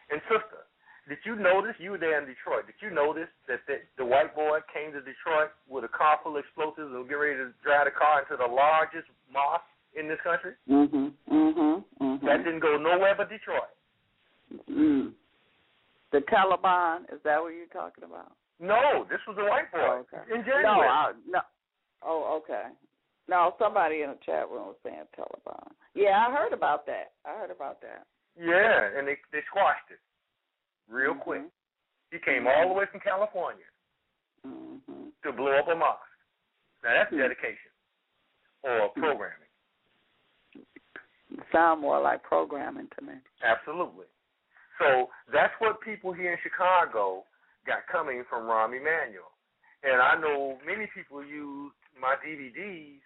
[0.09, 0.65] And sister,
[1.07, 2.65] did you notice you were there in Detroit?
[2.65, 6.37] Did you notice that the, the white boy came to Detroit with a car full
[6.37, 10.07] of explosives and was getting ready to drive the car into the largest mosque in
[10.07, 10.53] this country?
[10.69, 11.13] Mhm.
[11.29, 11.83] Mhm.
[11.99, 12.21] Mhm.
[12.21, 13.69] That didn't go nowhere but Detroit.
[14.69, 15.13] Mm.
[16.13, 18.31] The Taliban, is that what you're talking about?
[18.61, 20.21] No, this was a white boy Oh, okay.
[20.29, 20.63] in January.
[20.63, 21.39] No, I, no.
[22.05, 22.69] Oh, okay.
[23.27, 25.71] No, somebody in the chat room was saying Taliban.
[25.95, 27.13] Yeah, I heard about that.
[27.25, 28.05] I heard about that.
[28.39, 29.99] yeah, and they they squashed it
[30.87, 31.41] real quick.
[31.41, 31.49] Mhm.
[32.11, 33.65] He came all the way from California
[34.45, 35.11] Mhm.
[35.23, 35.99] to blow up a mosque.
[36.83, 37.17] Now that's Hmm.
[37.17, 37.71] dedication
[38.63, 39.49] or programming.
[41.51, 43.13] Sound more like programming to me.
[43.41, 44.05] Absolutely.
[44.79, 47.23] So that's what people here in Chicago
[47.65, 49.31] got coming from Rahm Emanuel.
[49.83, 53.03] And I know many people use my DVDs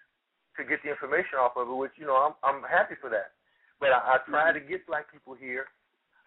[0.58, 3.38] to get the information off of it, which, you know, I'm I'm happy for that.
[3.80, 5.66] But I, I try to get black people here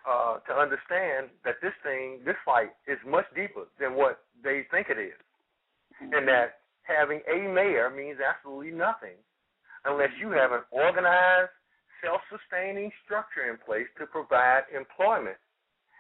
[0.09, 4.89] uh, to understand that this thing, this fight, is much deeper than what they think
[4.91, 5.19] it is.
[6.01, 9.19] And that having a mayor means absolutely nothing
[9.85, 11.53] unless you have an organized,
[12.03, 15.37] self sustaining structure in place to provide employment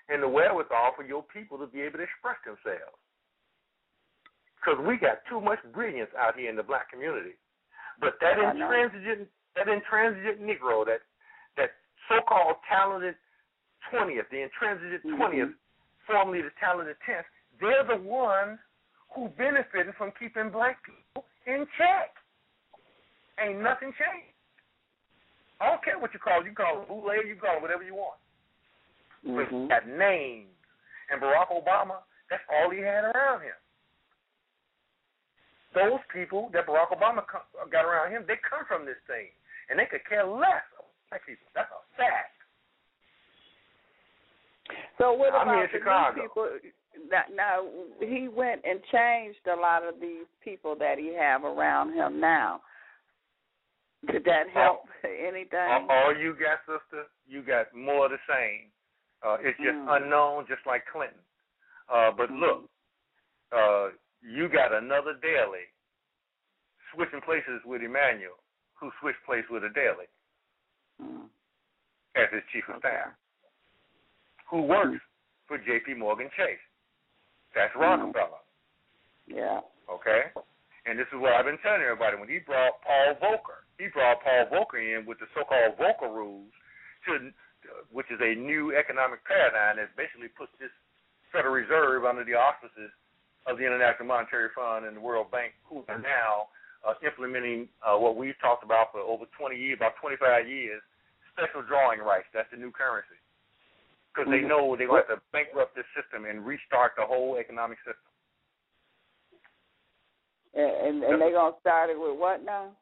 [0.08, 2.98] and the wherewithal for your people to be able to express themselves.
[4.58, 7.38] Because we got too much brilliance out here in the black community.
[8.00, 8.66] But that I know.
[8.66, 11.00] intransigent that intransigent Negro, that
[11.56, 11.70] that
[12.08, 13.14] so called talented
[13.90, 15.16] twentieth, the intransigent Mhm.
[15.16, 15.54] 20th
[16.06, 17.26] formerly the talented tenth,
[17.60, 18.58] they're the ones
[19.14, 22.14] who benefited from keeping black people in check.
[23.38, 24.29] Ain't nothing changed.
[25.60, 26.46] I don't care what you call it.
[26.48, 28.16] You call it bootleg, you call it whatever you want.
[29.22, 29.62] But mm-hmm.
[29.64, 30.48] he got names.
[31.12, 32.00] And Barack Obama,
[32.32, 33.58] that's all he had around him.
[35.74, 39.28] Those people that Barack Obama co- got around him, they come from this thing.
[39.68, 41.46] And they could care less about black people.
[41.54, 42.34] That's a fact.
[44.98, 46.22] So what I'm about here in Chicago.
[46.22, 46.48] people?
[47.10, 47.66] Now, now
[48.00, 52.60] he went and changed a lot of these people that he have around him now.
[54.06, 55.88] Did that help anything?
[55.88, 58.70] All, you got, sister, you got more of the same.
[59.22, 59.96] Uh, it's just Mm.
[60.00, 61.20] unknown, just like Clinton.
[61.88, 62.40] Uh, but Mhm.
[62.40, 62.70] look,
[63.52, 63.90] uh,
[64.22, 65.66] you got another Daley
[66.92, 68.38] switching places with Emanuel,
[68.74, 70.06] who switched place with a Daley
[71.02, 71.28] Mm.
[72.14, 73.12] as his chief of staff,
[74.46, 75.02] who works
[75.46, 75.94] for J.P.
[75.94, 76.60] Morgan Chase.
[77.54, 77.80] That's Mm.
[77.80, 78.38] Rockefeller,
[79.26, 79.60] Yeah.
[79.88, 80.32] okay?
[80.86, 82.16] And this is what I've been telling everybody.
[82.16, 86.52] When he brought Paul Volcker, he brought Paul Volcker in with the so-called Volcker rules,
[87.08, 87.32] to,
[87.88, 90.70] which is a new economic paradigm that basically puts this
[91.32, 92.92] Federal Reserve under the auspices
[93.48, 96.52] of the International Monetary Fund and the World Bank, who are now
[96.84, 100.84] uh, implementing uh, what we've talked about for over 20 years, about 25 years,
[101.32, 102.28] special drawing rights.
[102.36, 103.16] That's the new currency.
[104.12, 104.48] Because they Mhm.
[104.48, 108.10] know they're going to have to bankrupt this system and restart the whole economic system.
[110.52, 112.74] And and, and they're gonna start it with what now?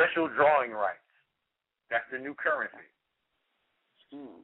[0.00, 1.04] Special drawing rights.
[1.90, 2.88] That's the new currency.
[4.12, 4.40] Hmm.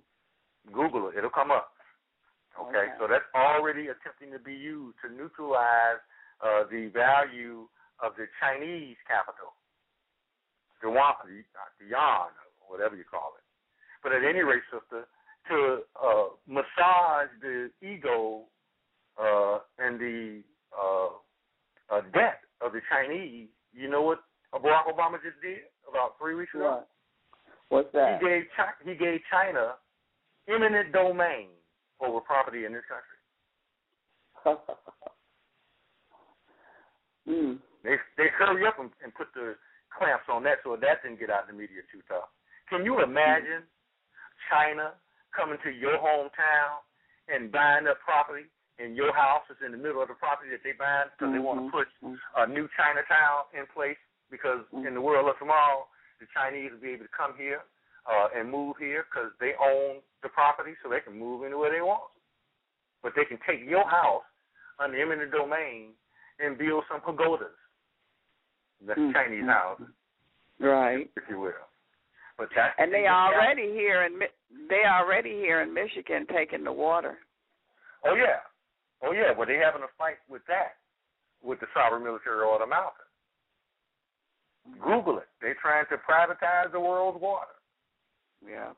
[0.72, 1.16] Google it.
[1.16, 1.72] It'll come up.
[2.60, 2.92] Okay, Okay.
[2.98, 6.00] so that's already attempting to be used to neutralize
[6.44, 7.68] uh, the value
[8.00, 9.56] of the Chinese capital,
[10.82, 11.14] the yuan,
[11.80, 12.28] the yuan,
[12.68, 13.44] whatever you call it.
[14.02, 15.06] But at any rate, sister,
[15.48, 18.44] to uh, massage the ego
[19.18, 20.42] uh, and the
[20.76, 21.08] uh,
[21.90, 24.20] uh, debt of the Chinese, you know what
[24.58, 25.58] Barack Obama just did
[25.88, 26.82] about three weeks ago?
[26.82, 26.88] What?
[27.68, 28.20] What's that?
[28.20, 29.74] He gave Chi- he gave China
[30.48, 31.48] eminent domain
[32.00, 33.18] over property in this country.
[37.28, 37.58] mm.
[37.82, 39.56] They they hurry up and, and put the
[39.96, 42.28] clamps on that so that didn't get out in the media too tough.
[42.68, 43.62] Can you imagine
[44.50, 44.94] China
[45.34, 46.82] coming to your hometown
[47.28, 48.46] and buying up property
[48.78, 51.40] and your house is in the middle of the property that they buying because they
[51.40, 51.72] want to Mhm.
[51.72, 52.20] put Mhm.
[52.36, 53.98] a new Chinatown in place
[54.30, 55.86] because in the world of tomorrow
[56.20, 57.60] the Chinese will be able to come here
[58.08, 61.80] uh, and move here because they own the property so they can move anywhere they
[61.82, 62.10] want.
[63.02, 64.24] But they can take your house
[64.78, 65.92] under eminent domain
[66.40, 67.54] and build some pagodas.
[68.84, 69.80] That's Mm, Chinese house,
[70.60, 71.10] Right.
[71.16, 71.52] if you will.
[72.36, 74.20] But that's And they already here in
[74.68, 77.18] they already here in Michigan taking the water.
[78.04, 78.40] Oh yeah,
[79.02, 79.32] oh yeah.
[79.32, 80.76] Well, they're having a fight with that,
[81.42, 83.05] with the sovereign military order mountain.
[84.82, 85.28] Google it.
[85.40, 87.54] They're trying to privatize the world's water,
[88.46, 88.72] Yeah.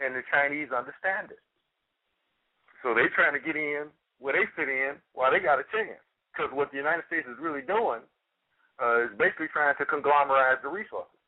[0.00, 1.40] and the Chinese understand it.
[2.82, 6.00] So they're trying to get in where they fit in while they got a chance.
[6.32, 8.00] Because what the United States is really doing
[8.78, 11.18] uh, is basically trying to conglomerize the resources,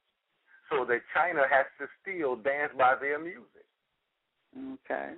[0.69, 3.65] so that China has to still dance by their music.
[4.85, 5.15] Okay.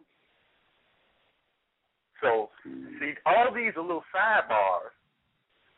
[2.20, 2.98] So Mm.
[3.00, 4.92] See, all these are little sidebars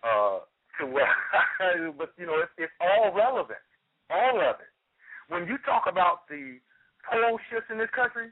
[0.02, 0.40] uh,
[0.90, 3.62] where, but you know, it's, it's all relevant,
[4.10, 4.72] all of it.
[5.28, 6.58] When you talk about the
[7.10, 8.30] pole shifts in this country,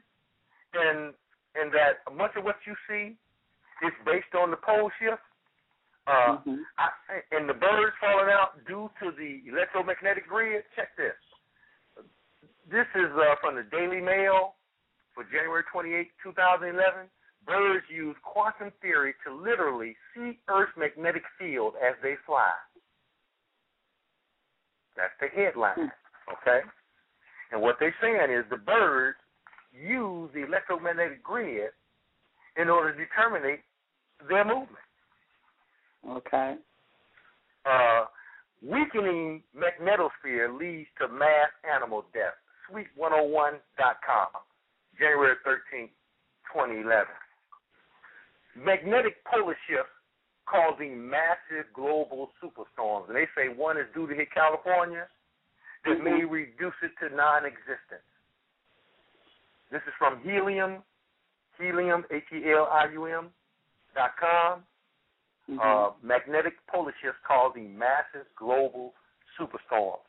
[0.73, 1.13] and
[1.55, 3.15] and that much of what you see
[3.85, 5.21] is based on the pole shift,
[6.07, 6.63] uh, Mhm.
[6.77, 6.89] I,
[7.31, 10.63] and the birds falling out due to the electromagnetic grid.
[10.75, 11.15] Check this.
[12.69, 14.55] This is uh, from the Daily Mail
[15.13, 17.09] for January 28, 2011.
[17.45, 22.51] Birds use quantum theory to literally see Earth's magnetic field as they fly.
[24.95, 25.91] That's the headline,
[26.31, 26.59] okay?
[27.51, 29.17] And what they're saying is the birds
[29.73, 31.71] use the electromagnetic grid
[32.57, 33.57] in order to determine
[34.29, 34.85] their movement.
[36.07, 36.55] Okay.
[37.65, 38.05] Uh,
[38.61, 42.33] weakening magnetosphere leads to mass animal death.
[42.69, 44.27] Suite101.com,
[44.97, 45.89] January 13,
[46.53, 47.07] 2011.
[48.55, 49.91] Magnetic polar shifts
[50.45, 53.07] causing massive global superstorms.
[53.07, 55.07] And they say one is due to hit California
[55.85, 58.05] that may reduce it to non existence.
[59.71, 60.83] This is from Helium,
[61.57, 63.29] Helium, H E L I U M
[63.95, 64.63] dot com.
[65.49, 65.59] Mhm.
[65.59, 68.93] Uh, magnetic polar shifts causing massive global
[69.39, 70.05] superstorms.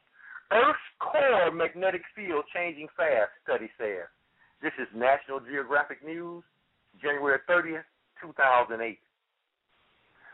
[0.50, 4.08] Earth's core magnetic field changing fast, study says.
[4.60, 6.44] This is National Geographic News,
[7.00, 7.84] January 30th,
[8.22, 8.98] 2008.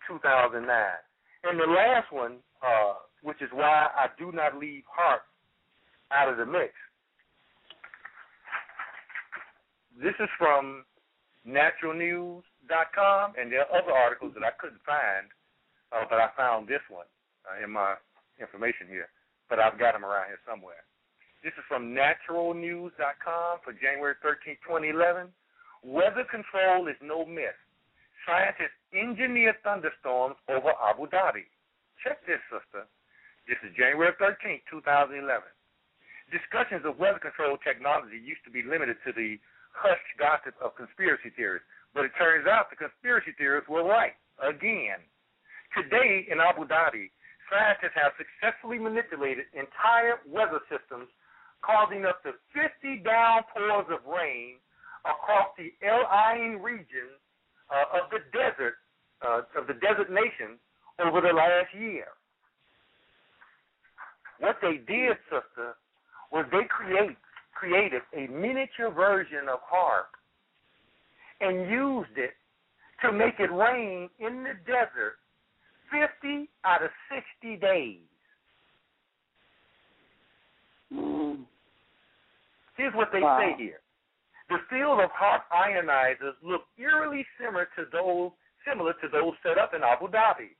[0.07, 0.97] 2009.
[1.43, 5.23] And the last one, uh, which is why I do not leave heart
[6.11, 6.73] out of the mix.
[9.95, 10.85] This is from
[11.45, 15.31] naturalnews.com, and there are other articles that I couldn't find,
[15.91, 17.05] uh, but I found this one
[17.45, 17.95] uh, in my
[18.39, 19.09] information here.
[19.49, 20.83] But I've got them around here somewhere.
[21.43, 25.27] This is from naturalnews.com for January 13, 2011.
[25.83, 27.59] Weather control is no myth.
[28.23, 31.43] Scientists engineer thunderstorms over Abu Dhabi.
[31.99, 32.87] Check this, sister.
[33.47, 35.27] This is January 13, 2011.
[36.31, 39.35] discussions of weather control technology used to be limited to the
[39.75, 45.03] hushed gossip of conspiracy theorists, but it turns out the conspiracy theorists were right again.
[45.75, 47.11] Today in Abu Dhabi,
[47.53, 51.05] scientists have successfully manipulated entire weather systems,
[51.61, 54.57] causing up to 50 downpours of rain
[55.05, 57.13] across the Al Ain region
[57.69, 58.81] uh, of the desert
[59.21, 60.57] uh, of the desert nation
[60.99, 62.11] over the last year.
[64.39, 65.77] What they did, sister,
[66.31, 67.15] was they create
[67.53, 70.11] created a miniature version of HAARP
[71.39, 72.33] and used it
[73.01, 75.22] to make it rain in the desert
[75.93, 78.01] 50 out of 60 days.
[80.91, 81.45] Mm.
[82.75, 83.39] Here's what they Wow.
[83.39, 83.81] say here.
[84.49, 88.31] The field of hot ionizers look eerily similar to those
[88.65, 90.55] similar to those set up in Abu Dhabi.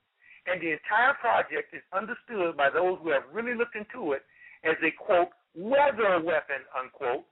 [0.46, 4.26] And the entire project is understood by those who have really looked into it
[4.64, 7.26] as a quote weather weapon unquote,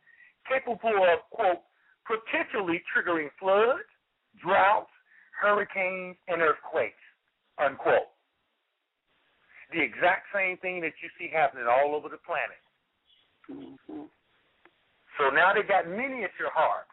[0.48, 1.62] capable of quote
[2.06, 3.88] potentially triggering floods,
[4.42, 4.92] droughts,
[5.40, 7.02] hurricanes, and earthquakes
[7.58, 8.10] unquote.
[9.72, 12.60] The exact same thing that you see happening all over the planet.
[13.50, 14.10] Mhm.
[15.18, 16.92] So now they got miniature harps.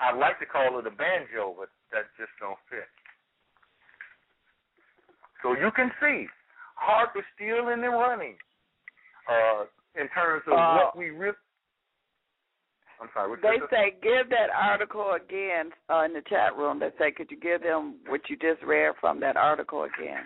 [0.00, 2.88] I'd like to call it a banjo, but that just don't fit.
[5.42, 6.28] So you can see,
[6.76, 8.38] harp is still in the running.
[9.28, 11.36] Uh, in terms of Uh, what we really.
[13.00, 13.30] I'm sorry.
[13.30, 16.80] What They you say give that article again uh, in the chat room.
[16.80, 20.24] They say, could you give them what you just read from that article again?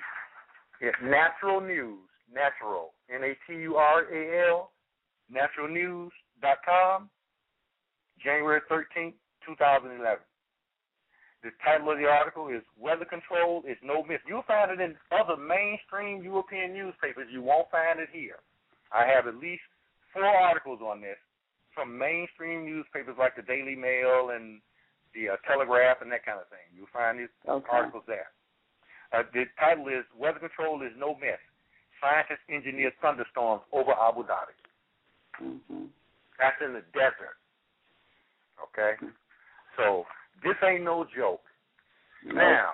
[0.81, 2.01] Yeah, Natural News,
[2.32, 4.70] Natural, N A T U R A L,
[5.31, 7.11] naturalnews.com,
[8.23, 9.15] January 13th,
[9.47, 10.19] 2011.
[11.43, 14.23] The title of the article is Weather Control is No Myth.
[14.27, 17.27] You'll find it in other mainstream European newspapers.
[17.31, 18.39] You won't find it here.
[18.93, 19.62] I have at least
[20.15, 21.19] four articles on this
[21.74, 24.61] from mainstream newspapers like the Daily Mail and
[25.15, 26.65] the uh, Telegraph and that kind of thing.
[26.77, 27.66] You'll find these Okay.
[27.70, 28.28] articles there.
[29.12, 31.40] Uh, the title is Weather Control is No Myth.
[32.01, 34.57] Scientists engineer thunderstorms over Abu Dhabi.
[35.39, 35.85] hmm
[36.39, 37.36] That's in the desert.
[38.62, 38.94] Okay?
[39.77, 40.05] So
[40.43, 41.43] this ain't no joke.
[42.24, 42.73] Now,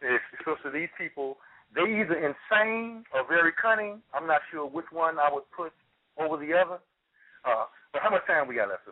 [0.00, 1.36] if so, so these people,
[1.74, 4.02] they either insane or very cunning.
[4.14, 5.72] I'm not sure which one I would put
[6.18, 6.78] over the other.
[7.44, 7.66] Uh,
[7.96, 8.84] but how much time we got left?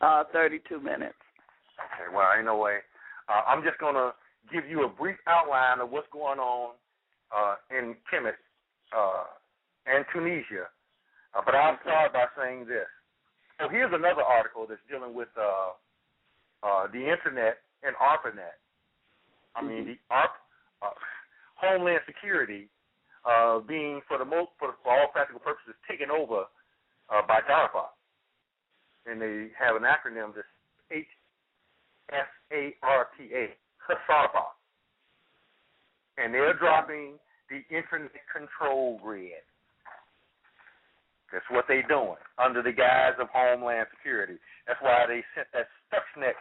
[0.00, 1.20] Uh, 32 minutes.
[1.76, 2.78] Okay, well, ain't no way.
[3.28, 4.16] Uh, I'm just going to
[4.50, 6.72] give you a brief outline of what's going on
[7.28, 8.40] uh, in Kemet
[8.96, 9.28] uh,
[9.84, 10.72] and Tunisia.
[11.36, 12.88] Uh, but I'll start by saying this.
[13.60, 15.76] So here's another article that's dealing with uh,
[16.64, 18.56] uh, the internet and ARPANET.
[19.54, 20.32] I mean, the ARP,
[20.80, 20.96] uh,
[21.60, 22.70] Homeland Security,
[23.28, 26.48] uh, being for the most, for, for all practical purposes, taken over
[27.10, 27.92] uh, by DARPA,
[29.10, 30.46] and they have an acronym that's
[30.92, 31.06] H
[32.10, 33.54] S A R P A,
[33.88, 34.44] HASARPA.
[36.18, 37.14] And they're dropping
[37.48, 39.44] the Internet Control Grid.
[41.32, 44.36] That's what they're doing under the guise of Homeland Security.
[44.66, 46.36] That's why they sent that Stuxnet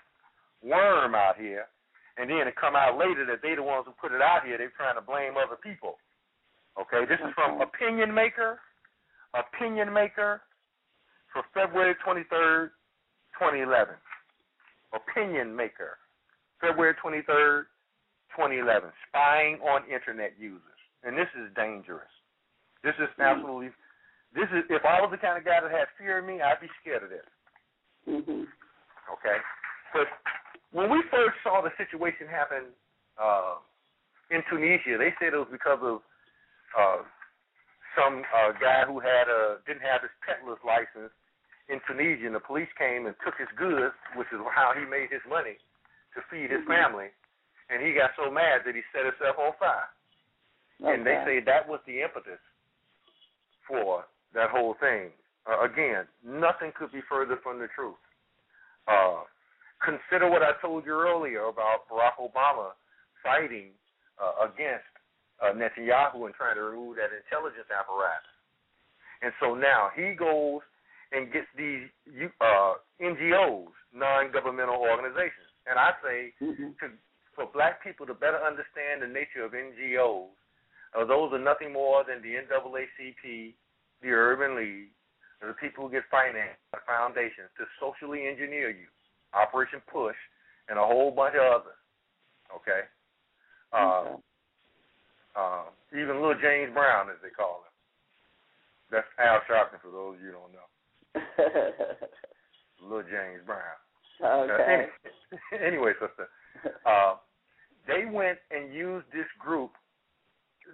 [0.63, 1.67] worm out here,
[2.17, 4.57] and then it come out later that they the ones who put it out here.
[4.57, 5.99] They're trying to blame other people.
[6.79, 7.67] Okay, this is from mm-hmm.
[7.67, 8.59] Opinion Maker.
[9.35, 10.41] Opinion Maker
[11.37, 12.73] for February 23rd,
[13.37, 13.93] 2011.
[14.89, 16.01] Opinion Maker,
[16.57, 17.69] February 23rd,
[18.33, 18.89] 2011.
[19.09, 20.81] Spying on Internet users.
[21.05, 22.09] And this is dangerous.
[22.81, 23.69] This is absolutely,
[24.33, 26.57] this is, if I was the kind of guy that had fear in me, I'd
[26.57, 27.29] be scared of this.
[28.09, 28.49] hmm
[29.13, 29.37] Okay?
[29.93, 30.09] But
[30.73, 32.73] when we first saw the situation happen
[33.21, 33.61] uh,
[34.33, 36.01] in Tunisia, they said it was because of
[36.73, 37.05] uh,
[37.93, 41.13] some uh, guy who had a didn't have his peddler's license
[41.69, 45.11] in Tunisia, and the police came and took his goods, which is how he made
[45.11, 45.59] his money
[46.15, 47.11] to feed his family.
[47.69, 49.91] And he got so mad that he set himself on fire.
[50.79, 52.39] And they say that was the impetus
[53.67, 55.11] for that whole thing.
[55.43, 57.99] Uh, again, nothing could be further from the truth.
[58.87, 59.27] Uh,
[59.83, 62.71] consider what I told you earlier about Barack Obama
[63.23, 63.75] fighting
[64.21, 64.87] uh, against
[65.43, 68.31] uh, Netanyahu and trying to remove that intelligence apparatus.
[69.21, 70.61] And so now he goes
[71.11, 71.87] and gets these
[72.41, 75.47] uh, NGOs, non-governmental organizations.
[75.67, 76.91] And I say hmm to,
[77.35, 80.33] for black people to better understand the nature of NGOs,
[80.97, 83.53] uh, those are nothing more than the NAACP,
[84.01, 84.89] the Urban League,
[85.41, 88.87] the people who get financed by foundations to socially engineer you,
[89.33, 90.17] Operation Push,
[90.69, 91.79] and a whole bunch of others.
[92.55, 92.81] Okay?
[93.71, 94.15] Uh, Okay.
[95.35, 95.63] uh,
[95.93, 97.73] even little James Brown, as they call him.
[98.89, 100.65] That's Al Sharpton for those of you who don't know.
[102.81, 103.59] Little James Brown.
[104.23, 104.87] okay.
[105.33, 106.27] Uh, anyway, sister,
[106.85, 107.15] uh,
[107.87, 109.71] they went and used this group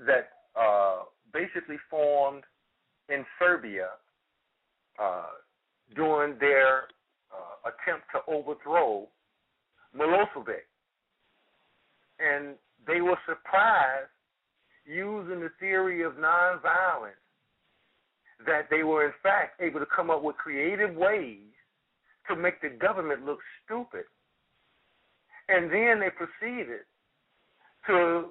[0.05, 0.29] that
[0.59, 1.03] uh,
[1.33, 2.43] basically formed
[3.09, 3.87] in Serbia
[5.01, 5.25] uh,
[5.95, 6.83] during their
[7.31, 9.07] uh, attempt to overthrow
[9.97, 10.65] Milosevic.
[12.19, 12.55] And
[12.87, 14.09] they were surprised
[14.85, 17.22] using the theory of nonviolence
[18.45, 21.39] that they were in fact able to come up with creative ways
[22.29, 24.05] to make the government look stupid.
[25.49, 26.81] And then they proceeded
[27.87, 28.29] to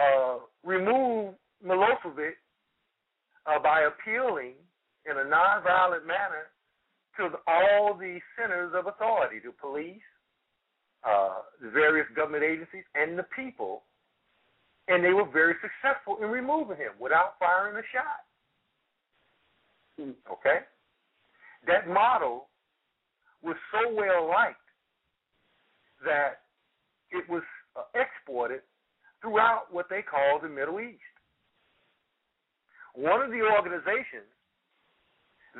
[0.00, 1.34] uh, remove
[1.64, 2.36] Milosevic
[3.46, 4.54] uh, by appealing
[5.04, 6.48] in a nonviolent manner
[7.18, 10.00] to the, all the centers of authority, the police,
[11.06, 13.82] uh, the various government agencies, and the people.
[14.88, 18.24] And they were very successful in removing him without firing a shot.
[20.00, 20.58] Okay?
[21.66, 22.48] That model
[23.42, 24.56] was so well liked
[26.04, 26.42] that
[27.10, 27.42] it was
[27.76, 28.60] uh, exported
[29.20, 31.00] throughout what they call the Middle East.
[32.94, 34.30] One of the organizations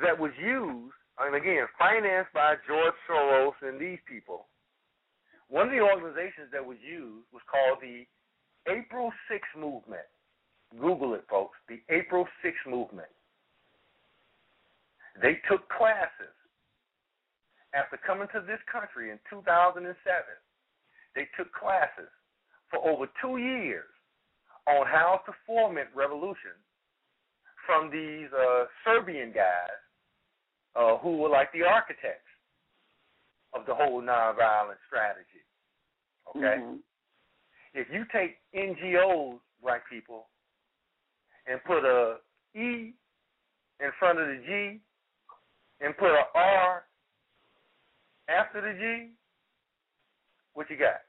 [0.03, 4.47] that was used, and again, financed by George Soros and these people,
[5.49, 8.07] one of the organizations that was used was called the
[8.71, 10.07] April 6 Movement.
[10.81, 11.57] Google it, folks.
[11.69, 13.09] The April 6 Movement.
[15.21, 16.35] They took classes
[17.75, 19.95] after coming to this country in 2007.
[21.15, 22.11] They took classes
[22.71, 23.87] for over two years
[24.67, 26.57] on how to foment revolution
[27.67, 29.81] from these uh, Serbian guys
[30.77, 32.29] uh, who were like the architects
[33.55, 35.45] of the whole nonviolent strategy.
[36.35, 36.59] Okay?
[36.61, 36.79] Mhm.
[37.75, 40.29] If you take NGOs, black people,
[41.47, 42.19] and put a
[42.55, 42.95] E
[43.81, 44.81] in front of the G
[45.81, 46.85] and put a R
[48.29, 49.11] after the G,
[50.55, 51.03] what you got?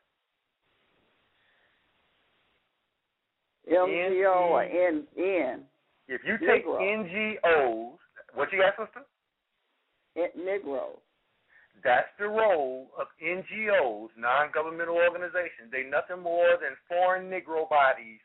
[3.72, 5.64] MGO or N N
[6.08, 6.80] If you take Negro.
[6.80, 7.98] NGOs,
[8.36, 9.06] what you got, sister?
[10.16, 11.00] N- Negro.
[11.84, 15.72] That's the role of NGOs, non-governmental organizations.
[15.72, 18.20] They nothing more than foreign Negro bodies,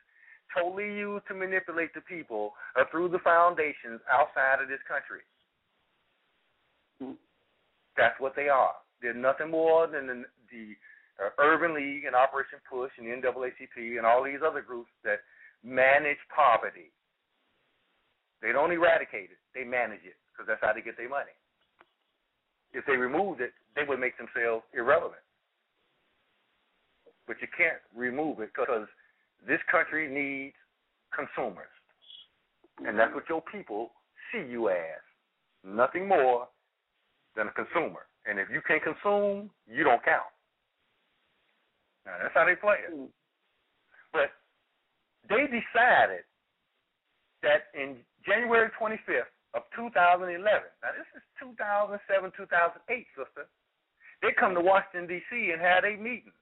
[0.57, 5.21] totally used to manipulate the people uh, through the foundations outside of this country.
[8.01, 8.73] That's what they are.
[9.03, 10.73] They're nothing more than the, the
[11.21, 15.21] uh, Urban League and Operation Push and the NAACP and all these other groups that
[15.63, 16.93] manage poverty.
[18.41, 21.37] They don't eradicate it; they manage it because that's how they get their money.
[22.73, 25.21] If they removed it, they would make themselves irrelevant.
[27.27, 28.89] But you can't remove it because
[29.47, 30.57] this country needs
[31.13, 31.69] consumers.
[32.81, 33.93] And that's what your people
[34.33, 35.05] see you as.
[35.63, 36.49] Nothing more
[37.37, 38.07] than a consumer.
[38.27, 40.29] And if you can't consume, you don't count.
[42.05, 42.93] Now, that's how they play it.
[42.93, 43.09] Mm.
[44.13, 44.35] But
[45.29, 46.27] they decided
[47.43, 47.97] that in
[48.27, 51.97] January 25th of 2011, now this is 2007,
[52.37, 53.49] 2008, sister,
[54.23, 55.51] they come to Washington, D.C.
[55.53, 56.35] and have a meeting.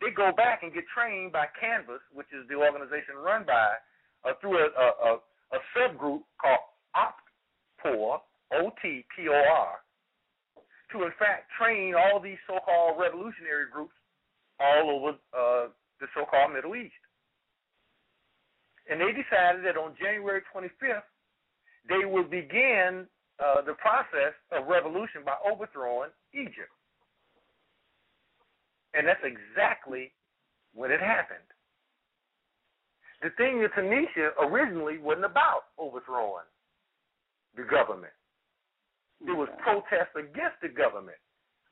[0.00, 3.76] They go back and get trained by Canvas, which is the organization run by,
[4.24, 5.12] uh, through a, a, a,
[5.52, 6.64] a subgroup called
[6.96, 8.20] Otpor,
[8.52, 9.72] O-T-P-O-R,
[10.94, 13.94] to in fact train all these so-called revolutionary groups
[14.62, 15.68] all over uh,
[15.98, 16.94] the so-called Middle East.
[18.88, 21.02] And they decided that on January 25th,
[21.88, 23.06] they would begin
[23.42, 26.70] uh, the process of revolution by overthrowing Egypt.
[28.94, 30.12] And that's exactly
[30.72, 31.42] when it happened.
[33.22, 36.46] The thing in Tunisia originally wasn't about overthrowing
[37.56, 38.12] the government.
[39.24, 41.16] It was protest against the government.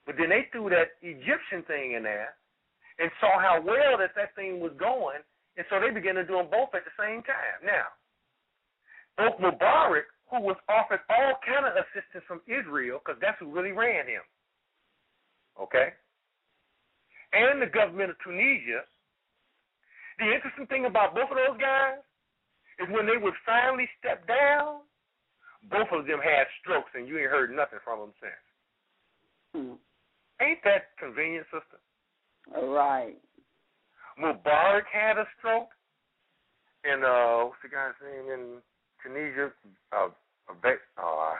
[0.07, 2.35] But then they threw that Egyptian thing in there
[2.99, 5.20] and saw how well that that thing was going,
[5.57, 7.61] and so they began to do them both at the same time.
[7.62, 7.87] Now,
[9.16, 13.73] both Mubarak, who was offered all kind of assistance from Israel, because that's who really
[13.73, 14.24] ran him,
[15.61, 15.93] okay,
[17.33, 18.85] and the government of Tunisia.
[20.19, 22.01] The interesting thing about both of those guys
[22.81, 24.85] is when they would finally step down,
[25.70, 28.47] both of them had strokes, and you ain't heard nothing from them since.
[29.55, 29.76] Hmm.
[30.40, 31.78] Ain't that convenient, sister?
[32.51, 33.16] Right.
[34.18, 35.70] Mubarak had a stroke,
[36.84, 38.43] and uh, what's the guy's name in
[39.02, 39.52] Tunisia?
[39.93, 40.10] Uh,
[40.51, 41.34] uh,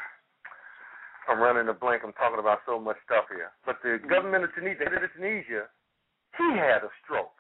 [1.29, 2.03] I'm running a blank.
[2.05, 3.51] I'm talking about so much stuff here.
[3.67, 5.69] But the government of Tunisia, the head of Tunisia,
[6.39, 7.35] he had a stroke.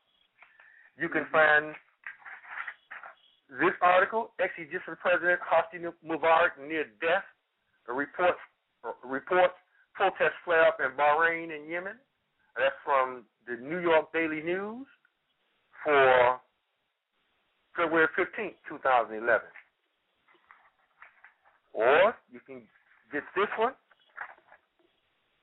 [0.98, 1.32] You can mm-hmm.
[1.32, 1.76] find
[3.60, 7.22] this article, ex-Egyptian President Hosni Mubarak near death,
[7.86, 8.40] the reports
[9.04, 9.54] reports
[9.94, 11.96] protests flare up in Bahrain and Yemen.
[12.56, 14.86] That's from the New York Daily News
[15.82, 16.40] for
[17.76, 19.46] February 15th, 2011.
[21.72, 22.62] Or you can
[23.12, 23.72] get this one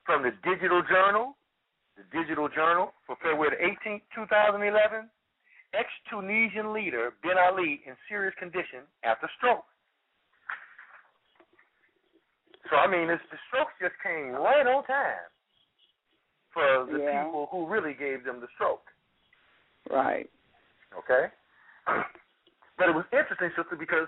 [0.05, 1.35] from the Digital Journal,
[1.97, 5.09] the Digital Journal for February 18th, 2011.
[5.73, 9.63] Ex-Tunisian leader Ben Ali in serious condition after stroke.
[12.69, 15.31] So I mean, this, the stroke just came right on time
[16.53, 17.23] for the Yeah.
[17.23, 18.83] people who really gave them the stroke.
[19.89, 20.29] Right.
[20.97, 21.31] Okay,
[22.81, 24.07] but it was interesting, sister, because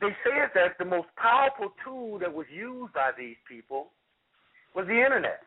[0.00, 3.92] they said that the most powerful tool that was used by these people
[4.74, 5.40] was the internet,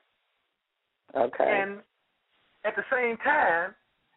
[1.13, 1.61] Okay.
[1.61, 1.79] and
[2.65, 3.75] at the same time,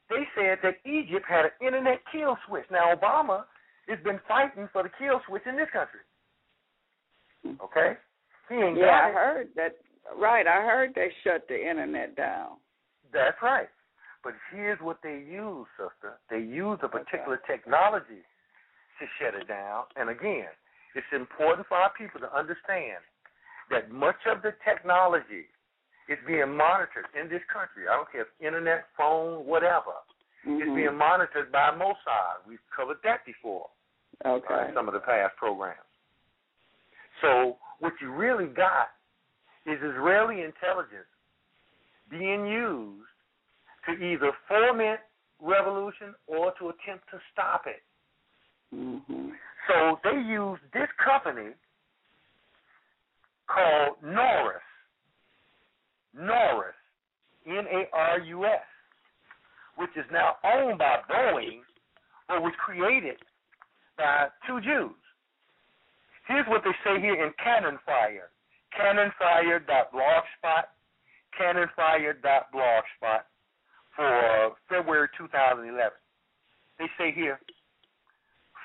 [0.09, 2.64] they said that Egypt had an internet kill switch.
[2.70, 3.44] Now Obama
[3.89, 6.01] has been fighting for the kill switch in this country.
[7.62, 7.97] Okay,
[8.48, 9.14] he ain't yeah, I it.
[9.14, 9.76] heard that.
[10.16, 12.56] Right, I heard they shut the internet down.
[13.12, 13.68] That's right.
[14.23, 16.19] But here's what they use, sister.
[16.31, 18.27] They use a particular technology
[18.99, 19.85] to shut it down.
[19.97, 20.51] And again,
[20.95, 22.99] it's important for our people to understand
[23.70, 25.47] that much of the technology
[26.09, 27.86] is being monitored in this country.
[27.89, 29.93] I don't care if internet, phone, whatever.
[30.45, 30.74] It's Mhm.
[30.74, 32.47] being monitored by Mossad.
[32.47, 33.70] We've covered that before
[34.24, 34.69] Okay.
[34.69, 35.78] in some of the past programs.
[37.20, 38.90] So what you really got
[39.66, 41.09] is Israeli intelligence
[42.09, 43.07] being used
[43.89, 45.01] to either foment
[45.40, 47.82] revolution or to attempt to stop it.
[48.73, 49.39] Mhm.
[49.66, 51.55] So they used this company
[53.47, 54.60] called Narus.
[56.15, 56.74] Narus,
[57.47, 58.66] N A R U S,
[59.77, 61.65] which is now owned by Boeing,
[62.27, 63.24] but was created
[63.97, 64.97] by two Jews.
[66.27, 68.31] Here's what they say here in Cannon Fire.
[68.73, 70.69] Cannonfire.blogspot,
[71.32, 73.24] cannonfire.blogspot
[73.99, 75.75] for February 2011.
[76.79, 77.43] They say here,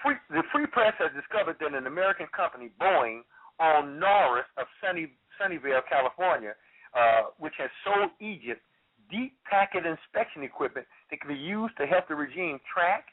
[0.05, 3.25] free, the Free Press has discovered that an American company, Boeing,
[3.59, 5.09] on Narus of Sunny,
[5.41, 6.53] Sunnyvale, California,
[6.93, 8.61] uh, which has sold Egypt
[9.09, 13.09] deep packet inspection equipment that can be used to help the regime track,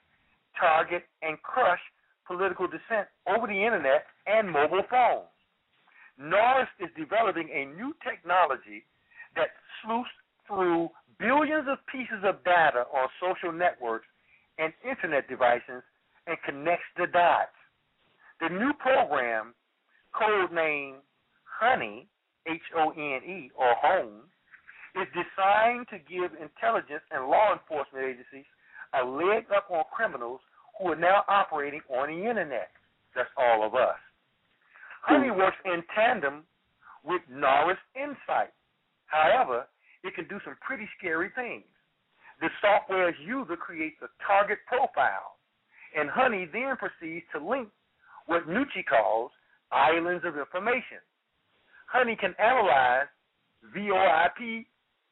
[0.61, 1.81] target, and crush
[2.27, 5.33] political dissent over the internet and mobile phones.
[6.21, 8.85] Narus is developing a new technology
[9.37, 10.13] that sleuths
[10.47, 10.91] through
[11.21, 14.07] billions of pieces of data on social networks
[14.59, 15.85] and internet devices
[16.27, 17.55] and connects the dots.
[18.41, 19.55] The new program,
[20.17, 21.05] codenamed
[21.45, 22.09] Honey,
[22.49, 24.25] H O N E, or Home,
[24.97, 28.49] is designed to give intelligence and law enforcement agencies
[29.01, 30.41] a leg up on criminals
[30.79, 32.71] who are now operating on the internet.
[33.15, 34.01] That's all of us.
[35.03, 36.45] Honey works in tandem
[37.05, 38.53] with Narus Insight.
[39.07, 39.67] However,
[40.05, 41.65] it can do some pretty scary things.
[42.41, 45.37] The software's user creates a target profile,
[45.97, 47.69] and Honey then proceeds to link
[48.27, 49.31] what Nucci calls
[49.71, 50.99] islands of information.
[51.87, 53.09] Honey can analyze
[53.77, 54.67] VoIP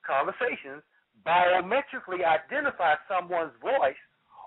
[0.06, 0.82] conversations,
[1.26, 4.00] biometrically identify someone's voice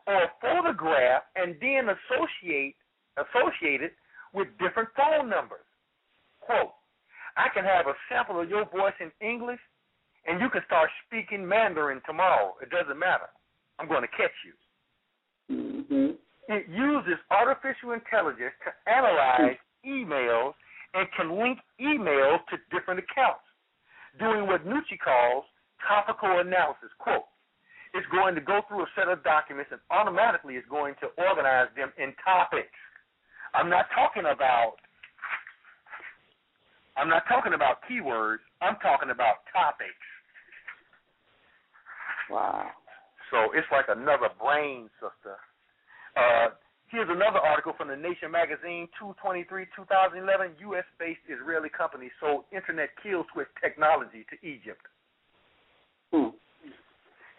[0.08, 2.76] or photograph, and then associate
[3.18, 3.94] associate it
[4.34, 5.68] with different phone numbers.
[6.40, 6.74] Quote,
[7.38, 9.60] I can have a sample of your voice in English
[10.28, 12.56] and you can start speaking Mandarin tomorrow.
[12.62, 13.30] It doesn't matter.
[13.80, 14.54] I'm going to catch you.
[15.50, 16.18] Mhm.
[16.48, 20.54] It uses artificial intelligence to analyze emails
[20.94, 23.46] and can link emails to different accounts,
[24.20, 25.46] doing what Nucci calls
[25.88, 26.92] topical analysis.
[27.00, 27.26] Quote,
[27.94, 31.68] it's going to go through a set of documents and automatically is going to organize
[31.76, 32.72] them in topics.
[33.54, 34.76] I'm not talking about
[36.98, 38.44] I'm not talking about keywords.
[38.62, 39.96] I'm talking about topics.
[42.30, 42.68] Wow.
[43.32, 45.40] So it's like another brain, sister.
[46.16, 46.52] Uh,
[46.92, 50.60] here's another article from the Nation magazine, 223, 2011.
[50.60, 54.84] U.S.-based Israeli company sold internet kill switch technology to Egypt.
[56.12, 56.36] Hmm.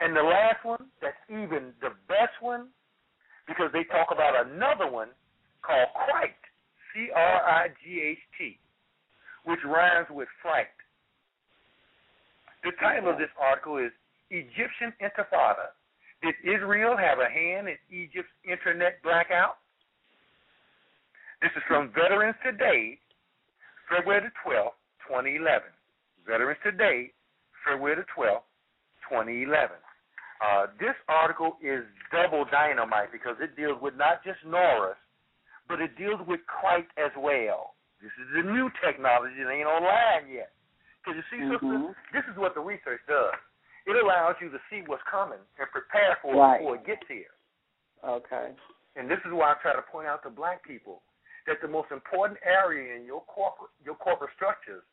[0.01, 2.69] And the last one, that's even the best one,
[3.47, 5.09] because they talk about another one
[5.61, 6.41] called Crite,
[6.93, 8.59] C-R-I-G-H-T,
[9.45, 10.73] which rhymes with fright.
[12.65, 13.91] The title of this article is
[14.31, 15.75] Egyptian Intifada.
[16.23, 19.59] Did Israel have a hand in Egypt's internet blackout?
[21.43, 22.99] This is from Veterans Today,
[23.91, 24.79] February the 12th,
[25.11, 25.67] 2011.
[26.25, 27.11] Veterans Today,
[27.67, 28.47] February the 12th,
[29.11, 29.75] 2011.
[30.39, 31.83] Uh, this article is
[32.15, 34.99] double dynamite because it deals with not just Narus,
[35.69, 37.75] but it deals with Crite as well.
[38.03, 40.51] This is the new technology that ain't online yet.
[40.99, 41.95] Because you see, Mhm.
[42.13, 43.35] this is what the research does.
[43.87, 46.57] It allows you to see what's coming and prepare for Right.
[46.57, 47.31] it before it gets here.
[48.03, 48.55] Okay.
[48.97, 51.03] And this is why I try to point out to black people
[51.47, 54.85] that the most important area in your corporate your corporate structures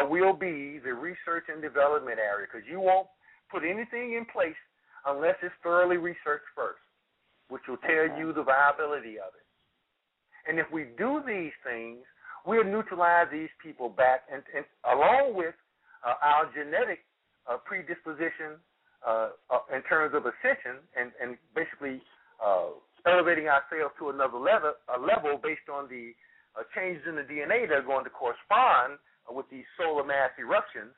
[0.00, 3.08] uh, will be the research and development area because you won't
[3.50, 4.56] put anything in place
[5.04, 6.82] unless it's thoroughly researched first,
[7.48, 8.18] which will tell Okay.
[8.18, 9.44] you the viability of it.
[10.46, 12.04] And if we do these things,
[12.46, 15.54] we'll neutralize these people back, and, and along with
[16.06, 17.00] uh, our genetic
[17.46, 18.58] uh, predisposition
[19.06, 22.02] uh, uh, in terms of ascension, and, and basically
[22.38, 22.70] uh,
[23.06, 26.14] elevating ourselves to another level, a level based on the
[26.54, 28.98] uh, changes in the DNA that are going to correspond
[29.30, 30.94] with these solar mass eruptions.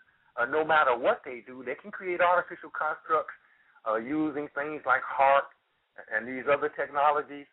[0.50, 3.32] No matter what they do, they can create artificial constructs
[4.02, 5.46] using things like HAARP
[6.10, 7.46] and these other technologies.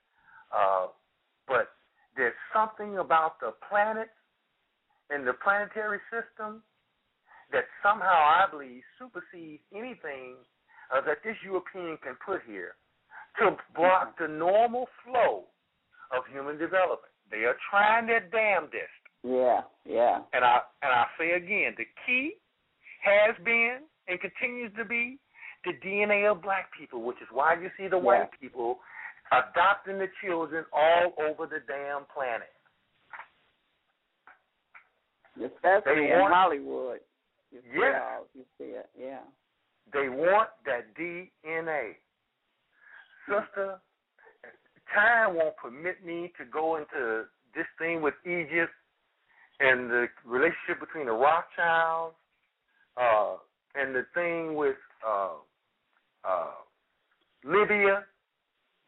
[1.45, 1.69] But
[2.15, 4.09] there's something about the planet
[5.09, 6.63] and the planetary system
[7.51, 10.35] that somehow I believe supersedes anything
[10.93, 12.75] uh, that this European can put here
[13.39, 15.43] to block the normal flow
[16.15, 17.11] of human development.
[17.29, 19.01] They are trying their damnedest.
[19.23, 20.21] Yeah, yeah.
[20.33, 22.33] And I and I say again, the key
[23.03, 25.19] has been and continues to be
[25.63, 28.79] the DNA of black people, which is why you see the white people
[29.31, 32.51] adopting the children all over the damn planet.
[35.35, 36.99] Especially They in want- Hollywood.
[37.51, 38.23] You Yes.
[38.33, 39.19] You see it, yeah.
[39.91, 41.97] They want that DNA.
[43.27, 43.79] Sister,
[44.93, 48.73] time won't permit me to go into this thing with Egypt
[49.59, 52.15] and the relationship between the Rothschilds
[52.97, 53.35] uh,
[53.75, 55.35] and the thing with uh,
[56.23, 56.51] uh,
[57.43, 58.05] Libya,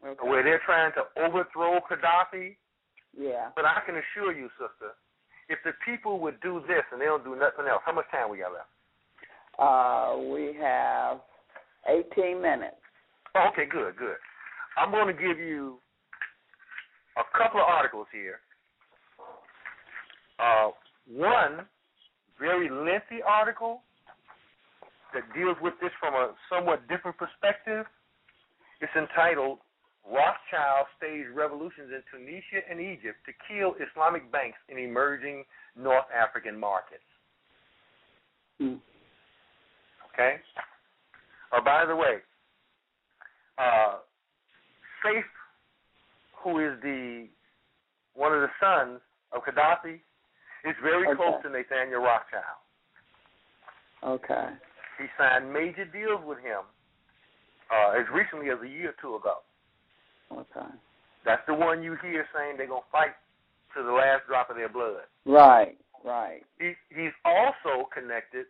[0.04, 0.28] Okay.
[0.28, 2.56] where they're trying to overthrow Gaddafi.
[3.16, 3.48] Yeah.
[3.56, 4.92] But I can assure you, sister,
[5.48, 8.30] if the people would do this and they don't do nothing else, how much time
[8.30, 8.68] we got left?
[9.58, 11.20] Uh, we have
[11.88, 12.76] 18 minutes.
[13.34, 14.16] Oh, okay, good, good.
[14.76, 15.78] I'm going to give you
[17.16, 18.40] a couple of articles here.
[20.38, 20.70] Uh,
[21.08, 21.66] one
[22.38, 23.82] very lengthy article
[25.14, 27.86] that deals with this from a somewhat different perspective.
[28.80, 29.58] It's entitled
[30.04, 35.44] Rothschild staged Revolutions in Tunisia and Egypt to Kill Islamic Banks in Emerging
[35.76, 37.02] North African Markets.
[38.58, 38.76] Hmm.
[40.12, 40.36] Okay?
[41.52, 42.18] Oh, by the way,
[43.58, 43.98] uh,
[45.04, 45.24] Saif,
[46.42, 47.26] who is the
[48.14, 49.00] one of the sons
[49.32, 50.00] of Gaddafi,
[50.64, 51.16] is very Okay.
[51.16, 52.60] close to Nathaniel Rothschild.
[54.02, 54.48] Okay.
[54.98, 56.60] He signed major deals with him
[57.70, 59.42] uh, as recently as a year or two ago.
[60.32, 60.70] Okay.
[61.24, 63.16] That's the one you hear saying they're gonna fight
[63.76, 65.08] to the last drop of their blood.
[65.24, 66.42] Right, right.
[66.58, 68.46] He, he's also connected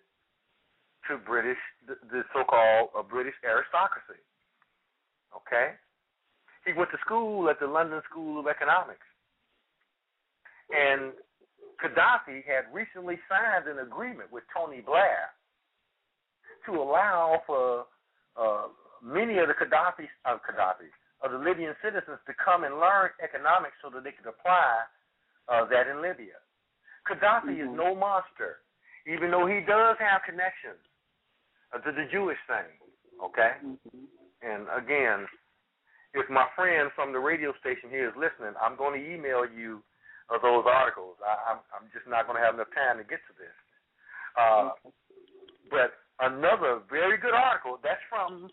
[1.09, 4.21] to British, the, the so-called uh, British aristocracy.
[5.35, 5.75] Okay,
[6.67, 9.07] he went to school at the London School of Economics,
[10.71, 11.13] and
[11.83, 15.31] Gaddafi had recently signed an agreement with Tony Blair
[16.67, 17.85] to allow for
[18.41, 18.69] uh,
[19.03, 20.89] many of the Gaddafi, uh, Gaddafi,
[21.25, 24.85] of the Libyan citizens to come and learn economics so that they could apply
[25.49, 26.37] uh, that in Libya.
[27.09, 27.77] Gaddafi is Mhm.
[27.77, 28.61] no monster,
[29.07, 30.81] even though he does have connections
[31.73, 32.69] uh, to the Jewish thing.
[33.23, 34.05] Okay, hmm
[34.43, 35.27] and again,
[36.13, 39.83] if my friend from the radio station here is listening, I'm going to email you
[40.29, 41.17] uh, those articles.
[41.25, 43.57] I, I'm, I'm just not going to have enough time to get to this.
[44.37, 44.71] Uh,
[45.71, 48.51] but another very good article that's from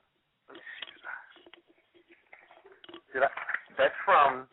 [3.13, 3.27] did I,
[3.77, 4.47] that's from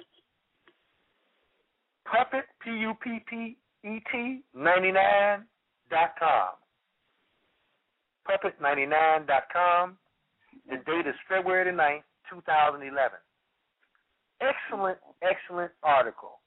[2.04, 5.44] puppet p u p p e t ninety nine
[5.90, 6.54] dot com
[8.26, 9.96] puppet ninety nine dot com
[10.68, 13.18] the date is February the 9th, 2011.
[14.40, 16.40] Excellent, excellent article.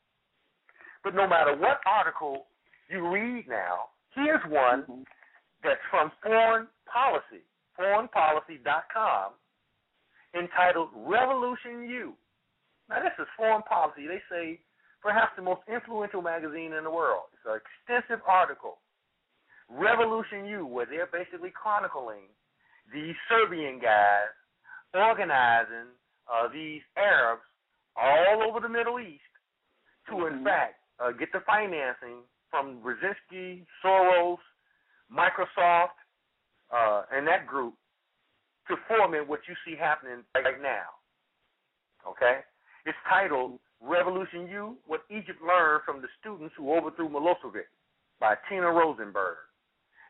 [1.04, 2.46] But no matter what article
[2.90, 5.06] you read now, here's one Mhm.
[5.64, 7.44] that's from Foreign Policy,
[7.78, 9.34] foreignpolicy.com,
[10.38, 12.14] entitled Revolution U.
[12.90, 14.08] Now, this is Foreign Policy.
[14.08, 14.60] They say
[15.02, 17.32] perhaps the most influential magazine in the world.
[17.34, 18.80] It's an extensive article,
[19.70, 22.28] Revolution U, where they're basically chronicling
[22.94, 24.32] these Serbian guys
[24.94, 25.96] organizing
[26.28, 27.42] uh, these Arabs
[27.96, 29.22] all over the Middle East
[30.10, 34.38] to, in fact, uh, get the financing from Brzezinski, Soros,
[35.12, 35.96] Microsoft,
[36.72, 37.74] uh, and that group
[38.72, 40.96] to foment what you see happening right now.
[42.08, 42.40] Okay?
[42.88, 47.68] It's titled Revolution U What Egypt Learned from the Students Who Overthrew Milosevic
[48.20, 49.38] by Tina Rosenberg.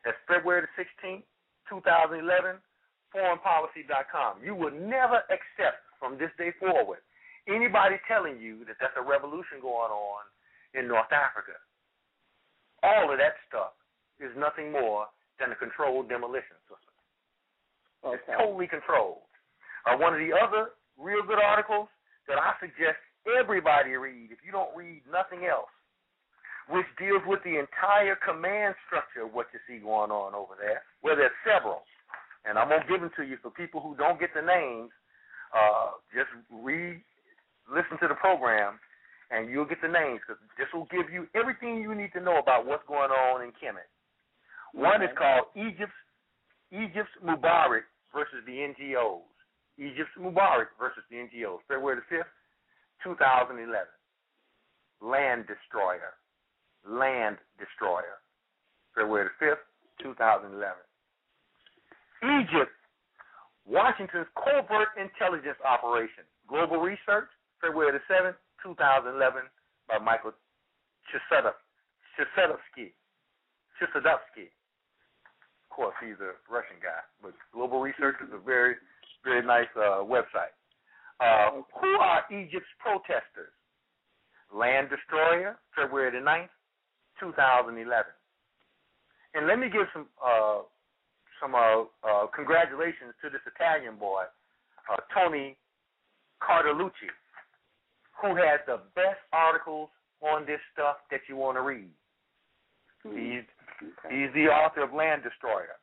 [0.04, 1.26] That's February the 16th,
[1.68, 2.62] 2011,
[3.10, 4.42] foreignpolicy.com.
[4.42, 7.02] You will never accept from this day forward
[7.50, 10.22] anybody telling you that that's a revolution going on
[10.74, 11.58] in North Africa.
[12.82, 13.74] All of that stuff
[14.22, 15.06] is nothing more
[15.38, 16.91] than a controlled demolition system.
[18.04, 19.22] It's totally controlled.
[19.86, 21.88] Uh, one of the other real good articles
[22.26, 25.70] that I suggest everybody read, if you don't read nothing else,
[26.70, 30.82] which deals with the entire command structure of what you see going on over there,
[31.02, 31.82] where there's several.
[32.46, 34.90] And I'm going to give them to you for people who don't get the names.
[35.54, 37.02] Uh, just read,
[37.70, 38.78] listen to the program,
[39.30, 42.38] and you'll get the names because this will give you everything you need to know
[42.38, 43.86] about what's going on in Kemet.
[44.72, 45.94] One is called Egypt's
[46.72, 47.84] Egypt's Mubarak
[48.14, 49.26] versus the NGOs.
[49.78, 51.58] Egypt's Mubarak versus the NGOs.
[51.68, 52.32] February the fifth,
[53.02, 53.92] two thousand eleven.
[55.00, 56.14] Land destroyer.
[56.86, 58.20] Land destroyer.
[58.94, 59.64] February the fifth,
[60.00, 60.84] two thousand eleven.
[62.22, 62.70] Egypt,
[63.66, 66.22] Washington's covert intelligence operation.
[66.46, 67.26] Global research,
[67.60, 69.42] February the seventh, two thousand eleven,
[69.88, 70.32] by Michael
[71.10, 72.92] Chossudovsky.
[73.80, 74.52] Chossudovsky.
[75.72, 78.76] Of course, he's a Russian guy, but Global Research is a very,
[79.24, 80.52] very nice uh, website.
[81.16, 83.56] Uh, who are Egypt's protesters?
[84.52, 86.52] Land Destroyer, February the 9th,
[87.20, 87.88] 2011.
[89.32, 90.60] And let me give some uh,
[91.40, 94.24] some uh, uh, congratulations to this Italian boy,
[94.92, 95.56] uh, Tony
[96.44, 97.08] Cartalucci,
[98.20, 99.88] who has the best articles
[100.20, 101.88] on this stuff that you want to read.
[103.08, 103.48] He's
[104.10, 105.78] He's the author of Land Destroyer.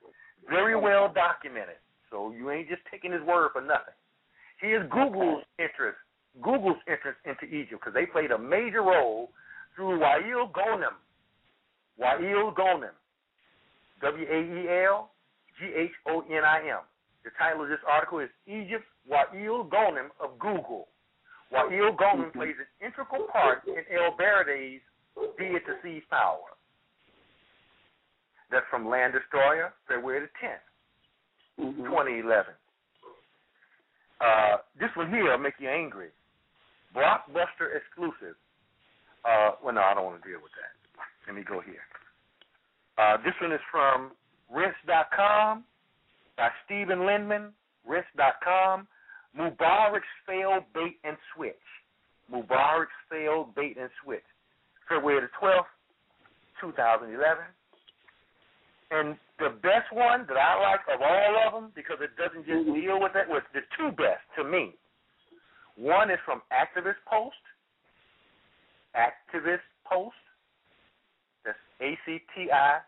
[0.49, 1.77] Very well documented.
[2.09, 3.93] So you ain't just taking his word for nothing.
[4.61, 5.97] He Here's Google's interest,
[6.41, 9.29] Google's interest into Egypt because they played a major role
[9.75, 10.95] through Wael Ghonim.
[11.99, 12.95] Wael Ghonim.
[14.01, 15.11] W A E L
[15.59, 16.83] G H O N I M.
[17.23, 20.87] The title of this article is Egypt's Wael Ghonim of Google.
[21.53, 22.39] Wael Ghonim mm-hmm.
[22.39, 24.81] plays an integral part in ElBaradei's
[25.37, 26.55] bid to seize power.
[28.51, 32.53] That's from Land Destroyer, February the 10th, 2011.
[34.19, 36.09] Uh, this one here will make you angry.
[36.95, 38.35] Blockbuster exclusive.
[39.23, 40.73] Uh, well, no, I don't want to deal with that.
[41.27, 41.85] Let me go here.
[42.97, 44.11] Uh, this one is from
[44.51, 45.63] Rense.com
[46.37, 47.51] by Stephen Lendman,
[47.87, 48.87] Rense.com.
[49.37, 51.55] Mubarak's failed bait and switch.
[52.33, 54.23] Mubarak's failed bait and switch.
[54.89, 55.69] February the 12th,
[56.61, 57.43] 2011.
[58.91, 62.65] And the best one that I like of all of them, because it doesn't just
[62.65, 62.73] mm-hmm.
[62.73, 64.73] deal with that, was the two best to me.
[65.77, 67.37] One is from Activist Post.
[68.97, 70.17] Activist Post.
[71.45, 72.79] That's A C T I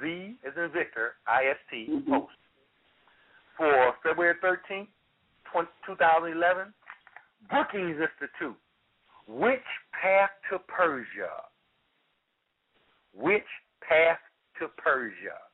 [0.00, 2.10] Z as in Victor, I S T mm-hmm.
[2.10, 2.32] Post.
[3.56, 4.86] For February 13th,
[5.86, 6.72] 2011,
[7.50, 8.56] Brookings Institute.
[9.26, 11.42] Which path to Persia?
[13.12, 13.46] Which
[13.82, 14.18] path
[14.60, 15.47] to Persia?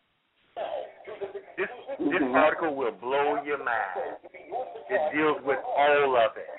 [1.56, 2.34] This this mm-hmm.
[2.34, 4.18] article will blow your mind.
[4.90, 6.50] It deals with all of it.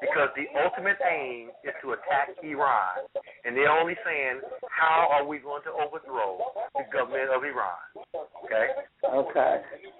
[0.00, 3.04] Because the ultimate aim is to attack Iran.
[3.44, 6.38] And they're only saying, how are we going to overthrow
[6.74, 7.80] the government of Iran?
[8.44, 8.66] Okay?
[9.04, 9.54] Okay.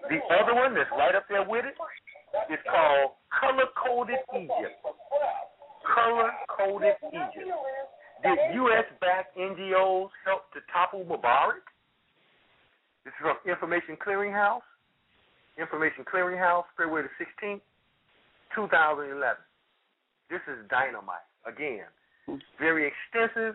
[0.08, 1.74] The other one that's right up there with it
[2.52, 4.78] is called Color Coded Egypt.
[5.84, 7.50] Color Coded Egypt.
[8.22, 8.84] Did U.S.
[9.00, 11.64] backed NGOs help to topple Mubarak?
[13.06, 14.66] This is from Information Clearinghouse.
[15.54, 17.62] Information Clearinghouse, February the 16th,
[18.50, 19.22] 2011.
[20.26, 21.22] This is dynamite.
[21.46, 21.86] Again,
[22.58, 23.54] very extensive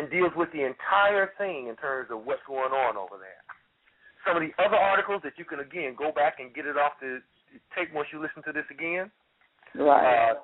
[0.00, 3.44] and deals with the entire thing in terms of what's going on over there.
[4.24, 6.96] Some of the other articles that you can, again, go back and get it off
[6.96, 7.20] the
[7.76, 9.12] tape once you listen to this again.
[9.76, 10.32] Right.
[10.32, 10.40] Uh,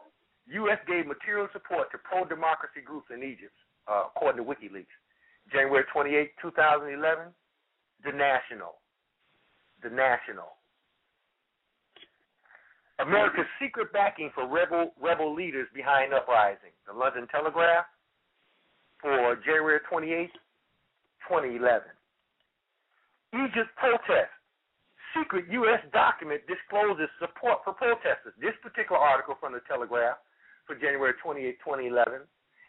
[0.61, 0.79] U.S.
[0.85, 3.57] gave material support to pro-democracy groups in Egypt,
[3.89, 4.93] uh, according to WikiLeaks.
[5.49, 7.33] January 28, 2011,
[8.05, 8.81] The National.
[9.83, 10.59] The National.
[12.99, 16.71] America's secret backing for rebel rebel leaders behind uprising.
[16.87, 17.87] The London Telegraph
[19.01, 20.31] for January 28,
[21.27, 21.83] 2011.
[23.35, 24.39] Egypt protests.
[25.17, 25.83] Secret U.S.
[25.93, 28.33] document discloses support for protesters.
[28.41, 30.17] This particular article from the Telegraph
[30.65, 32.23] for January 28, 2011,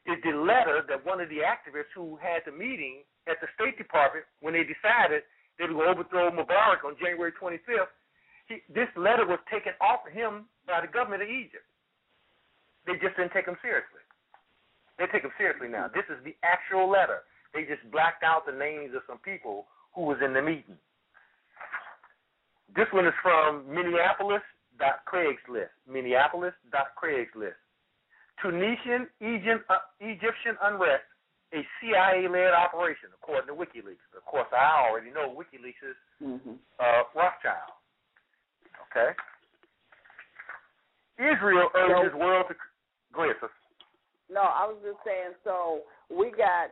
[0.06, 3.78] is the letter that one of the activists who had the meeting at the State
[3.78, 5.24] Department when they decided
[5.58, 7.94] they would overthrow Mubarak on January 25th.
[8.48, 11.64] He, this letter was taken off of him by the government of Egypt.
[12.86, 14.04] They just didn't take him seriously.
[15.00, 15.88] They take him seriously now.
[15.88, 17.24] This is the actual letter.
[17.54, 20.76] They just blacked out the names of some people who was in the meeting.
[22.76, 25.70] This one is from Minneapolis.Craigslist.
[25.88, 27.56] Minneapolis.Craigslist.
[28.44, 31.08] Tunisian Egypt, uh, Egyptian unrest,
[31.54, 34.04] a CIA-led operation, according to WikiLeaks.
[34.18, 36.60] Of course, I already know WikiLeaks is Mhm.
[36.80, 37.74] uh, Rothschild.
[38.92, 39.16] Okay.
[41.18, 42.56] Israel urges world to
[43.14, 43.56] go ahead, sister.
[44.30, 45.36] No, I was just saying.
[45.44, 46.72] So we got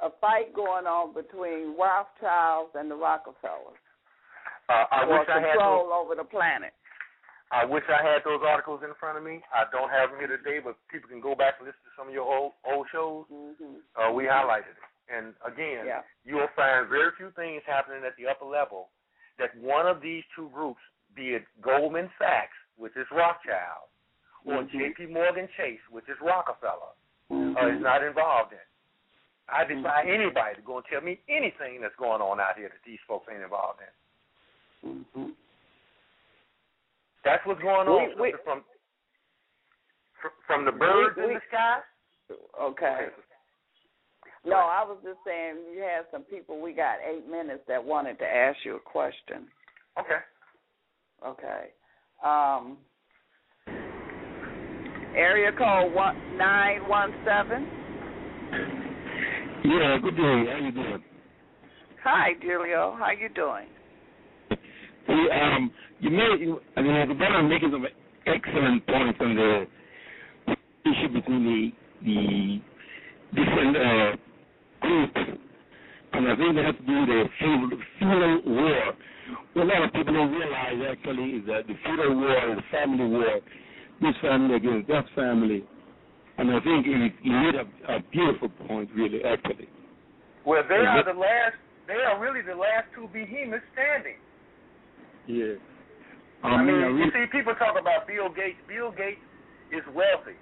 [0.00, 3.78] a fight going on between Rothschilds and the Rockefellers
[4.68, 6.74] Uh, I wish I had control over the planet.
[7.52, 9.40] I wish I had those articles in front of me.
[9.54, 12.08] I don't have them here today, but people can go back and listen to some
[12.08, 13.26] of your old old shows.
[13.28, 16.02] hmm Uh, we highlighted it, and again, Yeah.
[16.24, 18.90] you'll find very few things happening at the upper level
[19.38, 20.80] that one of these two groups,
[21.14, 23.88] be it Goldman Sachs, which is Rothschild,
[24.44, 24.70] or Mhm.
[24.70, 25.06] J.P.
[25.06, 26.94] Morgan Chase, which is Rockefeller,
[27.30, 27.56] Mhm.
[27.56, 28.60] uh, is not involved in.
[29.48, 30.08] I defy Mhm.
[30.08, 33.28] anybody to go and tell me anything that's going on out here that these folks
[33.28, 35.06] ain't involved in.
[35.14, 35.36] Mhm.
[37.26, 38.62] That's what's going on we- sister, from
[40.46, 41.80] from the birds we- in the sky.
[42.58, 43.10] Okay.
[44.44, 46.60] No, I was just saying you had some people.
[46.60, 49.50] We got eight minutes that wanted to ask you a question.
[49.98, 50.20] Okay.
[51.24, 51.72] Okay.
[52.22, 52.78] Um,
[55.16, 57.66] area code one nine one seven.
[59.64, 60.46] Yeah, good day.
[60.46, 61.04] How you doing?
[62.04, 62.94] Hi, Julio.
[62.96, 63.66] How you doing?
[65.06, 65.70] Hey, um,
[66.00, 67.86] you made, I mean, the brother making some
[68.26, 69.66] excellent points on the
[70.84, 71.72] issue between the
[72.04, 72.60] the
[73.34, 74.16] different uh,
[74.80, 75.20] groups,
[76.12, 78.92] and I think that has to do with the feudal, feudal war.
[79.54, 82.70] What a lot of people don't realize actually is that the feudal war is a
[82.70, 83.40] family war,
[84.00, 85.64] this family against that family,
[86.38, 86.92] and I think he,
[87.22, 87.64] he made a,
[87.96, 89.68] a beautiful point, really, actually.
[90.44, 91.56] Well, they Is are it- the last.
[91.88, 94.18] They are really the last two behemoths standing.
[95.26, 95.58] Yeah.
[96.44, 98.60] I mean, you see, people talk about Bill Gates.
[98.68, 99.22] Bill Gates
[99.74, 100.38] is wealthy,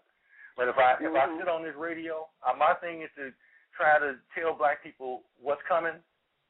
[0.59, 3.31] But if I if I sit on this radio, uh, my thing is to
[3.79, 5.95] try to tell black people what's coming,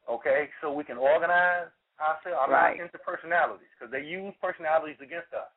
[0.09, 1.69] okay, so we can organize
[2.01, 2.41] ourselves.
[2.41, 2.81] I'm Right.
[2.81, 5.53] not into personalities because they use personalities against us.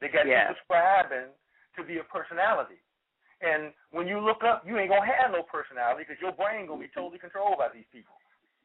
[0.00, 0.48] They got Yes.
[0.48, 1.28] you subscribing
[1.76, 2.80] to be a personality.
[3.42, 6.80] And when you look up, you ain't gonna have no personality because your brain gonna
[6.80, 8.16] be totally controlled by these people.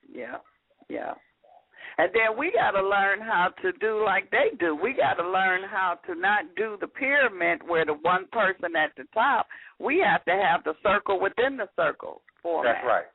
[0.07, 0.39] Yeah,
[0.87, 1.13] yeah.
[1.97, 4.75] And then we got to learn how to do like they do.
[4.75, 8.95] We got to learn how to not do the pyramid where the one person at
[8.95, 9.47] the top.
[9.79, 12.75] We have to have the circle within the circle format.
[12.75, 13.09] That's right.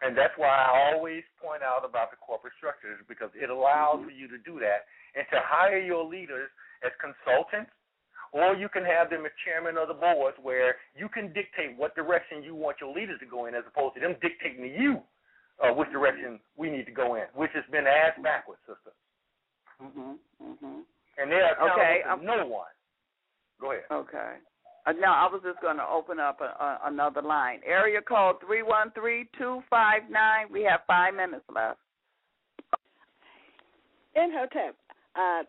[0.00, 4.08] And that's why I always point out about the corporate structures because it allows mm-hmm.
[4.08, 4.86] for you to do that
[5.18, 6.48] and to hire your leaders
[6.86, 7.74] as consultants,
[8.32, 11.94] or you can have them as chairman of the boards where you can dictate what
[11.94, 15.00] direction you want your leaders to go in as opposed to them dictating to you
[15.62, 18.92] uh, which direction we need to go in, which has been ass backwards, sister.
[19.82, 20.18] Mhm.
[20.40, 20.84] Mhm.
[21.16, 22.70] And there are I'm- no one.
[23.60, 23.84] Go ahead.
[23.90, 24.38] Okay.
[24.86, 27.60] Uh, no, I was just going to open up a, a, another line.
[27.64, 30.46] Area code three one three two five nine.
[30.50, 31.80] We have five minutes left.
[34.14, 34.76] Imhotep,
[35.14, 35.42] uh,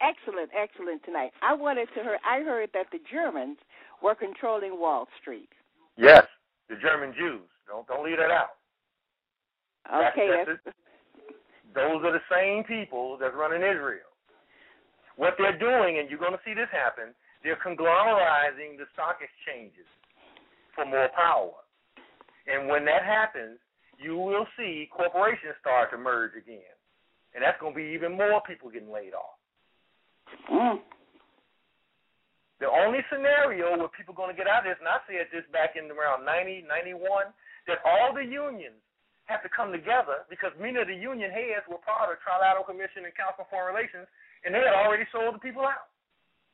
[0.00, 1.30] excellent, excellent tonight.
[1.42, 2.18] I wanted to hear.
[2.24, 3.58] I heard that the Germans
[4.02, 5.48] were controlling Wall Street.
[5.96, 6.24] Yes,
[6.68, 7.46] the German Jews.
[7.68, 8.58] Don't don't leave that out.
[9.88, 10.76] Okay, that's that's,
[11.74, 14.08] Those are the same people that's running Israel.
[15.16, 17.12] What they're doing, and you're going to see this happen,
[17.42, 19.88] they're conglomerizing the stock exchanges
[20.74, 21.52] for more power.
[22.46, 23.58] And when that happens,
[23.98, 26.72] you will see corporations start to merge again.
[27.34, 29.39] And that's going to be even more people getting laid off.
[30.50, 30.78] Mm,
[32.60, 35.32] The only scenario where people are going to get out of this, and I said
[35.32, 37.32] this back in around 90, 91,
[37.66, 38.78] that all the unions
[39.26, 43.06] have to come together because many of the union heads were part of Trilateral Commission
[43.06, 44.06] and Council on Foreign Relations,
[44.44, 45.88] and they had already sold the people out.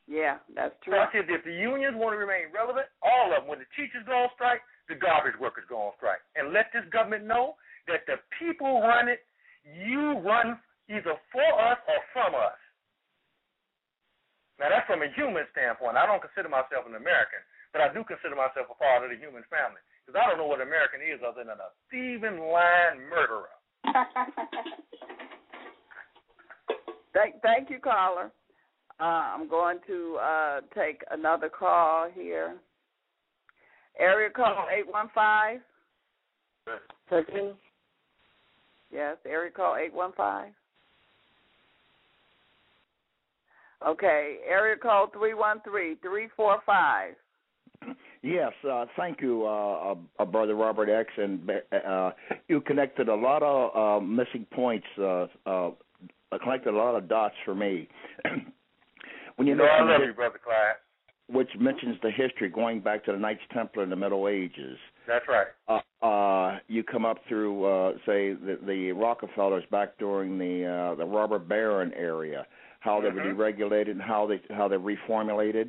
[0.06, 1.00] Yeah, that's So true.
[1.02, 4.06] I said if the unions want to remain relevant, all of them, when the teachers
[4.06, 6.22] go on strike, the garbage workers go on strike.
[6.38, 7.56] And let this government know
[7.90, 9.26] that the people run it,
[9.66, 12.54] you run either for us or from us.
[14.58, 16.00] Now that's from a human standpoint.
[16.00, 19.20] I don't consider myself an American, but I do consider myself a part of the
[19.20, 19.80] human family.
[20.04, 23.52] Because I don't know what American is other than a thieving, lying murderer.
[27.16, 28.30] Thank, thank you, caller.
[29.00, 32.56] Uh, I'm going to uh, take another call here.
[33.98, 35.60] Area code eight one five.
[37.08, 37.54] Second.
[38.92, 40.48] Yes, area code eight one five.
[43.86, 47.14] Okay, area code three one three three four five.
[48.22, 51.10] Yes, uh, thank you, uh, uh, uh, Brother Robert X.
[51.16, 51.48] And
[51.86, 52.10] uh,
[52.48, 55.70] you connected a lot of uh, missing points, uh, uh,
[56.42, 57.86] connected a lot of dots for me.
[59.36, 60.76] when you You know I love you, Brother Clyde.
[61.28, 64.78] which mentions the history going back to the Knights Templar in the Middle Ages.
[65.06, 65.46] That's right.
[65.68, 70.94] Uh, uh, you come up through, uh, say, the, the Rockefellers back during the uh,
[70.96, 72.46] the robber baron area,
[72.86, 73.36] how they were Mhm.
[73.36, 75.68] deregulated and how they how they reformulated.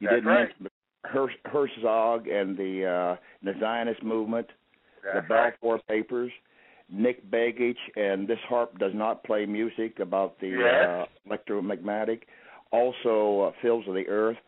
[0.00, 0.48] You That's didn't right.
[0.48, 0.68] mention
[1.04, 4.48] Her, Herzog and the uh, the Zionist movement,
[5.04, 5.52] That's the right.
[5.60, 6.32] Balfour Papers,
[6.88, 10.88] Nick Begich, and this harp does not play music about the Yes.
[10.88, 12.26] uh, electromagnetic.
[12.72, 14.38] Also, uh, Fields of the Earth.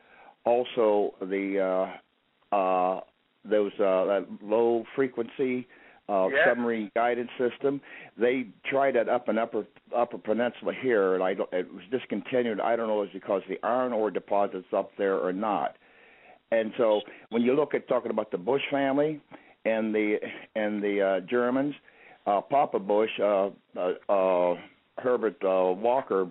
[0.45, 3.01] Also, the uh, uh,
[3.45, 5.67] those uh, low frequency
[6.11, 6.49] uh, Yes.
[6.49, 7.81] submarine guidance system.
[8.19, 9.65] They tried it up in upper
[9.97, 12.61] upper peninsula here, and I don't, it was discontinued.
[12.61, 15.77] I don't know if it's because the iron ore deposits up there or not.
[16.53, 17.01] And so
[17.31, 19.21] when you look at talking about the Bush family
[19.65, 20.17] and the
[20.57, 21.75] and the uh, Germans,
[22.27, 24.55] uh, Papa Bush, uh, uh, uh,
[24.99, 26.29] Herbert uh, Walker,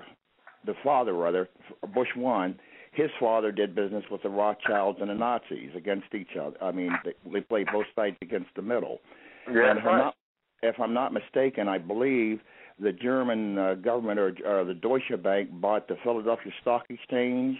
[0.65, 1.47] the father rather,
[1.93, 2.59] Bush one,
[2.91, 6.61] his father did business with the Rothschilds and the Nazis against each other.
[6.61, 8.99] I mean, they, they played both sides against the middle.
[9.47, 10.15] Yeah, if I'm not
[10.61, 12.39] if I'm not mistaken, I believe
[12.79, 17.57] the German uh, government or, or the Deutsche Bank bought the Philadelphia Stock Exchange.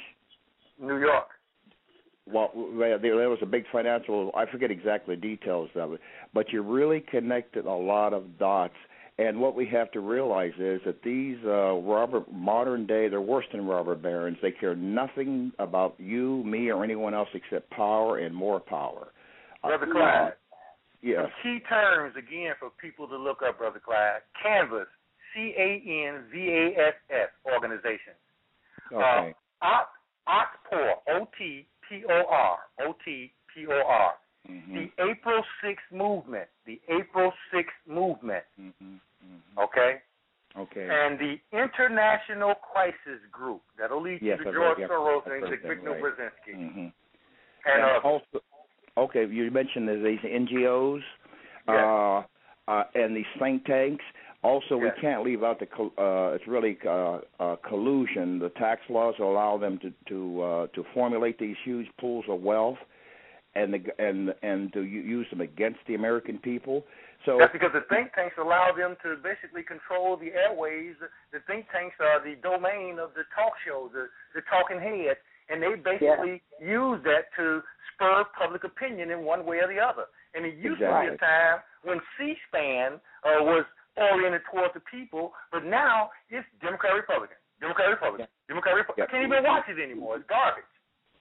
[0.80, 1.28] New York.
[2.32, 4.32] Well, there there was a big financial.
[4.36, 6.00] I forget exactly the details of it,
[6.34, 8.76] but you really connected a lot of dots.
[9.18, 13.44] And what we have to realize is that these uh, robber modern day, they're worse
[13.52, 14.38] than robber barons.
[14.42, 19.10] They care nothing about you, me, or anyone else except power and more power.
[19.62, 20.34] Brother Uh, Clyde.
[21.04, 24.22] Some key terms again for people to look up, Brother Clyde.
[24.42, 24.88] Canvas,
[25.34, 28.14] C A N V A S S organization.
[28.92, 29.36] Okay.
[29.62, 29.84] Uh,
[30.28, 34.14] Otpor, O T P O R, O T P O R.
[34.48, 34.74] Mhm.
[34.98, 39.00] The April 6th movement, the April 6th movement, Mhm.
[39.24, 39.58] Mhm.
[39.58, 40.02] okay?
[40.56, 40.90] Okay.
[40.90, 43.62] And the International Crisis Group.
[43.78, 46.02] That'll lead Yes, you to George Soros and Victor right.
[46.02, 46.54] Brzezinski.
[46.56, 46.94] Mhm.
[47.66, 48.42] And, uh, also,
[49.06, 51.02] okay, you mentioned that these NGOs
[51.68, 51.78] Yes.
[51.78, 54.04] uh, uh, and these think tanks.
[54.42, 54.94] Also, Yes.
[54.96, 55.68] we can't leave out the
[56.02, 58.40] uh, it's really uh, uh, collusion.
[58.40, 62.78] The tax laws allow them to to uh, to formulate these huge pools of wealth,
[63.56, 66.86] and the, and and to use them against the American people.
[67.26, 70.96] So That's because the think tanks allow them to basically control the airways.
[71.34, 75.20] The think tanks are the domain of the talk shows, the, the talking heads,
[75.50, 77.62] and they basically use that to
[77.94, 80.06] spur public opinion in one way or the other.
[80.34, 82.94] And it used to be a time when C-SPAN
[83.26, 83.66] uh, was
[83.98, 89.08] oriented towards the people, but now it's Democrat Republican, Democrat Republican, Democrat Republican.
[89.10, 90.18] I can't even watch it anymore.
[90.18, 90.64] It's garbage.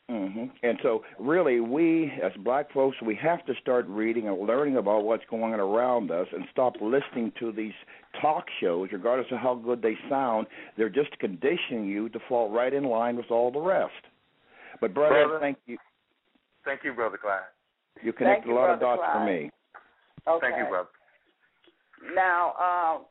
[0.09, 4.76] hmm And so, really, we as black folks, we have to start reading and learning
[4.76, 7.74] about what's going on around us, and stop listening to these
[8.20, 10.46] talk shows, regardless of how good they sound.
[10.76, 13.92] They're just conditioning you to fall right in line with all the rest.
[14.80, 15.38] But brother, Brother.
[15.40, 15.76] thank you.
[16.64, 17.40] Thank you, brother Clyde.
[18.02, 19.50] You connect you, a lot of Brother dots for me.
[20.26, 20.46] Okay.
[20.46, 20.88] Thank you, brother.
[22.14, 23.05] Now,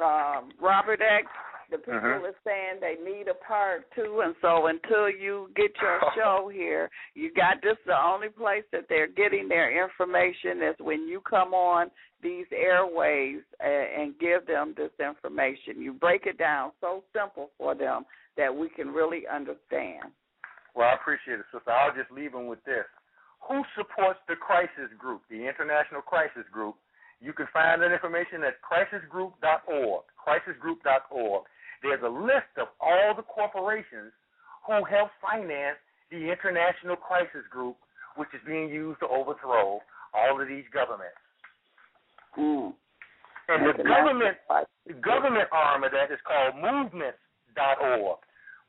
[0.00, 1.26] uh, um, Robert X,
[1.70, 2.24] the people Mhm.
[2.24, 6.90] are saying they need a part two, and so until you get your show here,
[7.14, 7.76] you got this.
[7.84, 11.90] The only place that they're getting their information is when you come on
[12.22, 15.80] these airways and, and give them this information.
[15.80, 18.06] You break it down so simple for them
[18.36, 20.12] that we can really understand.
[20.74, 21.70] Well, I appreciate it, sister.
[21.70, 22.88] I'll just leave them with this.
[23.48, 26.76] Who supports the crisis group, the International Crisis Group?
[27.20, 30.02] You can find that information at crisisgroup.org.
[30.16, 31.42] Crisisgroup.org.
[31.82, 34.14] There's a list of all the corporations
[34.66, 35.78] who help finance
[36.10, 37.76] the International Crisis Group,
[38.16, 39.80] which is being used to overthrow
[40.14, 41.18] all of these governments.
[42.38, 42.72] Mm.
[43.48, 44.36] And the government,
[44.86, 48.18] the government arm of that is called movements.org.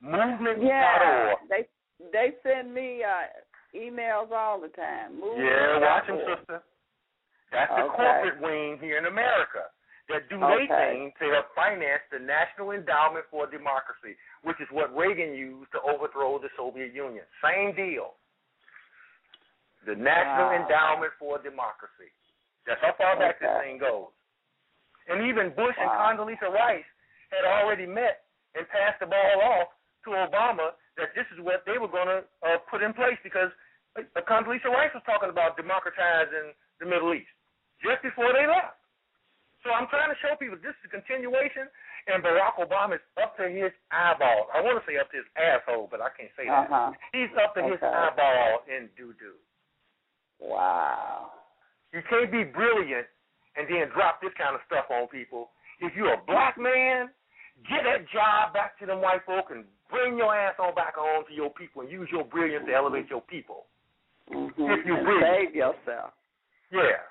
[0.01, 0.65] Movements.org.
[0.65, 1.67] Yeah, they
[2.11, 3.29] they send me uh,
[3.75, 5.19] emails all the time.
[5.19, 6.61] Move Yeah, watch them, sister.
[7.51, 7.95] That's the Okay.
[7.95, 9.69] corporate wing here in America
[10.09, 14.93] that do their thing to help finance the National Endowment for Democracy, which is what
[14.95, 17.23] Reagan used to overthrow the Soviet Union.
[17.41, 18.15] Same deal.
[19.85, 20.59] The National Wow.
[20.59, 22.11] Endowment for Democracy.
[22.65, 24.11] That's how far back this thing goes.
[25.07, 26.87] And even Bush and Condoleezza Rice
[27.29, 28.23] had already met
[28.55, 29.67] and passed the ball off
[30.05, 33.49] to Obama that this is what they were going to uh, put in place because
[33.97, 37.31] uh, Condoleezza Rice was talking about democratizing the Middle East
[37.81, 38.77] just before they left.
[39.63, 41.71] So I'm trying to show people this is a continuation,
[42.11, 44.51] and Barack Obama is up to his eyeball.
[44.51, 46.67] I want to say up to his asshole, but I can't say that.
[46.67, 46.91] Uh-huh.
[47.15, 49.39] He's up to his eyeball in doo doo.
[50.43, 51.31] Wow.
[51.95, 53.07] You can't be brilliant
[53.55, 55.55] and then drop this kind of stuff on people.
[55.79, 57.07] If you're a black man,
[57.69, 59.63] get that job back to them white folk and
[59.93, 63.07] bring your ass on back home to your people and use your brilliance to elevate
[63.13, 63.69] your people.
[64.33, 64.73] Mm-hmm.
[64.73, 66.17] If you and save yourself.
[66.73, 67.05] Yeah.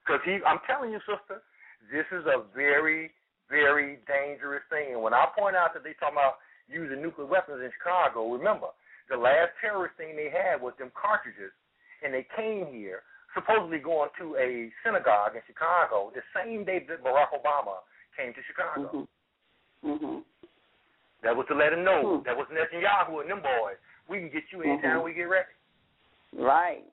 [0.00, 1.44] Because he, I'm telling you, sister,
[1.92, 3.12] this is a very,
[3.52, 4.96] very dangerous thing.
[4.96, 8.72] And when I point out that they talking about using nuclear weapons in Chicago, remember,
[9.12, 11.52] the last terrorist thing they had was them cartridges,
[12.00, 13.04] and they came here
[13.36, 17.84] supposedly going to a synagogue in Chicago the same day that Barack Obama
[18.16, 19.08] came to Chicago.
[19.84, 20.00] Mhm.
[20.00, 20.24] Mhm.
[21.22, 22.22] That was to let him know Hmm.
[22.24, 23.78] that was Netanyahu and them boys.
[24.08, 25.04] We can get you anytime Mhm.
[25.04, 25.48] we get ready.
[26.32, 26.84] Right.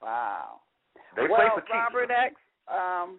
[0.00, 0.60] Wow.
[1.14, 1.72] They play well, for keeps.
[1.72, 2.36] Robert X,
[2.68, 3.18] um,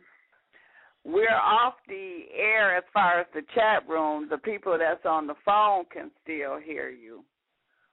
[1.04, 4.28] we're off the air as far as the chat room.
[4.30, 7.26] The people that's on the phone can still hear you.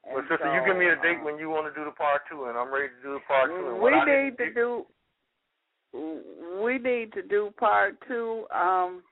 [0.04, 1.92] Well, And sister, you give me a date um, when you want to do the
[1.92, 3.76] part two, and I'm ready to do the part two.
[3.76, 4.86] We need to do
[6.60, 9.02] we need to do part two um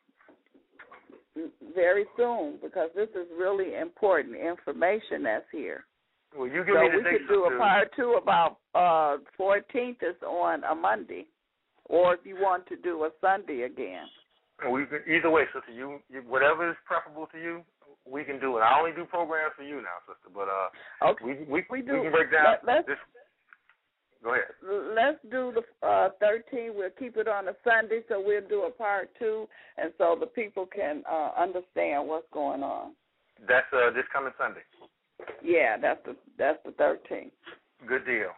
[1.74, 5.84] very soon because this is really important information that's here.
[6.36, 9.98] Well, you give so me the we could do a part two about uh fourteenth
[10.02, 11.26] is on a Monday.
[11.86, 14.06] Or if you want to do a Sunday again.
[14.70, 15.72] We can, either way, sister.
[15.72, 17.62] You, you whatever is preferable to you,
[18.08, 18.60] we can do it.
[18.60, 20.30] I only do programs for you now, sister.
[20.32, 21.24] But uh, Okay.
[21.24, 22.02] we we We we do.
[22.02, 22.96] can break down Let- this.
[24.22, 24.44] Go ahead.
[24.94, 26.72] Let's do the uh, 13.
[26.76, 30.26] We'll keep it on a Sunday, so we'll do a part two, and so the
[30.26, 32.92] people can uh, understand what's going on.
[33.48, 34.62] That's uh this coming Sunday.
[35.42, 37.32] Yeah, that's the that's the 13th.
[37.88, 38.30] Good deal.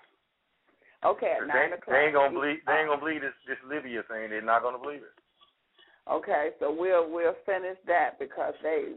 [1.05, 1.93] Okay, at They, nine o'clock.
[1.93, 2.59] they ain't gonna believe.
[2.67, 4.31] They ain't gonna believe this this Libya thing.
[4.31, 5.13] They're not gonna believe it.
[6.11, 8.97] Okay, so we'll we'll finish that because they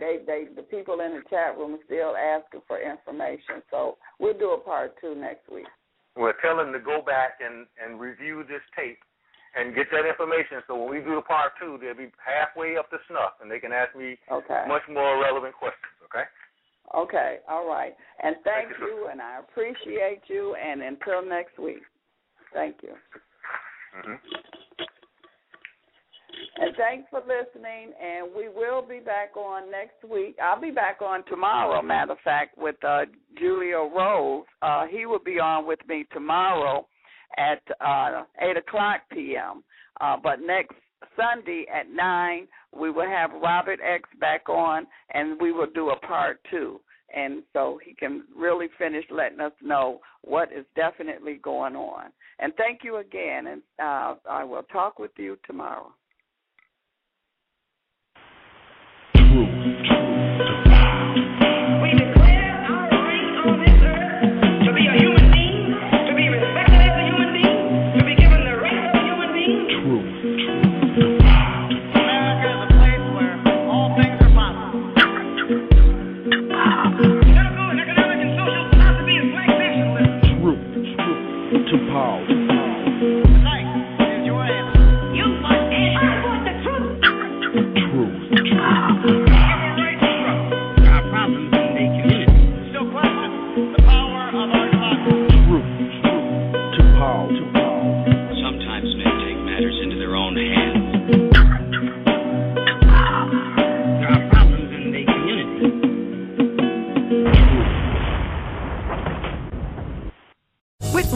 [0.00, 3.62] they they the people in the chat room are still asking for information.
[3.70, 5.66] So we'll do a part two next week.
[6.16, 8.98] Well, tell them to go back and and review this tape
[9.56, 10.62] and get that information.
[10.66, 13.58] So when we do the part two, they'll be halfway up to snuff, and they
[13.58, 14.64] can ask me Okay.
[14.68, 15.94] much more relevant questions.
[16.04, 16.24] Okay.
[16.94, 17.96] Okay, all right.
[18.22, 20.54] And thank, Thank you, you, and I appreciate you.
[20.54, 21.82] And until next week,
[22.52, 22.94] thank you.
[23.92, 24.14] hmm
[26.56, 27.92] And thanks for listening.
[28.00, 30.36] And we will be back on next week.
[30.42, 33.02] I'll be back on tomorrow, matter of fact, with uh,
[33.38, 34.44] Julio Rose.
[34.62, 36.86] Uh, he will be on with me tomorrow
[37.36, 39.64] at uh, 8 o'clock p.m.
[40.00, 40.74] Uh, but next
[41.16, 42.46] Sunday at 9,
[42.78, 46.80] we will have Robert X back on, and we will do a part two.
[47.14, 52.06] And so he can really finish letting us know what is definitely going on.
[52.40, 55.92] And thank you again, and uh, I will talk with you tomorrow.